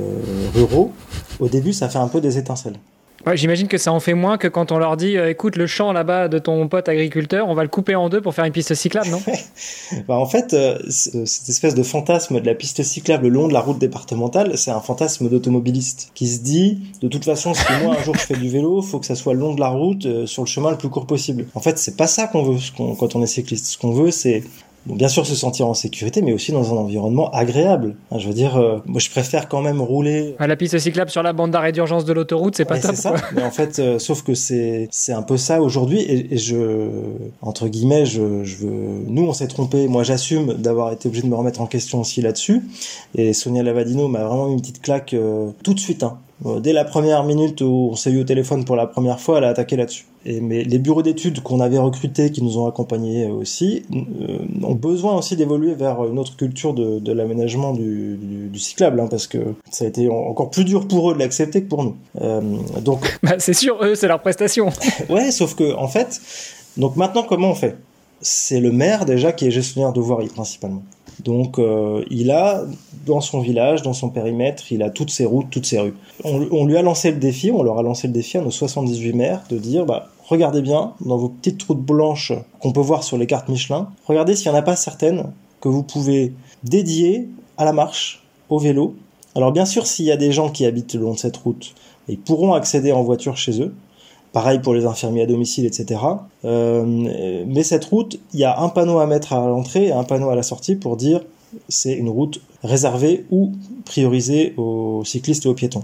[0.54, 0.92] ruraux.
[1.40, 2.78] Au début, ça fait un peu des étincelles.
[3.36, 5.92] J'imagine que ça en fait moins que quand on leur dit euh, écoute, le champ
[5.92, 8.74] là-bas de ton pote agriculteur, on va le couper en deux pour faire une piste
[8.74, 9.22] cyclable, non?
[10.08, 13.54] Bah, En fait, euh, cette espèce de fantasme de la piste cyclable le long de
[13.54, 17.96] la route départementale, c'est un fantasme d'automobiliste qui se dit de toute façon, si moi
[18.00, 20.06] un jour je fais du vélo, faut que ça soit le long de la route,
[20.06, 21.46] euh, sur le chemin le plus court possible.
[21.56, 23.66] En fait, c'est pas ça qu'on veut quand on est cycliste.
[23.68, 24.44] Ce qu'on veut, c'est
[24.96, 27.96] bien sûr se sentir en sécurité, mais aussi dans un environnement agréable.
[28.16, 31.24] Je veux dire, euh, moi je préfère quand même rouler à la piste cyclable sur
[31.24, 32.92] la bande d'arrêt d'urgence de l'autoroute, c'est pas top.
[32.92, 33.16] C'est ça.
[33.36, 36.58] Mais en fait, euh, sauf que c'est c'est un peu ça aujourd'hui, et, et, je
[37.42, 39.04] entre guillemets, je, je veux.
[39.08, 39.88] Nous, on s'est trompé.
[39.88, 42.64] Moi, j'assume d'avoir été obligé de me remettre en question aussi là-dessus.
[43.16, 46.04] Et Sonia Lavadino m'a vraiment mis une petite claque euh, tout de suite.
[46.04, 46.20] Hein.
[46.46, 49.46] Dès la première minute où on s'est eu au téléphone pour la première fois, elle
[49.46, 50.06] a attaqué là-dessus.
[50.24, 54.76] Et, mais les bureaux d'études qu'on avait recrutés, qui nous ont accompagnés aussi, euh, ont
[54.76, 59.08] besoin aussi d'évoluer vers une autre culture de, de l'aménagement du, du, du, cyclable, hein,
[59.10, 59.40] parce que
[59.72, 61.96] ça a été encore plus dur pour eux de l'accepter que pour nous.
[62.22, 62.42] Euh,
[62.82, 64.70] donc, bah, c'est sûr, eux, c'est leur prestation.
[65.10, 66.22] ouais, sauf que en fait,
[66.78, 67.78] donc maintenant, comment on fait?
[68.22, 70.84] C'est le maire déjà qui est gestionnaire de voirie principalement.
[71.24, 72.64] Donc euh, il a
[73.06, 75.96] dans son village, dans son périmètre, il a toutes ses routes, toutes ses rues.
[76.24, 79.14] On, lui a lancé le défi, on leur a lancé le défi à nos 78
[79.14, 83.18] maires de dire bah regardez bien dans vos petites routes blanches qu'on peut voir sur
[83.18, 85.32] les cartes Michelin, regardez s'il n'y en a pas certaines
[85.62, 86.34] que vous pouvez
[86.64, 87.28] dédier
[87.58, 88.96] à la marche, au vélo.
[89.36, 91.74] Alors bien sûr, s'il y a des gens qui habitent le long de cette route,
[92.08, 93.74] ils pourront accéder en voiture chez eux.
[94.34, 96.02] Pareil pour les infirmiers à domicile, etc.
[96.46, 100.04] Euh, mais cette route, il y a un panneau à mettre à l'entrée et un
[100.04, 101.22] panneau à la sortie pour dire
[101.70, 103.54] c'est une route réservée ou
[103.86, 105.84] priorisée aux cyclistes et aux piétons.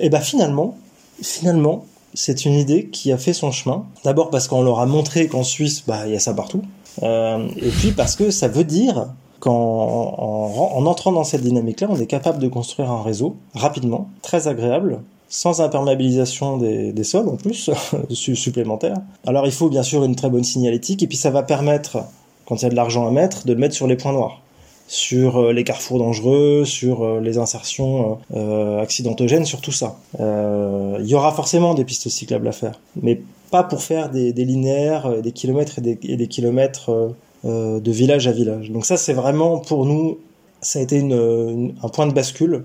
[0.00, 0.76] Et ben finalement,
[1.22, 1.84] finalement,
[2.14, 3.84] c'est une idée qui a fait son chemin.
[4.04, 6.62] D'abord parce qu'on leur a montré qu'en Suisse, bah il y a ça partout.
[7.02, 9.08] Euh, et puis parce que ça veut dire
[9.38, 14.08] qu'en en, en entrant dans cette dynamique-là, on est capable de construire un réseau rapidement,
[14.22, 17.70] très agréable, sans imperméabilisation des, sols en plus,
[18.10, 18.96] supplémentaire.
[19.26, 21.98] Alors il faut bien sûr une très bonne signalétique, et puis ça va permettre,
[22.46, 24.40] quand il y a de l'argent à mettre, de le mettre sur les points noirs
[24.88, 29.98] sur les carrefours dangereux, sur les insertions euh, accidentogènes, sur tout ça.
[30.20, 33.20] Euh, il y aura forcément des pistes cyclables à faire, mais
[33.50, 38.70] pas pour faire des, linéaires, des kilomètres et des, kilomètres euh, de village à village.
[38.70, 40.18] Donc ça, c'est vraiment pour nous,
[40.60, 42.64] ça a été un point de bascule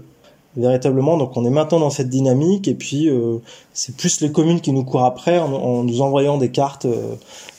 [0.57, 1.17] véritablement.
[1.17, 3.37] Donc on est maintenant dans cette dynamique et puis euh,
[3.73, 7.15] c'est plus les communes qui nous courent après en, nous envoyant des cartes, euh,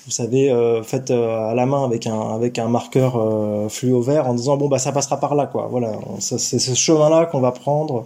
[0.07, 3.19] vous savez, euh, faites à la main avec un avec un marqueur
[3.71, 5.69] fluo vert en disant bon bah ça passera par là quoi.
[5.71, 8.05] Voilà, c'est ce chemin-là qu'on va prendre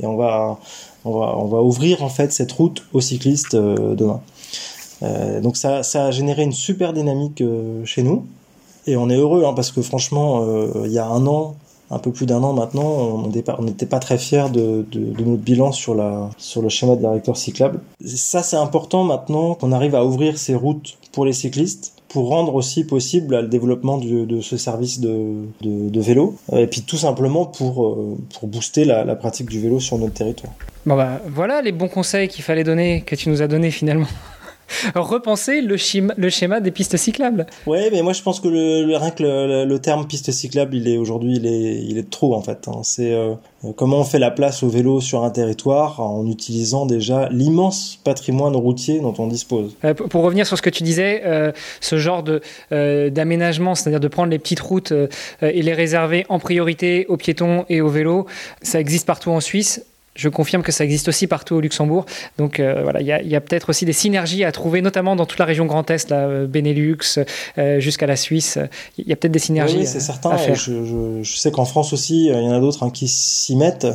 [0.00, 0.58] et on va
[1.04, 4.20] on va on va ouvrir en fait cette route aux cyclistes demain.
[5.42, 7.42] donc ça ça a généré une super dynamique
[7.84, 8.24] chez nous.
[8.84, 10.44] Et on est heureux hein, parce que franchement,
[10.84, 11.54] il y a un an,
[11.92, 15.94] un peu plus d'un an maintenant, on n'était pas, très fiers de, notre bilan sur,
[15.94, 17.80] le schéma directeur cyclable.
[18.04, 22.54] Ça, c'est important maintenant qu'on arrive à ouvrir ces routes pour les cyclistes pour rendre
[22.54, 25.44] aussi possible le développement de ce service de,
[26.00, 30.52] vélo et puis tout simplement pour, pour booster la, pratique du vélo sur notre territoire.
[30.84, 34.08] Bah voilà les bons conseils qu'il fallait donner que tu nous as donné finalement
[34.94, 37.46] repenser le schéma, le schéma des pistes cyclables.
[37.66, 40.74] Ouais, mais moi je pense que le, le rien que le, le, terme piste cyclable,
[40.76, 42.68] il est aujourd'hui, il est, il est trop en fait.
[42.68, 42.80] Hein.
[42.82, 43.34] C'est euh,
[43.76, 48.56] comment on fait la place au vélo sur un territoire en utilisant déjà l'immense patrimoine
[48.56, 49.76] routier dont on dispose.
[49.84, 52.40] Euh, pour revenir sur ce que tu disais, euh, ce genre de
[52.72, 55.08] euh, d'aménagement, c'est-à-dire de prendre les petites routes euh,
[55.40, 58.26] et les réserver en priorité aux piétons et aux vélos,
[58.62, 62.04] ça existe partout en Suisse je confirme que ça existe aussi partout au Luxembourg.
[62.38, 65.38] Donc euh, voilà, il y a, peut-être aussi des synergies à trouver, notamment dans toute
[65.38, 67.18] la région Grand Est, là, euh, Benelux,
[67.58, 68.58] euh, jusqu'à la Suisse.
[68.98, 69.78] Il y a peut-être des synergies.
[69.78, 70.36] Oui, c'est certain.
[70.36, 73.56] Je, je, je, sais qu'en France aussi, il y en a d'autres hein, qui s'y
[73.56, 73.86] mettent.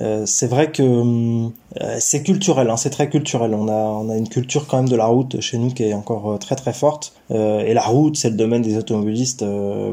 [0.00, 3.54] Euh, c'est vrai que euh, c'est culturel, hein, c'est très culturel.
[3.54, 5.94] On a, on a une culture quand même de la route chez nous qui est
[5.94, 7.12] encore très très forte.
[7.30, 9.44] et la route, c'est le domaine des automobilistes,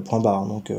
[0.05, 0.47] point barre.
[0.47, 0.71] Donc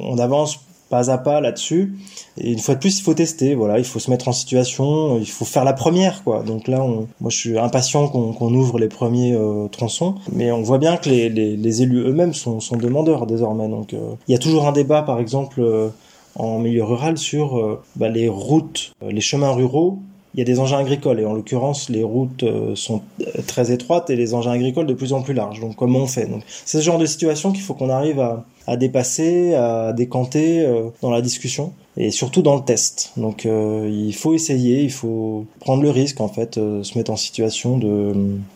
[0.00, 0.60] on avance
[0.90, 1.94] pas à pas là-dessus.
[2.36, 3.54] Et une fois de plus, il faut tester.
[3.54, 5.18] Voilà, il faut se mettre en situation.
[5.18, 6.42] Il faut faire la première, quoi.
[6.42, 10.16] Donc là, on, moi, je suis impatient qu'on qu ouvre les premiers euh, tronçons.
[10.32, 13.68] Mais on voit bien que les, les, élus eux-mêmes sont, sont, demandeurs désormais.
[13.68, 15.88] Donc, euh, il y a toujours un débat, par exemple, euh,
[16.34, 19.98] en milieu rural sur euh, bah, les routes, euh, les chemins ruraux
[20.34, 22.44] il y a des engins agricoles et en l'occurrence les routes
[22.74, 23.02] sont
[23.46, 25.60] très étroites et les engins agricoles de plus en plus larges.
[25.60, 26.28] Donc comment on fait
[26.64, 30.90] c'est ce genre de situation qu'il faut qu'on arrive à, à dépasser, à décanter euh,
[31.02, 33.12] dans la discussion et surtout dans le test.
[33.16, 37.10] Donc euh, il faut essayer, il faut prendre le risque en fait, euh, se mettre
[37.10, 38.12] en situation de,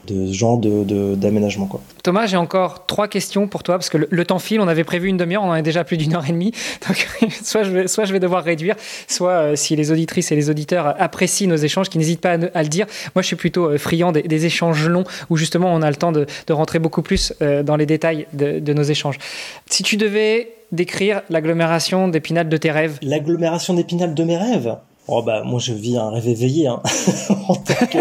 [0.06, 1.80] de ce genre de d'aménagement quoi.
[2.04, 4.60] Thomas, j'ai encore trois questions pour toi parce que le, temps file.
[4.60, 6.52] On avait prévu une demi-heure, on en est déjà plus d'une heure et demie.
[6.88, 7.08] Donc
[7.42, 8.76] soit je vais soit je vais devoir réduire,
[9.08, 12.62] soit euh, si les auditrices et les auditeurs apprécient nos échanges, qui n'hésitent pas à,
[12.62, 12.86] le dire.
[13.14, 16.12] Moi, je suis plutôt euh, friand des, échanges longs où justement on a le temps
[16.12, 19.18] de, de rentrer beaucoup plus dans les détails de, de nos échanges.
[19.70, 22.98] Si tu devais décrire l'agglomération d'Épinal de tes rêves?
[23.02, 24.76] L'agglomération d'Épinal de mes rêves?
[25.06, 26.80] Oh bah moi je vis un rêve éveillé hein.
[27.48, 27.98] en tant que,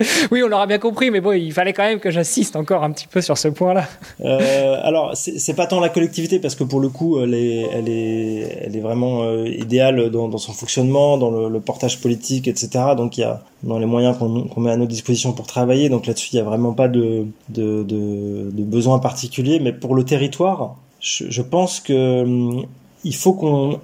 [0.30, 2.90] oui, on l'aura bien compris, mais bon, il fallait quand même que j'insiste encore un
[2.90, 3.86] petit peu sur ce point-là.
[4.22, 7.88] Euh, alors, c'est pas tant la collectivité, parce que pour le coup, elle est, elle
[7.88, 12.70] est, elle est vraiment euh, idéale dans, son fonctionnement, dans le, portage politique, etc.
[12.96, 15.90] Donc, il y a dans les moyens qu'on met à notre disposition pour travailler.
[15.90, 19.60] Donc là-dessus, il n'y a vraiment pas de, de, de, de, besoin particulier.
[19.60, 22.66] Mais pour le territoire, je, pense que hum,
[23.04, 23.80] il faut qu'on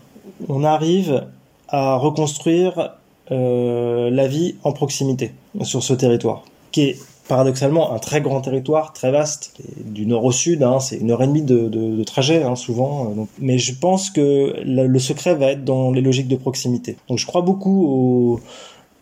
[0.49, 1.27] on arrive
[1.69, 2.93] à reconstruire
[3.33, 5.33] euh, la vie en proximité
[5.63, 6.99] sur ce territoire, qui est
[7.29, 11.23] paradoxalement un très grand territoire, très vaste, du nord au sud, hein, c'est une heure
[11.23, 13.07] et demie de, de, de trajet hein, souvent.
[13.07, 16.97] Euh, mais je pense que le secret va être dans les logiques de proximité.
[17.09, 18.41] Donc je crois beaucoup au,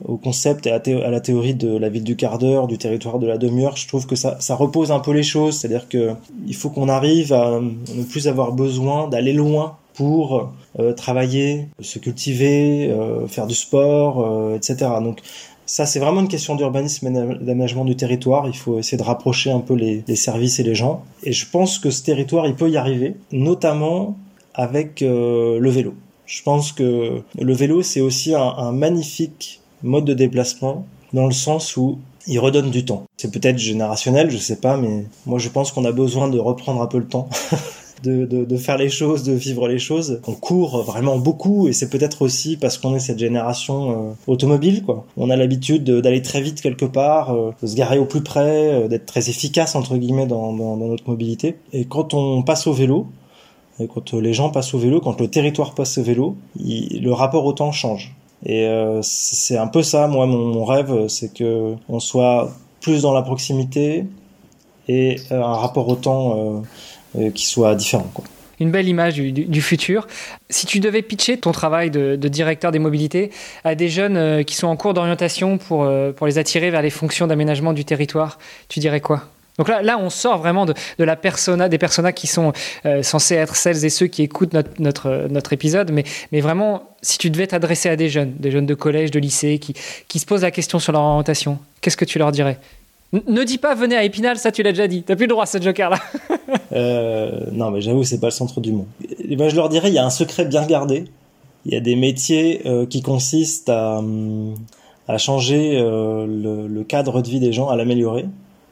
[0.04, 3.26] au concept et à, la théorie de la ville du quart d'heure, du territoire de
[3.26, 3.76] la demi-heure.
[3.76, 6.12] Je trouve que ça, repose un peu les choses, c'est-à-dire que
[6.46, 11.98] il faut qu'on arrive à ne plus avoir besoin d'aller loin pour euh, travailler, se
[11.98, 14.90] cultiver, euh, faire du sport, euh, etc.
[15.00, 15.20] Donc
[15.66, 18.46] ça, c'est vraiment une question d'urbanisme et d'aménagement du territoire.
[18.48, 21.02] Il faut essayer de rapprocher un peu les, services et les gens.
[21.22, 24.18] Et je pense que ce territoire, il peut y arriver, notamment
[24.52, 25.94] avec le vélo.
[26.26, 31.76] Je pense que le vélo, c'est aussi un magnifique mode de déplacement dans le sens
[31.76, 33.04] où il redonne du temps.
[33.16, 36.82] C'est peut-être générationnel, je sais pas, mais moi je pense qu'on a besoin de reprendre
[36.82, 37.28] un peu le temps
[38.02, 40.20] de, faire les choses, de vivre les choses.
[40.26, 44.82] On court vraiment beaucoup et c'est peut-être aussi parce qu'on est cette génération euh, automobile,
[44.82, 45.04] quoi.
[45.16, 48.72] On a l'habitude d'aller très vite quelque part, euh, de se garer au plus près,
[48.72, 51.56] euh, d'être très efficace entre guillemets dans, notre mobilité.
[51.72, 53.06] Et quand on passe au vélo,
[53.92, 57.52] quand les gens passent au vélo, quand le territoire passe au vélo, le rapport au
[57.52, 58.14] temps change.
[58.46, 58.68] Et
[59.02, 62.50] c'est un peu ça, moi, mon, rêve, c'est que on soit
[62.80, 64.04] plus dans la proximité
[64.86, 66.62] et un rapport au temps
[67.16, 68.10] euh, qui soit différent.
[68.58, 70.06] Une belle image du, futur.
[70.50, 73.30] Si tu devais pitcher ton travail de, directeur des mobilités
[73.62, 76.82] à des jeunes euh, qui sont en cours d'orientation pour, euh, pour les attirer vers
[76.82, 78.38] les fonctions d'aménagement du territoire,
[78.68, 79.28] tu dirais quoi?
[79.58, 81.16] Donc là, là, on sort vraiment de, la
[81.68, 82.52] des personas qui sont
[83.02, 87.30] censés être celles et ceux qui écoutent notre, notre, épisode, mais, mais vraiment, si tu
[87.30, 89.74] devais t'adresser à des jeunes, des jeunes de collège, de lycée, qui,
[90.08, 92.58] qui se posent la question sur leur orientation, qu'est-ce que tu leur dirais?
[93.28, 95.02] Ne dis pas venez à Épinal, ça tu l'as déjà dit.
[95.02, 95.98] T'as plus le droit à ce joker là.
[96.72, 98.86] euh, non, mais j'avoue, c'est pas le centre du monde.
[99.20, 101.04] Et ben, je leur dirais, il y a un secret bien gardé.
[101.64, 104.54] Il y a des métiers euh, qui consistent à, hum,
[105.16, 108.26] changer euh, le, cadre de vie des gens, à l'améliorer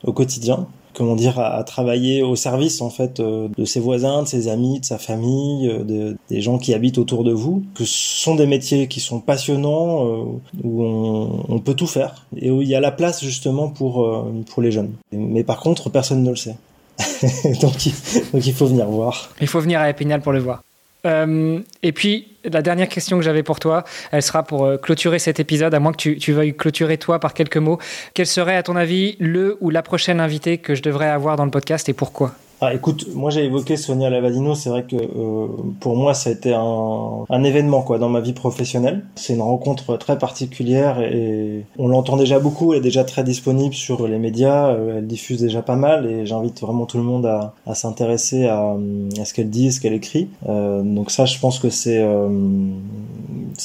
[0.05, 4.29] au quotidien comment dire, à, travailler au service en fait euh, de ses voisins, de
[4.29, 7.63] ses amis, de sa famille, euh, des gens qui habitent autour de vous.
[7.75, 10.25] Que ce sont des métiers qui sont passionnants, euh,
[10.63, 14.27] où on, on, peut tout faire et où il y a la place justement pour
[14.47, 14.93] pour les jeunes.
[15.13, 16.57] Mais par contre, personne ne le sait.
[17.61, 17.89] donc,
[18.33, 19.31] donc il faut venir voir.
[19.41, 20.63] Il faut venir à Épinal pour le voir.
[21.07, 25.19] Euh, et puis, la dernière question que j'avais pour toi, elle sera pour euh, clôturer
[25.19, 27.79] cet épisode, à moins que tu, tu, veuilles clôturer toi par quelques mots.
[28.15, 31.45] Quel serait, à ton avis, le ou la prochaine invitée que je devrais avoir dans
[31.45, 32.35] le podcast et pourquoi?
[32.65, 35.49] Ah, écoute, moi j'ai évoqué Sonia Lavadino, c'est vrai que euh,
[35.81, 39.05] pour moi ça a été un, événement quoi dans ma vie professionnelle.
[39.17, 43.75] C'est une rencontre très particulière et on l'entend déjà beaucoup, elle est déjà très disponible
[43.75, 47.27] sur les médias, euh, elle diffuse déjà pas mal et j'invite vraiment tout le monde
[47.27, 48.77] à, s'intéresser à,
[49.25, 50.29] ce qu'elle dit, ce qu'elle écrit.
[50.49, 52.01] Euh, donc ça je pense que c'est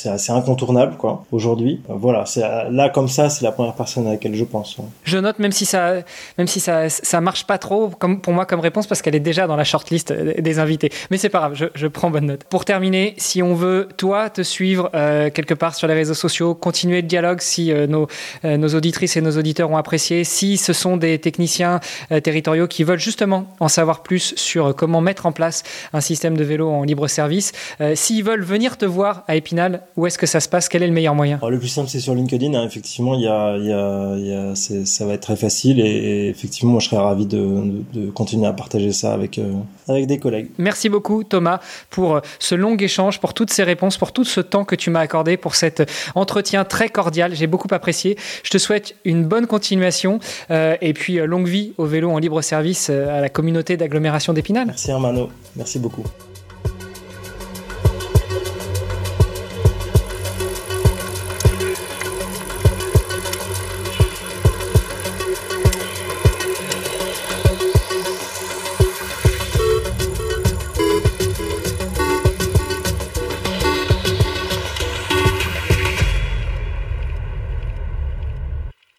[0.06, 1.82] assez incontournable quoi aujourd'hui.
[1.88, 2.24] Voilà,
[2.72, 4.78] là comme ça, c'est la première personne à laquelle je pense.
[5.04, 5.98] Je note même si ça
[6.40, 9.20] même si ça ça marche pas trop comme pour moi comme réponse parce qu'elle est
[9.20, 10.90] déjà dans la shortlist des invités.
[11.12, 12.44] Mais c'est pas grave, je, prends bonne note.
[12.46, 16.54] Pour terminer, si on veut, toi, te suivre euh, quelque part sur les réseaux sociaux,
[16.54, 18.08] continuer le dialogue si euh, nos,
[18.46, 21.80] euh, nos auditrices et nos auditeurs ont apprécié, si ce sont des techniciens
[22.24, 26.44] territoriaux qui veulent justement en savoir plus sur comment mettre en place un système de
[26.44, 27.52] vélo en libre service,
[27.96, 30.70] s'ils veulent venir te voir à Épinal, où est-ce que ça se passe?
[30.70, 31.40] Quel est le meilleur moyen?
[31.48, 32.54] Le plus simple, c'est sur LinkedIn.
[32.54, 32.66] Hein.
[32.66, 36.90] Effectivement, y a, y y a ça va être très facile et, effectivement, moi, je
[36.90, 39.54] serais ravi de continuer à partager ça avec, euh,
[39.88, 40.50] avec des collègues.
[40.58, 41.60] Merci beaucoup Thomas
[41.90, 44.90] pour euh, ce long échange, pour toutes ces réponses, pour tout ce temps que tu
[44.90, 47.36] m'as accordé, pour cet entretien très cordial.
[47.36, 48.18] J'ai beaucoup apprécié.
[48.44, 50.20] Je te souhaite une bonne continuation
[50.52, 54.68] euh, et puis longue vie au vélo en libre service à la communauté d'agglomération d'Épinal.
[54.68, 56.04] Merci Hermano, merci beaucoup.